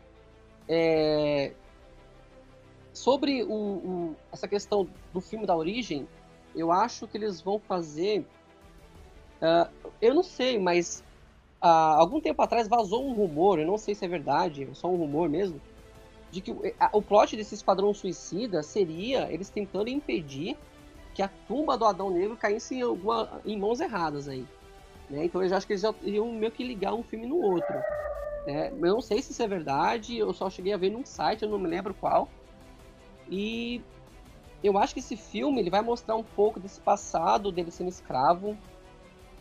É, 0.68 1.52
sobre 2.92 3.42
o, 3.44 3.52
o- 3.52 4.16
essa 4.32 4.48
questão 4.48 4.88
do 5.12 5.20
filme 5.20 5.46
da 5.46 5.56
origem, 5.56 6.06
eu 6.54 6.72
acho 6.72 7.06
que 7.06 7.16
eles 7.16 7.40
vão 7.40 7.58
fazer. 7.58 8.26
ah, 9.40 9.68
eu 10.00 10.14
não 10.14 10.22
sei, 10.22 10.58
mas 10.58 11.04
há 11.60 11.94
algum 11.96 12.20
tempo 12.20 12.40
atrás 12.42 12.68
vazou 12.68 13.04
um 13.08 13.12
rumor, 13.14 13.58
eu 13.58 13.66
não 13.66 13.78
sei 13.78 13.94
se 13.94 14.04
é 14.04 14.08
verdade, 14.08 14.64
é 14.70 14.74
só 14.74 14.88
um 14.88 14.96
rumor 14.96 15.28
mesmo, 15.28 15.60
de 16.30 16.40
que 16.40 16.50
o, 16.50 16.60
a- 16.78 16.90
o 16.92 17.00
plot 17.02 17.36
desse 17.36 17.54
Esquadrão 17.54 17.94
Suicida 17.94 18.62
seria 18.62 19.30
eles 19.32 19.48
tentando 19.50 19.88
impedir 19.88 20.56
que 21.14 21.22
a 21.22 21.28
tumba 21.48 21.76
do 21.76 21.84
Adão 21.84 22.10
Negro 22.10 22.36
caísse 22.36 22.76
em, 22.76 22.82
alguma, 22.82 23.40
em 23.44 23.58
mãos 23.58 23.80
erradas 23.80 24.28
aí. 24.28 24.46
né? 25.10 25.24
Então 25.24 25.42
eu 25.42 25.48
já 25.48 25.56
acho 25.56 25.66
que 25.66 25.72
eles 25.72 25.82
já 25.82 25.92
iriam 26.02 26.30
meio 26.32 26.52
que 26.52 26.62
ligar 26.62 26.94
um 26.94 27.02
filme 27.02 27.26
no 27.26 27.38
outro. 27.40 27.74
Né? 28.48 28.70
Eu 28.70 28.94
não 28.94 29.00
sei 29.02 29.20
se 29.20 29.32
isso 29.32 29.42
é 29.42 29.46
verdade, 29.46 30.16
eu 30.16 30.32
só 30.32 30.48
cheguei 30.48 30.72
a 30.72 30.76
ver 30.78 30.90
num 30.90 31.04
site, 31.04 31.42
eu 31.42 31.50
não 31.50 31.58
me 31.58 31.68
lembro 31.68 31.92
qual. 31.92 32.28
E 33.30 33.82
eu 34.64 34.78
acho 34.78 34.94
que 34.94 35.00
esse 35.00 35.16
filme 35.16 35.60
ele 35.60 35.68
vai 35.70 35.82
mostrar 35.82 36.16
um 36.16 36.24
pouco 36.24 36.58
desse 36.58 36.80
passado 36.80 37.52
dele 37.52 37.70
sendo 37.70 37.90
escravo 37.90 38.56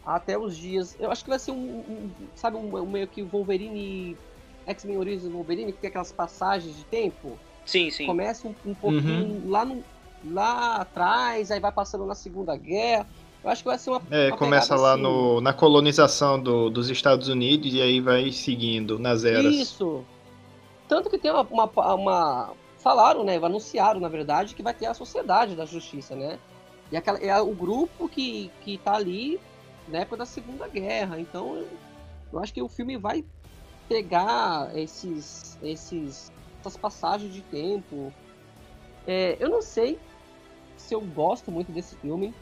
até 0.05 0.37
os 0.37 0.57
dias. 0.57 0.97
Eu 0.99 1.09
acho 1.09 1.23
que 1.23 1.29
vai 1.29 1.39
ser 1.39 1.51
um, 1.51 1.55
um- 1.79 2.11
sabe, 2.35 2.57
um, 2.57 2.75
um 2.77 2.89
meio 2.89 3.07
que 3.07 3.23
Wolverine, 3.23 4.17
X-Men 4.65 4.97
Origins 4.97 5.31
Wolverine, 5.31 5.71
que 5.71 5.79
tem 5.79 5.87
aquelas 5.89 6.11
passagens 6.11 6.75
de 6.75 6.83
tempo. 6.83 7.39
Sim, 7.65 7.89
sim. 7.89 8.05
Começa 8.05 8.45
um, 8.47 8.55
um 8.65 8.75
pouquinho 8.75 9.49
lá, 9.49 9.63
no, 9.63 9.83
lá 10.25 10.75
atrás, 10.77 11.49
aí 11.49 11.59
vai 11.61 11.71
passando 11.71 12.05
na 12.05 12.15
Segunda 12.15 12.55
Guerra. 12.57 13.07
Eu 13.47 13.51
acho 13.51 13.63
que 13.63 13.69
vai 13.69 13.79
ser 13.79 13.89
uma. 13.91 14.01
É, 14.11 14.27
uma 14.27 14.37
começa 14.37 14.75
lá 14.75 14.93
assim. 14.93 15.01
no, 15.01 15.39
na 15.39 15.53
colonização 15.53 16.37
do- 16.37 16.69
dos 16.69 16.89
Estados 16.89 17.29
Unidos 17.29 17.73
e 17.73 17.81
aí 17.81 18.01
vai 18.01 18.29
seguindo 18.29 18.99
nas 18.99 19.23
eras. 19.23 19.55
Isso. 19.55 20.03
Tanto 20.89 21.09
que 21.09 21.17
tem 21.17 21.31
uma, 21.31 21.43
uma, 21.43 21.93
uma- 21.95 22.53
Falaram, 22.79 23.23
né? 23.23 23.37
Anunciaram, 23.37 23.99
na 23.99 24.07
verdade, 24.09 24.53
que 24.53 24.61
vai 24.61 24.73
ter 24.73 24.85
a 24.85 24.93
Sociedade 24.93 25.55
da 25.55 25.65
Justiça, 25.65 26.15
né? 26.15 26.39
E 26.91 26.95
aquela, 26.97 27.17
é 27.19 27.39
o 27.41 27.53
grupo 27.53 28.07
que, 28.07 28.51
que 28.61 28.77
tá 28.77 28.95
ali 28.95 29.39
na 29.87 29.99
época 29.99 30.17
da 30.17 30.25
Segunda 30.25 30.67
Guerra. 30.67 31.19
Então, 31.19 31.55
eu, 31.57 31.67
eu 32.33 32.39
acho 32.39 32.53
que 32.53 32.61
o 32.61 32.69
filme 32.69 32.97
vai 32.97 33.23
pegar 33.89 34.71
esses, 34.77 35.57
esses, 35.61 36.31
essas 36.59 36.77
passagens 36.77 37.33
de 37.33 37.41
tempo. 37.43 38.13
É, 39.05 39.37
eu 39.39 39.49
não 39.49 39.61
sei 39.61 39.99
se 40.77 40.93
eu 40.93 41.01
gosto 41.01 41.51
muito 41.51 41.71
desse 41.71 41.95
filme, 41.97 42.33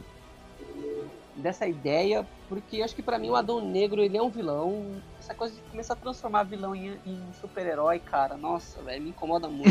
dessa 1.36 1.66
ideia, 1.66 2.26
porque 2.48 2.82
acho 2.82 2.94
que 2.94 3.02
pra 3.02 3.18
mim 3.18 3.30
o 3.30 3.36
Adão 3.36 3.60
Negro 3.60 4.02
ele 4.02 4.16
é 4.16 4.22
um 4.22 4.30
vilão. 4.30 5.00
Essa 5.18 5.34
coisa 5.34 5.54
de 5.54 5.60
começar 5.62 5.94
a 5.94 5.96
transformar 5.96 6.44
vilão 6.44 6.74
em, 6.74 6.98
em 7.06 7.22
super-herói, 7.40 7.98
cara, 7.98 8.36
nossa, 8.36 8.82
velho, 8.82 9.02
me 9.02 9.10
incomoda 9.10 9.48
muito. 9.48 9.70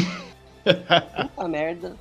Puta 1.36 1.48
merda. 1.48 1.96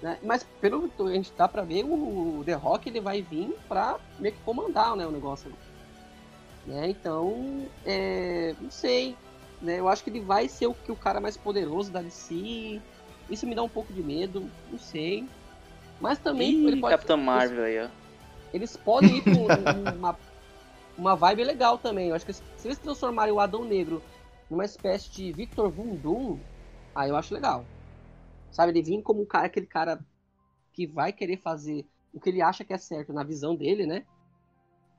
Né? 0.00 0.18
Mas 0.22 0.46
pelo 0.60 0.88
que 0.88 1.02
a 1.02 1.12
gente 1.12 1.32
dá 1.36 1.46
pra 1.46 1.62
ver, 1.62 1.84
o 1.84 2.42
The 2.44 2.54
Rock 2.54 2.88
ele 2.88 3.00
vai 3.00 3.22
vir 3.22 3.56
pra 3.68 3.98
meio 4.18 4.34
que 4.34 4.40
comandar 4.42 4.96
né, 4.96 5.06
o 5.06 5.10
negócio. 5.10 5.52
Né? 6.66 6.90
Então, 6.90 7.66
é, 7.84 8.54
não 8.60 8.70
sei. 8.70 9.16
Né? 9.60 9.78
Eu 9.78 9.88
acho 9.88 10.02
que 10.02 10.10
ele 10.10 10.20
vai 10.20 10.48
ser 10.48 10.66
o, 10.66 10.74
que 10.74 10.90
o 10.90 10.96
cara 10.96 11.20
mais 11.20 11.36
poderoso 11.36 11.90
da 11.92 12.02
DC. 12.02 12.80
Isso 13.30 13.46
me 13.46 13.54
dá 13.54 13.62
um 13.62 13.68
pouco 13.68 13.92
de 13.92 14.02
medo, 14.02 14.50
não 14.70 14.78
sei. 14.78 15.26
Mas 16.00 16.18
também 16.18 16.50
Ih, 16.50 16.66
ele 16.66 16.80
pode 16.80 16.96
Capitão 16.96 17.16
Marvel 17.16 17.64
aí, 17.64 17.84
ó. 17.84 18.01
Eles 18.52 18.76
podem 18.76 19.18
ir 19.18 19.22
pra 19.22 19.92
uma, 19.94 20.18
uma 20.96 21.16
vibe 21.16 21.44
legal 21.44 21.78
também. 21.78 22.08
Eu 22.08 22.14
acho 22.14 22.26
que 22.26 22.32
se 22.32 22.42
eles 22.64 22.78
transformarem 22.78 23.32
o 23.32 23.40
Adão 23.40 23.64
Negro 23.64 24.02
numa 24.50 24.64
espécie 24.64 25.10
de 25.10 25.32
Victor 25.32 25.70
Von 25.70 25.96
Doom, 25.96 26.38
aí 26.94 27.10
eu 27.10 27.16
acho 27.16 27.32
legal. 27.34 27.64
Sabe, 28.50 28.72
ele 28.72 28.82
vir 28.82 29.02
como 29.02 29.22
um 29.22 29.26
cara, 29.26 29.46
aquele 29.46 29.66
cara 29.66 30.04
que 30.72 30.86
vai 30.86 31.12
querer 31.12 31.38
fazer 31.38 31.86
o 32.12 32.20
que 32.20 32.28
ele 32.28 32.42
acha 32.42 32.64
que 32.64 32.72
é 32.72 32.78
certo 32.78 33.12
na 33.12 33.24
visão 33.24 33.54
dele, 33.54 33.86
né? 33.86 34.04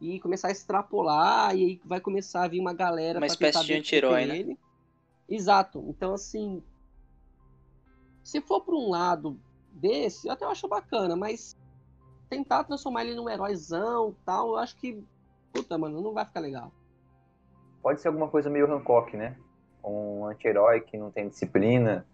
E 0.01 0.19
começar 0.19 0.47
a 0.47 0.51
extrapolar, 0.51 1.55
e 1.55 1.63
aí 1.63 1.81
vai 1.85 2.01
começar 2.01 2.43
a 2.43 2.47
vir 2.47 2.59
uma 2.59 2.73
galera 2.73 3.19
Uma 3.19 3.27
espécie 3.27 3.63
de 3.63 3.73
anti-herói, 3.73 4.21
defender 4.21 4.33
né? 4.33 4.39
ele. 4.39 4.59
Exato. 5.29 5.85
Então, 5.87 6.13
assim, 6.13 6.61
se 8.23 8.41
for 8.41 8.61
pra 8.61 8.75
um 8.75 8.89
lado 8.89 9.39
desse, 9.71 10.27
eu 10.27 10.33
até 10.33 10.45
acho 10.45 10.67
bacana, 10.67 11.15
mas 11.15 11.55
tentar 12.33 12.63
transformar 12.63 13.05
ele 13.05 13.15
num 13.15 13.29
heróizão 13.29 14.09
e 14.09 14.25
tal, 14.25 14.49
eu 14.49 14.57
acho 14.57 14.75
que, 14.77 15.03
puta, 15.53 15.77
mano, 15.77 16.01
não 16.01 16.13
vai 16.13 16.25
ficar 16.25 16.39
legal. 16.39 16.71
Pode 17.81 18.01
ser 18.01 18.07
alguma 18.07 18.27
coisa 18.27 18.49
meio 18.49 18.71
Hancock, 18.71 19.15
né? 19.15 19.37
Um 19.83 20.25
anti-herói 20.25 20.81
que 20.81 20.97
não 20.97 21.11
tem 21.11 21.29
disciplina 21.29 22.05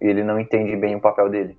e 0.00 0.06
ele 0.06 0.22
não 0.22 0.38
entende 0.38 0.76
bem 0.76 0.94
o 0.94 1.00
papel 1.00 1.28
dele. 1.28 1.58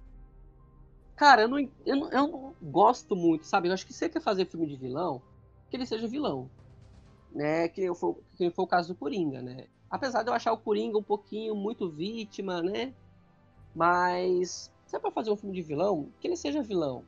Cara, 1.16 1.42
eu 1.42 1.48
não, 1.50 1.60
eu 1.60 1.96
não, 1.96 2.12
eu 2.12 2.28
não 2.28 2.56
gosto 2.62 3.16
muito, 3.16 3.46
sabe? 3.46 3.68
Eu 3.68 3.74
acho 3.74 3.86
que 3.86 3.92
se 3.92 4.00
você 4.00 4.10
quer 4.10 4.22
fazer 4.22 4.46
filme 4.46 4.66
de 4.66 4.78
vilão, 4.78 5.22
que 5.70 5.76
ele 5.76 5.86
seja 5.86 6.08
vilão. 6.08 6.50
Né? 7.34 7.68
Que 7.68 7.94
foi, 7.94 8.16
que 8.38 8.50
foi 8.50 8.64
o 8.64 8.68
caso 8.68 8.94
do 8.94 8.98
Coringa, 8.98 9.42
né? 9.42 9.66
Apesar 9.90 10.24
de 10.24 10.30
eu 10.30 10.34
achar 10.34 10.54
o 10.54 10.58
Coringa 10.58 10.98
um 10.98 11.04
pouquinho 11.04 11.54
muito 11.56 11.90
vítima, 11.90 12.62
né? 12.62 12.94
Mas 13.76 14.72
se 14.86 14.96
é 14.96 15.00
pra 15.00 15.12
fazer 15.12 15.32
um 15.32 15.36
filme 15.36 15.56
de 15.56 15.62
vilão, 15.62 16.10
que 16.20 16.28
ele 16.28 16.38
seja 16.38 16.62
vilão. 16.62 17.04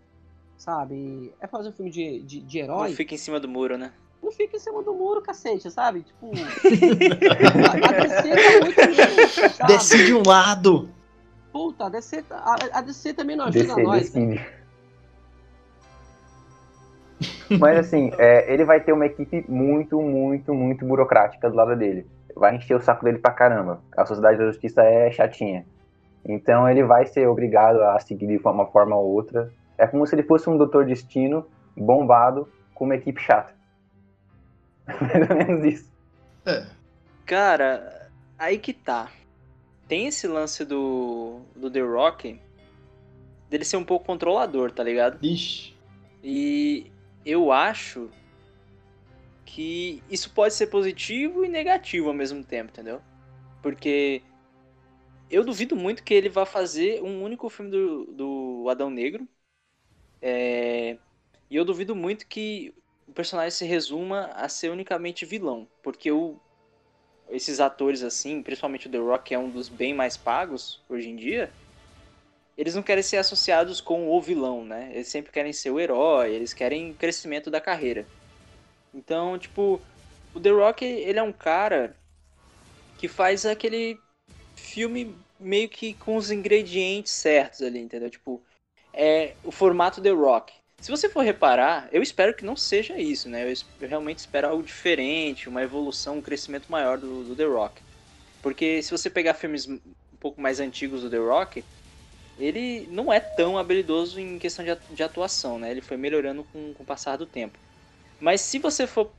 Sabe? 0.62 1.34
É 1.42 1.48
fazer 1.48 1.70
um 1.70 1.72
filme 1.72 1.90
de, 1.90 2.22
de, 2.22 2.40
de 2.40 2.60
herói. 2.60 2.90
Não 2.90 2.96
fica 2.96 3.16
em 3.16 3.18
cima 3.18 3.40
do 3.40 3.48
muro, 3.48 3.80
né? 3.80 3.92
não 4.22 4.32
fica 4.32 4.58
em 4.58 4.60
cima 4.60 4.84
do 4.84 4.94
muro, 4.94 5.20
cacete, 5.20 5.72
sabe? 5.72 6.04
Tipo. 6.04 6.30
a, 7.66 7.90
a 7.90 8.00
DC 8.04 8.30
tá 8.30 8.60
muito. 8.62 9.50
Sabe? 9.58 9.74
Desce 9.74 10.06
de 10.06 10.14
um 10.14 10.22
lado! 10.24 10.88
Puta, 11.52 11.88
a 11.88 11.90
DC, 11.90 12.22
tá- 12.22 12.38
a, 12.38 12.78
a 12.78 12.82
DC 12.82 13.16
também 13.16 13.36
não 13.36 13.46
ajuda 13.46 13.74
DC, 13.74 13.82
nós. 13.84 14.14
né? 14.14 14.46
Mas 17.60 17.78
assim, 17.80 18.12
é, 18.20 18.54
ele 18.54 18.64
vai 18.64 18.80
ter 18.82 18.94
uma 18.94 19.08
equipe 19.08 19.44
muito, 19.50 20.00
muito, 20.00 20.54
muito 20.54 20.86
burocrática 20.86 21.50
do 21.50 21.56
lado 21.56 21.76
dele. 21.76 22.06
vai 22.36 22.56
encher 22.56 22.76
o 22.76 22.80
saco 22.80 23.04
dele 23.04 23.18
pra 23.18 23.32
caramba. 23.32 23.82
A 23.98 24.06
Sociedade 24.06 24.38
da 24.38 24.46
Justiça 24.46 24.84
é 24.84 25.10
chatinha. 25.12 25.66
Então 26.24 26.70
ele 26.70 26.84
vai 26.84 27.08
ser 27.08 27.28
obrigado 27.28 27.82
a 27.82 28.00
seguir 28.00 28.28
de 28.28 28.38
uma 28.38 28.68
forma 28.68 28.96
ou 28.96 29.08
outra. 29.08 29.52
É 29.82 29.88
como 29.88 30.06
se 30.06 30.14
ele 30.14 30.22
fosse 30.22 30.48
um 30.48 30.58
Doutor 30.58 30.86
Destino 30.86 31.44
bombado 31.76 32.48
com 32.76 32.86
uma 32.86 32.96
equipe 32.96 33.20
chata. 33.20 33.56
Mais 34.86 35.28
ou 35.28 35.36
menos 35.36 35.66
isso. 35.66 35.92
É. 36.46 36.68
Cara, 37.26 38.12
aí 38.38 38.60
que 38.60 38.74
tá. 38.74 39.12
Tem 39.88 40.06
esse 40.06 40.28
lance 40.28 40.64
do, 40.64 41.42
do 41.56 41.70
The 41.70 41.82
Rock 41.82 42.40
dele 43.50 43.66
ser 43.66 43.78
um 43.78 43.84
pouco 43.84 44.06
controlador, 44.06 44.72
tá 44.72 44.84
ligado? 44.84 45.18
Ixi. 45.26 45.76
E 46.24 46.92
eu 47.26 47.52
acho 47.52 48.08
que 49.44 50.04
isso 50.10 50.30
pode 50.30 50.54
ser 50.54 50.68
positivo 50.68 51.44
e 51.44 51.50
negativo 51.50 52.08
ao 52.08 52.14
mesmo 52.14 52.44
tempo, 52.44 52.70
entendeu? 52.70 53.02
Porque 53.64 54.22
eu 55.30 55.44
duvido 55.44 55.76
muito 55.76 56.04
que 56.04 56.14
ele 56.14 56.30
vá 56.30 56.46
fazer 56.46 57.02
um 57.02 57.24
único 57.24 57.50
filme 57.50 57.72
do, 57.72 58.06
do 58.06 58.70
Adão 58.70 58.92
Negro. 58.92 59.28
É, 60.22 60.98
E 61.50 61.56
eu 61.56 61.66
duvido 61.66 61.96
muito 61.96 62.28
que 62.28 62.74
o 63.08 63.14
personagem 63.14 63.52
se 63.52 63.66
resuma 63.66 64.28
a 64.36 64.48
ser 64.50 64.70
unicamente 64.72 65.26
vilão. 65.26 65.68
Porque 65.84 66.12
o, 66.12 66.40
esses 67.30 67.60
atores 67.60 68.04
assim, 68.04 68.42
principalmente 68.44 68.88
o 68.88 68.92
The 68.92 68.98
Rock, 68.98 69.26
que 69.26 69.34
é 69.36 69.40
um 69.40 69.50
dos 69.50 69.70
bem 69.70 69.94
mais 69.94 70.18
pagos 70.18 70.82
hoje 70.90 71.10
em 71.10 71.16
dia, 71.16 71.52
eles 72.58 72.76
não 72.76 72.84
querem 72.84 73.04
ser 73.04 73.18
associados 73.18 73.82
com 73.82 74.10
o 74.10 74.22
vilão, 74.22 74.64
né? 74.66 74.92
Eles 74.94 75.08
sempre 75.08 75.32
querem 75.32 75.54
ser 75.54 75.72
o 75.72 75.80
herói, 75.80 76.34
eles 76.34 76.54
querem 76.54 76.94
crescimento 76.94 77.50
da 77.50 77.62
carreira. 77.62 78.06
Então, 78.94 79.38
tipo, 79.40 79.82
o 80.34 80.40
The 80.40 80.50
Rock, 80.52 80.86
ele 80.86 81.20
é 81.20 81.24
um 81.24 81.34
cara 81.34 81.96
que 82.98 83.08
faz 83.08 83.46
aquele 83.46 83.98
filme 84.56 85.16
meio 85.40 85.68
que 85.70 85.94
com 85.94 86.16
os 86.16 86.30
ingredientes 86.30 87.12
certos 87.14 87.62
ali, 87.62 87.80
entendeu? 87.80 88.10
Tipo, 88.10 88.44
é 88.94 89.38
o 89.44 89.52
formato 89.52 90.02
The 90.02 90.10
Rock. 90.12 90.54
Se 90.80 90.92
você 90.92 91.10
for 91.10 91.22
reparar, 91.24 91.90
eu 91.94 92.02
espero 92.02 92.36
que 92.36 92.46
não 92.46 92.56
seja 92.56 92.98
isso, 93.00 93.30
né? 93.30 93.50
Eu, 93.50 93.54
eu 93.80 93.88
realmente 93.90 94.20
espero 94.20 94.48
algo 94.50 94.64
diferente, 94.64 95.48
uma 95.50 95.62
evolução, 95.64 96.18
um 96.18 96.22
crescimento 96.22 96.72
maior 96.72 96.98
do, 97.00 97.24
do 97.24 97.36
The 97.36 97.46
Rock. 97.46 97.84
Porque 98.42 98.82
se 98.84 98.92
você 98.92 99.10
pegar 99.10 99.36
filmes 99.36 99.68
um 99.68 99.82
pouco 100.20 100.42
mais 100.42 100.60
antigos 100.60 101.02
do 101.04 101.10
The 101.10 101.18
Rock, 101.18 101.66
ele 102.38 102.88
não 102.88 103.12
é 103.14 103.20
tão 103.20 103.58
habilidoso 103.58 104.20
em 104.20 104.40
questão 104.40 104.66
de 104.66 104.72
atu- 104.72 104.94
de 104.94 105.04
atuação, 105.04 105.60
né? 105.60 105.72
Ele 105.72 105.82
foi 105.82 105.98
melhorando 105.98 106.44
com, 106.46 106.74
com 106.74 106.84
o 106.84 106.86
passar 106.86 107.18
do 107.18 107.28
tempo. 107.28 107.60
Mas 108.20 108.42
se 108.42 108.60
você 108.60 108.88
for 108.88 109.16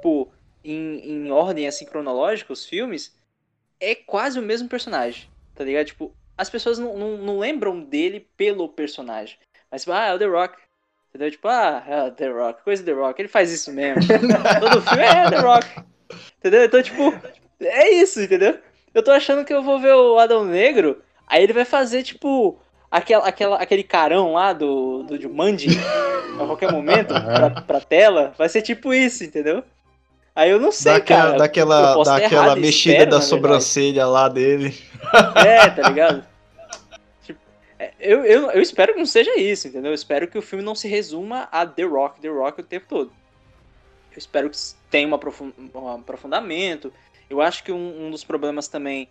pôr 0.00 0.32
em, 0.64 0.98
em 1.26 1.30
ordem 1.30 1.66
assim 1.66 1.84
cronológica 1.86 2.52
os 2.52 2.64
filmes, 2.66 3.16
é 3.80 3.94
quase 3.94 4.38
o 4.38 4.42
mesmo 4.42 4.68
personagem, 4.68 5.28
tá 5.54 5.64
ligado? 5.64 5.86
Tipo, 5.88 6.16
as 6.40 6.48
pessoas 6.48 6.78
não, 6.78 6.96
não, 6.96 7.16
não 7.18 7.38
lembram 7.38 7.80
dele 7.80 8.26
pelo 8.34 8.66
personagem. 8.66 9.36
Mas, 9.70 9.82
tipo, 9.82 9.92
ah, 9.92 10.06
é 10.06 10.14
o 10.14 10.18
The 10.18 10.24
Rock. 10.24 10.56
Entendeu? 11.10 11.30
Tipo, 11.30 11.48
ah, 11.48 11.84
é 11.86 12.02
o 12.04 12.10
The 12.10 12.28
Rock, 12.28 12.64
coisa 12.64 12.82
do 12.82 12.86
The 12.86 12.92
Rock, 12.92 13.20
ele 13.20 13.28
faz 13.28 13.52
isso 13.52 13.70
mesmo. 13.70 14.00
Todo 14.60 14.80
filme 14.80 15.02
é 15.02 15.28
The 15.28 15.40
Rock. 15.40 15.66
Entendeu? 16.38 16.64
Então, 16.64 16.82
tipo, 16.82 17.14
é 17.60 17.90
isso, 17.90 18.22
entendeu? 18.22 18.58
Eu 18.94 19.02
tô 19.02 19.10
achando 19.10 19.44
que 19.44 19.52
eu 19.52 19.62
vou 19.62 19.78
ver 19.78 19.92
o 19.92 20.18
Adão 20.18 20.44
Negro, 20.44 21.02
aí 21.26 21.42
ele 21.42 21.52
vai 21.52 21.64
fazer, 21.66 22.02
tipo, 22.02 22.58
aquela, 22.90 23.28
aquela, 23.28 23.56
aquele 23.56 23.82
carão 23.82 24.32
lá 24.32 24.52
do, 24.54 25.02
do 25.02 25.20
Jumanji, 25.20 25.78
a 26.40 26.46
qualquer 26.46 26.72
momento, 26.72 27.08
pra, 27.12 27.50
pra 27.50 27.80
tela. 27.80 28.32
Vai 28.38 28.48
ser 28.48 28.62
tipo 28.62 28.94
isso, 28.94 29.24
entendeu? 29.24 29.62
Aí 30.34 30.48
eu 30.50 30.60
não 30.60 30.72
sei, 30.72 30.92
Daquela, 30.92 31.22
cara. 31.22 31.38
daquela, 31.38 32.04
daquela 32.04 32.44
errado, 32.44 32.60
mexida 32.60 32.94
espero, 32.94 33.10
da 33.10 33.16
verdade. 33.18 33.24
sobrancelha 33.24 34.06
lá 34.06 34.28
dele. 34.28 34.74
É, 35.44 35.68
tá 35.68 35.88
ligado? 35.88 36.24
É, 37.80 37.94
eu, 37.98 38.22
eu, 38.26 38.50
eu 38.50 38.60
espero 38.60 38.92
que 38.92 38.98
não 38.98 39.06
seja 39.06 39.40
isso, 39.40 39.66
entendeu? 39.66 39.90
Eu 39.90 39.94
espero 39.94 40.28
que 40.28 40.36
o 40.36 40.42
filme 40.42 40.62
não 40.62 40.74
se 40.74 40.86
resuma 40.86 41.48
a 41.50 41.64
The 41.66 41.84
Rock, 41.84 42.20
The 42.20 42.28
Rock 42.28 42.60
o 42.60 42.64
tempo 42.64 42.84
todo. 42.86 43.10
Eu 44.12 44.18
espero 44.18 44.50
que 44.50 44.56
tenha 44.90 45.08
um 45.08 45.14
aprofundamento. 45.14 46.92
Eu 47.30 47.40
acho 47.40 47.64
que 47.64 47.72
um, 47.72 48.06
um 48.06 48.10
dos 48.10 48.22
problemas 48.22 48.68
também 48.68 49.08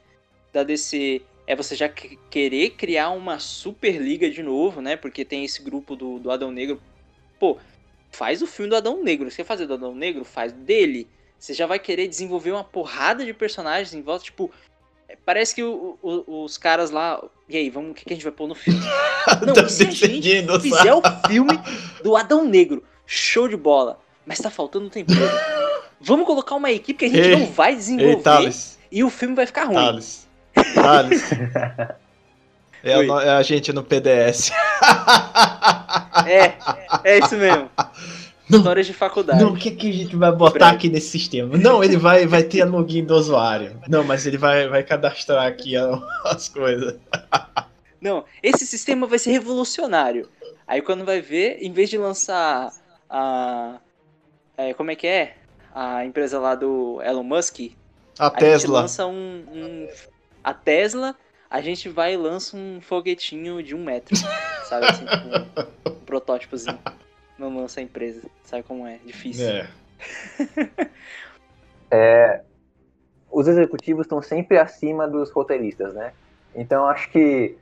da 0.53 0.61
DC 0.61 1.19
é 1.47 1.55
você 1.55 1.75
já 1.75 1.89
que- 1.89 2.19
querer 2.29 2.71
criar 2.71 3.09
uma 3.09 3.39
super 3.39 3.99
liga 3.99 4.29
de 4.29 4.43
novo, 4.43 4.81
né? 4.81 4.95
Porque 4.95 5.25
tem 5.25 5.43
esse 5.43 5.63
grupo 5.63 5.95
do, 5.95 6.19
do 6.19 6.29
Adão 6.29 6.51
Negro. 6.51 6.79
Pô, 7.39 7.57
faz 8.11 8.43
o 8.43 8.47
filme 8.47 8.69
do 8.69 8.75
Adão 8.75 9.01
Negro. 9.03 9.31
Você 9.31 9.37
quer 9.37 9.45
fazer 9.45 9.65
do 9.65 9.73
Adão 9.73 9.95
Negro? 9.95 10.23
Faz 10.23 10.53
dele. 10.53 11.07
Você 11.39 11.55
já 11.55 11.65
vai 11.65 11.79
querer 11.79 12.07
desenvolver 12.07 12.51
uma 12.51 12.63
porrada 12.63 13.25
de 13.25 13.33
personagens 13.33 13.95
em 13.95 14.03
volta, 14.03 14.25
tipo. 14.25 14.51
Parece 15.25 15.53
que 15.55 15.63
o- 15.63 15.97
o- 16.01 16.43
os 16.43 16.57
caras 16.57 16.89
lá. 16.91 17.21
E 17.47 17.55
aí, 17.57 17.69
vamos, 17.69 17.91
o 17.91 17.93
que, 17.93 18.05
que 18.05 18.13
a 18.13 18.15
gente 18.15 18.23
vai 18.23 18.31
pôr 18.31 18.47
no 18.47 18.55
filme? 18.55 18.79
Não, 19.45 19.53
Tá 19.53 19.67
se 19.69 19.83
a 19.83 19.91
gente 19.91 20.21
fizer 20.61 20.93
o 20.93 21.01
filme 21.27 21.59
do 22.03 22.15
Adão 22.15 22.45
Negro, 22.45 22.83
show 23.05 23.47
de 23.47 23.57
bola. 23.57 23.99
Mas 24.25 24.39
tá 24.39 24.49
faltando 24.49 24.85
um 24.85 24.89
tempero. 24.89 25.19
Vamos 26.01 26.25
colocar 26.25 26.55
uma 26.55 26.71
equipe 26.71 26.99
que 26.99 27.05
a 27.05 27.09
gente 27.09 27.27
Ei, 27.27 27.35
não 27.35 27.45
vai 27.47 27.71
Ei, 27.71 27.75
desenvolver 27.77 28.21
Thales. 28.21 28.79
e 28.91 29.03
o 29.03 29.09
filme 29.09 29.35
vai 29.35 29.45
ficar 29.45 29.65
ruim. 29.65 29.75
Thales. 29.75 30.27
Thales. 30.75 31.23
É 32.81 32.93
a, 32.93 33.23
é 33.23 33.29
a 33.31 33.41
gente 33.41 33.73
no 33.73 33.83
PDS. 33.83 34.51
É, 36.25 36.53
é 37.03 37.19
isso 37.19 37.35
mesmo. 37.35 37.69
Não. 38.49 38.59
Histórias 38.59 38.87
de 38.87 38.93
faculdade. 38.93 39.43
Não, 39.43 39.51
o 39.53 39.55
que, 39.57 39.71
que 39.71 39.89
a 39.89 39.93
gente 39.93 40.15
vai 40.15 40.31
botar 40.31 40.57
Breve. 40.59 40.75
aqui 40.75 40.89
nesse 40.89 41.09
sistema? 41.09 41.55
Não, 41.57 41.83
ele 41.83 41.97
vai, 41.97 42.25
vai 42.25 42.41
ter 42.43 42.63
login 42.65 43.05
do 43.05 43.13
usuário. 43.15 43.79
Não, 43.87 44.03
mas 44.03 44.25
ele 44.25 44.37
vai, 44.37 44.67
vai 44.67 44.83
cadastrar 44.83 45.45
aqui 45.45 45.75
as 46.25 46.49
coisas. 46.49 46.95
Não, 48.01 48.25
esse 48.41 48.65
sistema 48.65 49.05
vai 49.05 49.19
ser 49.19 49.31
revolucionário. 49.31 50.27
Aí 50.67 50.81
quando 50.81 51.05
vai 51.05 51.21
ver, 51.21 51.57
em 51.61 51.71
vez 51.71 51.89
de 51.89 51.97
lançar 51.97 52.71
a. 53.09 53.77
é, 54.57 54.73
como 54.73 54.89
é 54.91 54.95
que 54.95 55.05
é? 55.07 55.35
A 55.73 56.03
empresa 56.05 56.39
lá 56.39 56.55
do 56.55 56.99
Elon 57.03 57.23
Musk, 57.23 57.59
A 58.17 58.27
a 58.27 58.29
gente 58.29 58.39
Tesla. 58.39 58.81
lança 58.81 59.05
um, 59.05 59.43
um- 59.51 59.87
A 60.43 60.53
Tesla, 60.53 61.15
a 61.49 61.61
gente 61.61 61.87
vai 61.89 62.13
e 62.13 62.17
lança 62.17 62.55
um 62.57 62.79
foguetinho 62.81 63.61
de 63.61 63.75
um 63.75 63.83
metro. 63.83 64.15
Sabe 64.67 64.85
assim, 64.87 65.05
um, 65.05 65.91
um 65.91 65.95
protótipozinho. 66.05 66.79
Não 67.39 67.55
lança 67.55 67.79
a 67.79 67.83
empresa. 67.83 68.21
Sabe 68.43 68.63
como 68.63 68.85
é? 68.85 68.99
Difícil. 69.05 69.45
É. 71.91 72.41
os 73.31 73.47
executivos 73.47 74.05
estão 74.05 74.21
sempre 74.21 74.59
acima 74.59 75.07
dos 75.07 75.31
roteiristas, 75.31 75.91
né? 75.95 76.13
Então 76.53 76.85
acho 76.85 77.09
que 77.09 77.57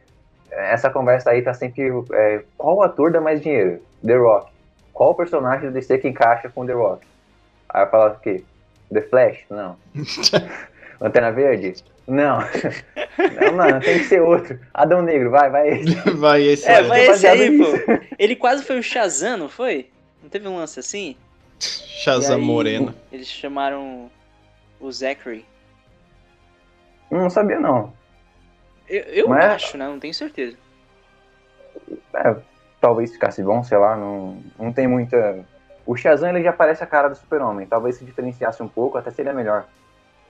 essa 0.51 0.89
conversa 0.89 1.31
aí 1.31 1.41
tá 1.41 1.53
sempre. 1.53 1.87
é, 2.11 2.43
qual 2.57 2.81
ator 2.83 3.09
dá 3.09 3.21
mais 3.21 3.41
dinheiro? 3.41 3.81
The 4.05 4.17
Rock. 4.17 4.51
Qual 4.93 5.15
personagem 5.15 5.69
do 5.69 5.73
DC 5.73 5.99
que 5.99 6.09
encaixa 6.09 6.49
com 6.49 6.65
The 6.65 6.73
Rock? 6.73 7.07
Aí 7.69 7.83
eu 7.83 7.89
falo 7.89 8.13
o 8.13 8.19
quê? 8.19 8.43
The 8.91 9.01
Flash? 9.03 9.45
Não. 9.49 9.77
Lanterna 10.99 11.31
Verde? 11.31 11.83
Não. 12.07 12.39
Não, 13.41 13.53
mano, 13.53 13.79
tem 13.81 13.97
que 13.99 14.05
ser 14.05 14.21
outro. 14.21 14.59
Adão 14.73 15.01
Negro, 15.01 15.29
vai, 15.31 15.49
vai. 15.49 15.69
esse. 15.69 15.95
Vai 16.17 16.41
esse 16.43 16.67
É, 16.67 16.77
aí. 16.77 16.87
vai 16.87 17.07
esse 17.07 17.27
aí, 17.27 17.57
pô. 17.57 17.65
Ele 18.17 18.35
quase 18.35 18.63
foi 18.63 18.79
o 18.79 18.83
Shazam, 18.83 19.37
não 19.37 19.49
foi? 19.49 19.89
Não 20.21 20.29
teve 20.29 20.47
um 20.47 20.55
lance 20.57 20.79
assim? 20.79 21.15
Shazam 21.59 22.39
Moreno. 22.39 22.93
Eles 23.11 23.27
chamaram 23.27 24.09
o 24.79 24.91
Zachary. 24.91 25.45
Não 27.11 27.29
sabia, 27.29 27.59
não. 27.59 27.93
Eu, 28.87 29.01
eu 29.03 29.27
Mas- 29.27 29.45
acho, 29.45 29.77
né? 29.77 29.85
Não 29.87 29.99
tenho 29.99 30.13
certeza. 30.13 30.55
É, 32.13 32.35
talvez 32.79 33.11
ficasse 33.11 33.41
bom, 33.43 33.63
sei 33.63 33.77
lá, 33.77 33.95
não, 33.95 34.41
não 34.57 34.71
tem 34.71 34.87
muita. 34.87 35.43
O 35.85 35.95
Shazam 35.95 36.29
ele 36.29 36.43
já 36.43 36.53
parece 36.53 36.83
a 36.83 36.87
cara 36.87 37.07
do 37.09 37.15
Super-Homem, 37.15 37.65
talvez 37.67 37.95
se 37.95 38.05
diferenciasse 38.05 38.61
um 38.61 38.67
pouco, 38.67 38.97
até 38.97 39.09
seria 39.11 39.33
melhor. 39.33 39.65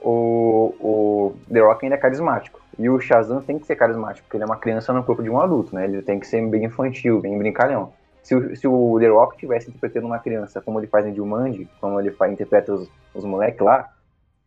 O, 0.01 0.73
o 0.79 1.35
The 1.51 1.59
Rock 1.59 1.85
ainda 1.85 1.95
é 1.95 1.99
carismático. 1.99 2.61
E 2.77 2.89
o 2.89 2.99
Shazam 2.99 3.41
tem 3.41 3.57
que 3.57 3.65
ser 3.65 3.75
carismático, 3.75 4.25
porque 4.27 4.37
ele 4.37 4.43
é 4.43 4.45
uma 4.45 4.57
criança 4.57 4.93
no 4.93 5.03
corpo 5.03 5.23
de 5.23 5.29
um 5.29 5.39
adulto, 5.39 5.73
né? 5.73 5.85
Ele 5.85 6.01
tem 6.01 6.19
que 6.19 6.27
ser 6.27 6.45
bem 6.47 6.65
infantil, 6.65 7.19
bem 7.19 7.37
brincalhão. 7.37 7.91
Se 8.21 8.35
o, 8.35 8.55
se 8.55 8.67
o 8.67 8.99
The 8.99 9.07
Rock 9.07 9.37
tivesse 9.37 9.69
interpretando 9.69 10.05
uma 10.05 10.19
criança 10.19 10.61
como 10.61 10.79
ele 10.79 10.87
faz 10.87 11.05
em 11.05 11.15
Jumanji, 11.15 11.67
como 11.81 11.99
ele 11.99 12.11
faz, 12.11 12.31
interpreta 12.31 12.73
os, 12.73 12.89
os 13.13 13.25
moleques 13.25 13.61
lá, 13.61 13.91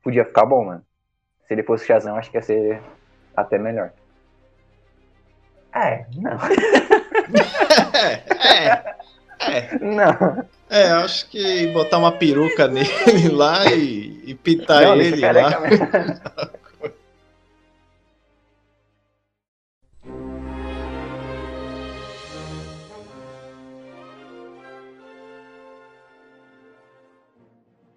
podia 0.03 0.24
ficar 0.24 0.46
bom, 0.46 0.64
mano. 0.64 0.82
Se 1.46 1.55
ele 1.55 1.62
fosse 1.62 1.86
Shazam, 1.86 2.16
acho 2.16 2.30
que 2.30 2.36
ia 2.36 2.42
ser 2.42 2.80
até 3.36 3.59
melhor. 3.59 3.90
É, 5.74 6.07
não. 6.16 6.38
É, 7.92 8.66
é. 8.68 8.99
É, 9.41 9.78
Não. 9.78 10.45
é, 10.68 10.91
acho 10.91 11.28
que 11.30 11.66
botar 11.68 11.99
uma 11.99 12.12
peruca 12.12 12.68
nele 12.68 13.28
lá 13.32 13.64
e, 13.72 14.22
e 14.26 14.34
pintar 14.34 14.82
Não, 14.82 14.97
ele 15.01 15.20
lá. 15.20 15.51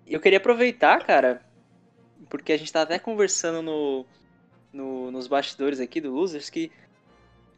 Eu 0.06 0.20
queria 0.20 0.38
aproveitar, 0.38 1.04
cara, 1.06 1.41
porque 2.30 2.52
a 2.54 2.58
gente 2.58 2.72
tá 2.72 2.82
até 2.82 3.00
conversando 3.00 3.62
no, 3.62 4.06
no- 4.72 5.12
nos 5.12 5.28
bastidores 5.28 5.80
aqui 5.80 6.02
do 6.02 6.12
Losers 6.14 6.50
que 6.50 6.72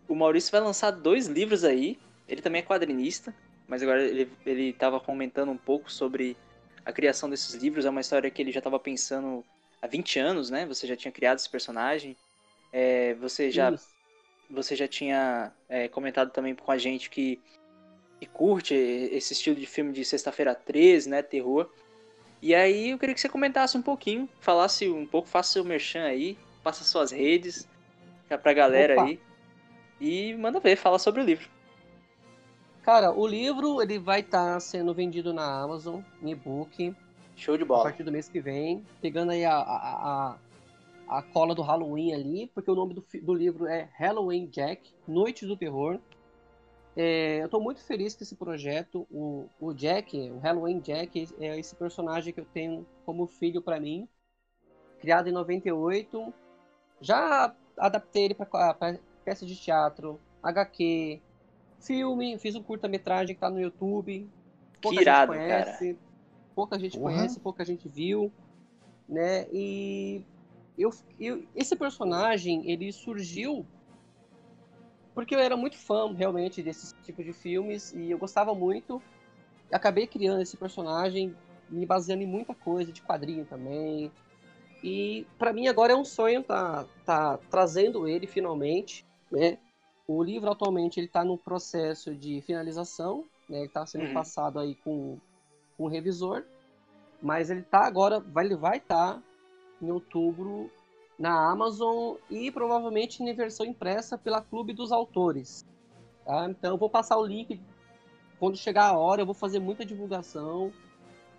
o 0.07 0.15
Maurício 0.15 0.51
vai 0.51 0.61
lançar 0.61 0.91
dois 0.91 1.27
livros 1.27 1.63
aí. 1.63 1.97
Ele 2.27 2.41
também 2.41 2.59
é 2.61 2.65
quadrinista, 2.65 3.33
mas 3.67 3.81
agora 3.81 4.03
ele, 4.03 4.31
ele 4.45 4.73
tava 4.73 4.99
comentando 4.99 5.51
um 5.51 5.57
pouco 5.57 5.91
sobre 5.91 6.37
a 6.85 6.93
criação 6.93 7.29
desses 7.29 7.55
livros. 7.55 7.85
É 7.85 7.89
uma 7.89 8.01
história 8.01 8.29
que 8.29 8.41
ele 8.41 8.51
já 8.51 8.61
tava 8.61 8.79
pensando 8.79 9.43
há 9.81 9.87
20 9.87 10.19
anos, 10.19 10.49
né? 10.49 10.65
Você 10.67 10.85
já 10.85 10.95
tinha 10.95 11.11
criado 11.11 11.39
esse 11.39 11.49
personagem. 11.49 12.15
É, 12.71 13.15
você 13.15 13.49
já 13.49 13.71
Isso. 13.71 13.87
você 14.49 14.75
já 14.75 14.87
tinha 14.87 15.51
é, 15.67 15.87
comentado 15.87 16.31
também 16.31 16.53
com 16.53 16.71
a 16.71 16.77
gente 16.77 17.09
que, 17.09 17.41
que 18.19 18.27
curte 18.27 18.75
esse 18.75 19.33
estilo 19.33 19.55
de 19.55 19.65
filme 19.65 19.91
de 19.91 20.05
sexta-feira 20.05 20.53
13, 20.53 21.09
né, 21.09 21.21
terror. 21.21 21.69
E 22.41 22.53
aí 22.53 22.91
eu 22.91 22.99
queria 22.99 23.15
que 23.15 23.21
você 23.21 23.29
comentasse 23.29 23.75
um 23.77 23.81
pouquinho, 23.81 24.29
falasse 24.39 24.87
um 24.87 25.07
pouco, 25.07 25.27
faça 25.27 25.53
seu 25.53 25.63
merchan 25.63 26.03
aí, 26.03 26.37
passa 26.61 26.83
suas 26.83 27.11
redes 27.11 27.67
pra 28.43 28.53
galera 28.53 28.93
Opa. 28.93 29.05
aí. 29.05 29.19
E 29.99 30.35
manda 30.35 30.59
ver, 30.59 30.75
fala 30.75 30.99
sobre 30.99 31.21
o 31.21 31.25
livro. 31.25 31.49
Cara, 32.85 33.11
o 33.11 33.25
livro 33.25 33.81
ele 33.81 33.97
vai 33.97 34.19
estar 34.19 34.59
sendo 34.59 34.93
vendido 34.93 35.33
na 35.33 35.43
Amazon, 35.59 36.01
em 36.21 36.29
e-book, 36.29 36.95
Show 37.35 37.57
de 37.57 37.63
a 37.63 37.65
bola. 37.65 37.83
partir 37.85 38.03
do 38.03 38.11
mês 38.11 38.29
que 38.29 38.39
vem, 38.39 38.85
pegando 39.01 39.31
aí 39.31 39.43
a, 39.43 39.55
a, 39.57 40.37
a, 41.09 41.17
a 41.17 41.21
cola 41.23 41.55
do 41.55 41.63
Halloween 41.63 42.13
ali, 42.13 42.51
porque 42.53 42.69
o 42.69 42.75
nome 42.75 42.93
do, 42.93 43.03
do 43.23 43.33
livro 43.33 43.65
é 43.65 43.89
Halloween 43.95 44.45
Jack, 44.45 44.93
Noite 45.07 45.47
do 45.47 45.57
Terror. 45.57 45.99
É, 46.95 47.41
eu 47.41 47.49
tô 47.49 47.59
muito 47.59 47.83
feliz 47.83 48.15
com 48.15 48.23
esse 48.23 48.35
projeto. 48.35 49.07
O, 49.09 49.49
o 49.59 49.73
Jack, 49.73 50.15
o 50.29 50.37
Halloween 50.37 50.79
Jack, 50.79 51.27
é 51.39 51.57
esse 51.59 51.75
personagem 51.75 52.31
que 52.31 52.39
eu 52.39 52.45
tenho 52.53 52.85
como 53.03 53.25
filho 53.25 53.63
pra 53.63 53.79
mim, 53.79 54.07
criado 55.01 55.27
em 55.27 55.31
98. 55.31 56.31
Já 57.01 57.51
adaptei 57.79 58.25
ele 58.25 58.35
pra 58.35 58.75
peça 59.25 59.43
de 59.43 59.55
teatro, 59.55 60.19
HQ, 60.43 61.19
filme, 61.79 62.37
fiz 62.39 62.55
um 62.55 62.63
curta-metragem 62.63 63.35
que 63.35 63.41
tá 63.41 63.49
no 63.49 63.59
YouTube. 63.59 64.29
Que 64.81 64.99
irado, 65.01 65.33
gente 65.33 65.41
conhece, 65.41 65.97
pouca 66.53 66.77
gente 66.79 66.97
Porra. 66.97 67.13
conhece, 67.13 67.39
pouca 67.39 67.65
gente 67.65 67.87
viu, 67.89 68.31
né? 69.07 69.47
E 69.51 70.23
eu, 70.77 70.91
eu- 71.19 71.43
esse 71.55 71.75
personagem, 71.75 72.69
ele 72.69 72.91
surgiu 72.91 73.65
porque 75.13 75.33
eu 75.33 75.39
era 75.39 75.55
muito 75.55 75.77
fã, 75.77 76.13
realmente, 76.13 76.61
desse 76.61 76.93
tipo 77.03 77.23
de 77.23 77.31
filmes 77.31 77.93
e 77.93 78.11
eu 78.11 78.17
gostava 78.17 78.53
muito. 78.53 79.01
Acabei 79.71 80.05
criando 80.05 80.41
esse 80.41 80.57
personagem, 80.57 81.33
me 81.69 81.85
baseando 81.85 82.21
em 82.21 82.27
muita 82.27 82.53
coisa, 82.53 82.91
de 82.91 83.01
quadrinho 83.01 83.45
também. 83.45 84.11
E 84.83 85.25
pra 85.39 85.53
mim 85.53 85.67
agora 85.67 85.93
é 85.93 85.95
um 85.95 86.03
sonho 86.03 86.43
tá, 86.43 86.85
tá 87.05 87.39
trazendo 87.49 88.07
ele 88.07 88.27
finalmente, 88.27 89.05
né? 89.31 89.57
O 90.07 90.21
livro 90.23 90.51
atualmente 90.51 90.99
ele 90.99 91.07
tá 91.07 91.23
no 91.23 91.37
processo 91.37 92.13
de 92.15 92.41
finalização, 92.41 93.25
né? 93.49 93.59
Ele 93.61 93.69
tá 93.69 93.85
sendo 93.85 94.05
Uhum. 94.05 94.13
passado 94.13 94.59
aí 94.59 94.75
com, 94.75 95.17
com 95.77 95.85
o 95.85 95.87
revisor, 95.87 96.43
mas 97.21 97.49
ele 97.49 97.63
tá 97.63 97.85
agora, 97.85 98.19
vai, 98.19 98.45
ele 98.45 98.55
vai 98.55 98.77
estar 98.77 99.21
em 99.81 99.89
outubro 99.91 100.71
na 101.17 101.49
Amazon 101.51 102.17
e 102.29 102.51
provavelmente 102.51 103.23
em 103.23 103.33
versão 103.33 103.65
impressa 103.65 104.17
pela 104.17 104.41
Clube 104.41 104.73
dos 104.73 104.91
Autores. 104.91 105.65
tá? 106.25 106.47
Então 106.49 106.71
eu 106.71 106.77
vou 106.77 106.89
passar 106.89 107.17
o 107.17 107.25
link 107.25 107.59
quando 108.39 108.57
chegar 108.57 108.89
a 108.89 108.97
hora, 108.97 109.21
eu 109.21 109.25
vou 109.25 109.33
fazer 109.33 109.59
muita 109.59 109.85
divulgação 109.85 110.71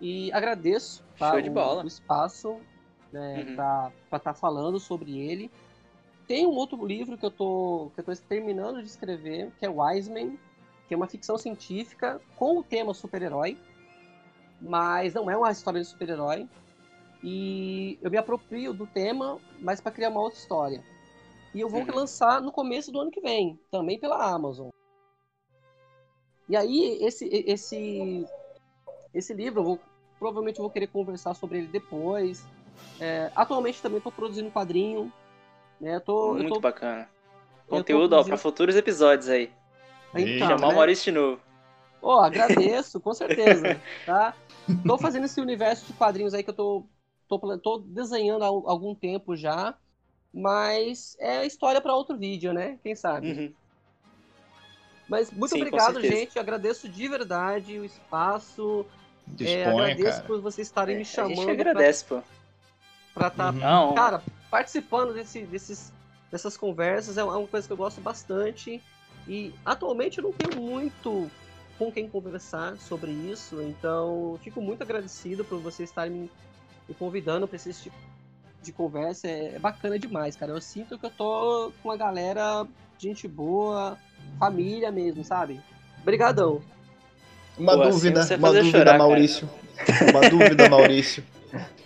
e 0.01 0.31
agradeço 0.33 1.03
tá, 1.17 1.35
o- 1.37 1.51
bola. 1.51 1.83
o 1.83 1.87
espaço 1.87 2.59
né, 3.13 3.45
Uhum. 3.47 3.55
para 3.55 4.17
estar 4.17 4.33
falando 4.33 4.79
sobre 4.79 5.17
ele. 5.17 5.49
Tem 6.27 6.45
um 6.45 6.51
outro 6.51 6.85
livro 6.85 7.17
que 7.17 7.25
eu 7.25 7.31
tô 7.31 7.89
que 7.95 8.01
eu 8.01 8.03
tô 8.03 8.15
terminando 8.27 8.81
de 8.81 8.89
escrever, 8.89 9.51
que 9.57 9.65
é 9.65 9.69
Wiseman, 9.69 10.37
que 10.87 10.93
é 10.93 10.97
uma 10.97 11.07
ficção 11.07 11.37
científica 11.37 12.21
com 12.35 12.57
o 12.57 12.63
tema 12.63 12.93
super-herói, 12.93 13.57
mas 14.61 15.13
não 15.13 15.29
é 15.31 15.37
uma 15.37 15.51
história 15.51 15.79
de 15.79 15.87
super-herói. 15.87 16.47
E 17.23 17.97
eu 18.01 18.11
me 18.11 18.17
aproprio 18.17 18.73
do 18.73 18.85
tema, 18.85 19.39
mas 19.59 19.79
para 19.81 19.91
criar 19.91 20.09
uma 20.09 20.21
outra 20.21 20.37
história. 20.37 20.83
E 21.55 21.59
eu 21.61 21.69
vou 21.69 21.81
Uhum. 21.81 21.95
lançar 21.95 22.41
no 22.41 22.51
começo 22.51 22.91
do 22.91 22.99
ano 22.99 23.09
que 23.11 23.21
vem, 23.21 23.57
também 23.71 23.97
pela 23.97 24.23
Amazon. 24.31 24.69
E 26.49 26.55
aí 26.55 26.97
esse 27.01 27.25
esse 27.47 28.25
esse 29.13 29.33
livro 29.33 29.61
eu 29.61 29.63
vou, 29.63 29.79
provavelmente 30.19 30.59
eu 30.59 30.63
vou 30.63 30.71
querer 30.71 30.87
conversar 30.87 31.33
sobre 31.33 31.59
ele 31.59 31.67
depois. 31.67 32.45
É, 32.99 33.31
atualmente 33.35 33.81
também 33.81 33.97
estou 33.97 34.11
produzindo 34.11 34.47
um 34.47 34.51
quadrinho, 34.51 35.11
né? 35.79 35.95
Eu 35.95 36.01
tô, 36.01 36.29
eu 36.29 36.33
Muito 36.35 36.53
tô 36.55 36.59
bacana. 36.59 37.09
tô 37.67 37.75
Conteúdo, 37.77 38.03
ó, 38.03 38.07
produzindo- 38.09 38.29
pra 38.29 38.37
futuros 38.37 38.75
episódios 38.75 39.29
aí. 39.29 39.51
então, 40.15 40.47
Chamar 40.47 40.67
né? 40.67 40.73
o 40.73 40.75
Maurício 40.75 41.05
de 41.05 41.11
novo. 41.11 41.41
Ó, 42.01 42.19
agradeço, 42.21 42.99
com 42.99 43.13
certeza, 43.13 43.81
tá? 44.05 44.33
Tô 44.85 44.97
fazendo 44.97 45.25
esse 45.25 45.41
universo 45.41 45.85
de 45.87 45.93
quadrinhos 45.93 46.33
aí 46.33 46.43
que 46.43 46.49
eu 46.49 46.53
tô, 46.55 46.85
tô, 47.27 47.57
tô 47.59 47.79
desenhando 47.79 48.43
há 48.43 48.47
al- 48.47 48.69
algum 48.69 48.93
tempo 48.95 49.35
já, 49.35 49.75
mas 50.33 51.15
é 51.19 51.45
história 51.45 51.81
para 51.81 51.95
outro 51.95 52.17
vídeo, 52.17 52.53
né? 52.53 52.77
Quem 52.83 52.95
sabe? 52.95 53.31
Uhum. 53.31 53.53
Mas 55.09 55.31
muito 55.31 55.51
Sim, 55.51 55.61
obrigado, 55.61 56.01
gente. 56.01 56.37
Agradeço 56.37 56.87
de 56.89 57.07
verdade 57.07 57.79
o 57.79 57.85
espaço. 57.85 58.85
É, 59.39 59.63
Disponha, 59.63 59.83
agradeço 59.85 60.17
cara. 60.17 60.27
por 60.27 60.41
vocês 60.41 60.67
estarem 60.67 60.95
me 60.97 61.01
É, 61.01 61.03
a 61.03 61.05
gente 61.05 61.35
chamando 61.35 61.49
agradece, 61.51 62.05
pô. 62.05 62.21
para 63.13 63.27
estar 63.27 63.53
Uhum. 63.53 63.59
Não, 63.59 63.95
Cara, 63.95 64.21
participando 64.49 65.13
desse, 65.13 65.41
desses, 65.41 65.91
dessas 66.31 66.57
conversas 66.57 67.17
é 67.17 67.23
uma 67.23 67.47
coisa 67.47 67.67
que 67.67 67.73
eu 67.73 67.77
gosto 67.77 68.01
bastante. 68.01 68.81
E 69.27 69.53
atualmente 69.65 70.19
eu 70.19 70.23
não 70.23 70.31
tenho 70.31 70.61
muito 70.61 71.29
com 71.77 71.91
quem 71.91 72.09
conversar 72.09 72.77
sobre 72.77 73.11
isso, 73.11 73.61
então 73.61 74.39
fico 74.43 74.59
muito 74.61 74.81
agradecido 74.81 75.45
por 75.45 75.59
vocês 75.59 75.89
estarem 75.89 76.13
me, 76.13 76.31
me 76.89 76.95
convidando 76.95 77.47
para 77.47 77.55
esse 77.55 77.73
tipo 77.73 77.95
de 78.61 78.71
conversa. 78.71 79.27
É, 79.27 79.55
é 79.55 79.59
bacana 79.59 79.99
demais, 79.99 80.35
cara. 80.35 80.53
Eu 80.53 80.61
sinto 80.61 80.97
que 80.97 81.05
eu 81.05 81.11
tô 81.11 81.71
com 81.81 81.89
uma 81.89 81.97
galera, 81.97 82.65
gente 82.97 83.27
boa, 83.27 83.97
família 84.39 84.91
mesmo, 84.91 85.23
sabe? 85.23 85.61
Obrigadão. 86.01 86.61
Uma 87.57 87.73
Pô, 87.73 87.81
assim 87.83 87.91
dúvida, 87.91 88.23
você 88.23 88.35
uma 88.35 88.49
dúvida, 88.49 88.71
chorar, 88.71 88.85
cara. 88.85 88.97
Maurício. 88.99 89.49
Uma 90.09 90.29
dúvida, 90.29 90.69
Maurício. 90.69 91.23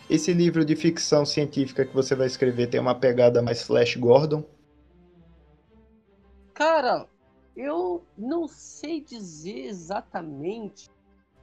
Esse 0.10 0.34
livro 0.34 0.66
de 0.66 0.76
ficção 0.76 1.26
científica 1.26 1.86
que 1.86 1.94
você 1.94 2.16
vai 2.16 2.28
escrever 2.28 2.68
tem 2.68 2.80
uma 2.80 2.96
pegada 2.96 3.42
mais 3.42 3.64
Flash 3.64 3.96
Gordon? 3.96 4.44
Cara, 6.54 7.08
eu 7.56 8.04
não 8.18 8.48
sei 8.48 9.02
dizer 9.02 9.66
exatamente 9.66 10.90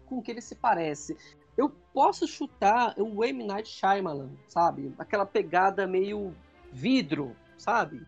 com 0.06 0.22
que 0.22 0.30
ele 0.30 0.40
se 0.40 0.54
parece. 0.54 1.16
Eu 1.56 1.70
posso 1.92 2.26
chutar 2.26 2.94
o 2.98 3.24
M. 3.24 3.44
Night 3.44 3.68
Shyamalan, 3.68 4.30
sabe? 4.46 4.92
Aquela 4.98 5.26
pegada 5.26 5.86
meio 5.86 6.34
vidro, 6.72 7.34
sabe? 7.56 8.06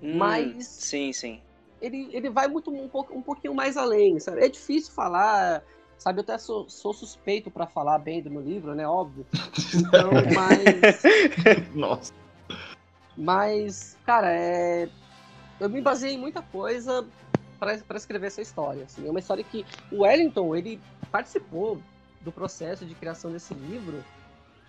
Hum, 0.00 0.18
Mas- 0.18 0.66
Sim, 0.66 1.12
sim. 1.12 1.40
Ele, 1.80 2.08
ele 2.12 2.30
vai 2.30 2.46
muito 2.46 2.70
um, 2.70 2.88
pouco, 2.88 3.12
um 3.12 3.22
pouquinho 3.22 3.54
mais 3.54 3.76
além, 3.76 4.20
sabe? 4.20 4.44
É 4.44 4.48
difícil 4.48 4.92
falar, 4.92 5.64
sabe? 6.02 6.18
Eu 6.18 6.22
até 6.22 6.36
sou, 6.36 6.68
sou 6.68 6.92
suspeito 6.92 7.50
pra 7.50 7.66
falar 7.66 7.98
bem 7.98 8.20
do 8.20 8.30
meu 8.30 8.42
livro, 8.42 8.74
né? 8.74 8.86
Óbvio. 8.86 9.24
Então, 9.74 10.10
mas... 10.34 11.02
Nossa. 11.74 12.12
Mas, 13.16 13.96
cara, 14.04 14.30
é... 14.30 14.88
eu 15.58 15.70
me 15.70 15.80
baseei 15.80 16.14
em 16.14 16.18
muita 16.18 16.42
coisa 16.42 17.06
pra 17.58 17.96
escrever 17.96 18.26
essa 18.26 18.42
história. 18.42 18.84
Assim. 18.84 19.06
É 19.06 19.10
uma 19.10 19.20
história 19.20 19.44
que 19.44 19.64
o 19.90 20.02
Wellington, 20.02 20.54
ele 20.54 20.80
participou 21.10 21.80
do 22.20 22.32
processo 22.32 22.84
de 22.84 22.94
criação 22.94 23.30
desse 23.30 23.54
livro. 23.54 24.04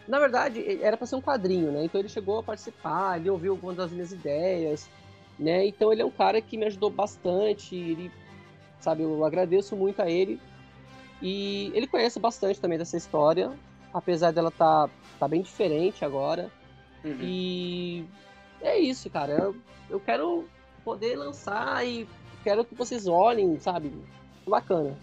Na 0.07 0.19
verdade, 0.19 0.81
era 0.81 0.95
para 0.95 1.07
ser 1.07 1.15
um 1.15 1.21
quadrinho, 1.21 1.71
né? 1.71 1.83
Então 1.83 1.99
ele 1.99 2.09
chegou 2.09 2.39
a 2.39 2.43
participar, 2.43 3.19
ele 3.19 3.29
ouviu 3.29 3.53
algumas 3.53 3.75
das 3.75 3.91
minhas 3.91 4.11
ideias, 4.11 4.89
né? 5.39 5.65
Então 5.65 5.91
ele 5.91 6.01
é 6.01 6.05
um 6.05 6.11
cara 6.11 6.41
que 6.41 6.57
me 6.57 6.65
ajudou 6.65 6.89
bastante, 6.89 7.75
ele, 7.75 8.11
sabe, 8.79 9.03
eu 9.03 9.25
agradeço 9.25 9.75
muito 9.75 10.01
a 10.01 10.09
ele. 10.09 10.39
E 11.23 11.71
ele 11.73 11.87
conhece 11.87 12.19
bastante 12.19 12.59
também 12.59 12.77
dessa 12.77 12.97
história, 12.97 13.49
apesar 13.93 14.31
dela 14.31 14.51
tá, 14.51 14.89
tá 15.17 15.25
bem 15.25 15.41
diferente 15.41 16.03
agora. 16.03 16.51
Uhum. 17.01 17.17
E 17.21 18.05
é 18.61 18.77
isso, 18.77 19.09
cara. 19.09 19.31
Eu, 19.31 19.55
eu 19.89 20.01
quero 20.01 20.45
poder 20.83 21.15
lançar 21.15 21.87
e 21.87 22.05
quero 22.43 22.65
que 22.65 22.75
vocês 22.75 23.07
olhem, 23.07 23.57
sabe? 23.57 23.93
Bacana. 24.45 24.97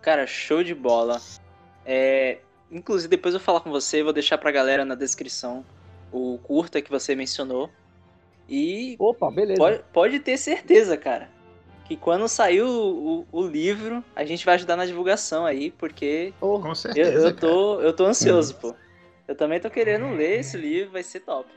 Cara, 0.00 0.26
show 0.26 0.64
de 0.64 0.74
bola. 0.74 1.20
É, 1.84 2.38
inclusive, 2.72 3.08
depois 3.08 3.34
eu 3.34 3.40
vou 3.40 3.44
falar 3.44 3.60
com 3.60 3.70
você, 3.70 4.02
vou 4.02 4.12
deixar 4.12 4.38
pra 4.38 4.50
galera 4.50 4.86
na 4.86 4.94
descrição 4.94 5.62
o 6.10 6.38
curta 6.42 6.80
que 6.80 6.90
você 6.90 7.14
mencionou. 7.14 7.68
E 8.48 8.96
Opa, 8.98 9.30
beleza. 9.30 9.58
pode, 9.58 9.82
pode 9.92 10.20
ter 10.20 10.38
certeza, 10.38 10.96
cara, 10.96 11.30
que 11.84 11.96
quando 11.96 12.26
sair 12.28 12.62
o, 12.62 13.26
o, 13.30 13.46
livro, 13.46 14.02
a 14.16 14.24
gente 14.24 14.44
vai 14.44 14.54
ajudar 14.54 14.76
na 14.76 14.86
divulgação 14.86 15.44
aí, 15.44 15.70
porque 15.70 16.32
Com 16.40 16.68
eu, 16.68 16.74
certeza. 16.74 17.28
eu, 17.28 17.36
tô, 17.36 17.80
eu 17.80 17.92
tô 17.92 18.06
ansioso, 18.06 18.54
pô. 18.54 18.74
Eu 19.28 19.34
também 19.34 19.60
tô 19.60 19.70
querendo 19.70 20.10
ler 20.10 20.40
esse 20.40 20.56
livro, 20.56 20.92
vai 20.92 21.02
ser 21.02 21.20
top. 21.20 21.48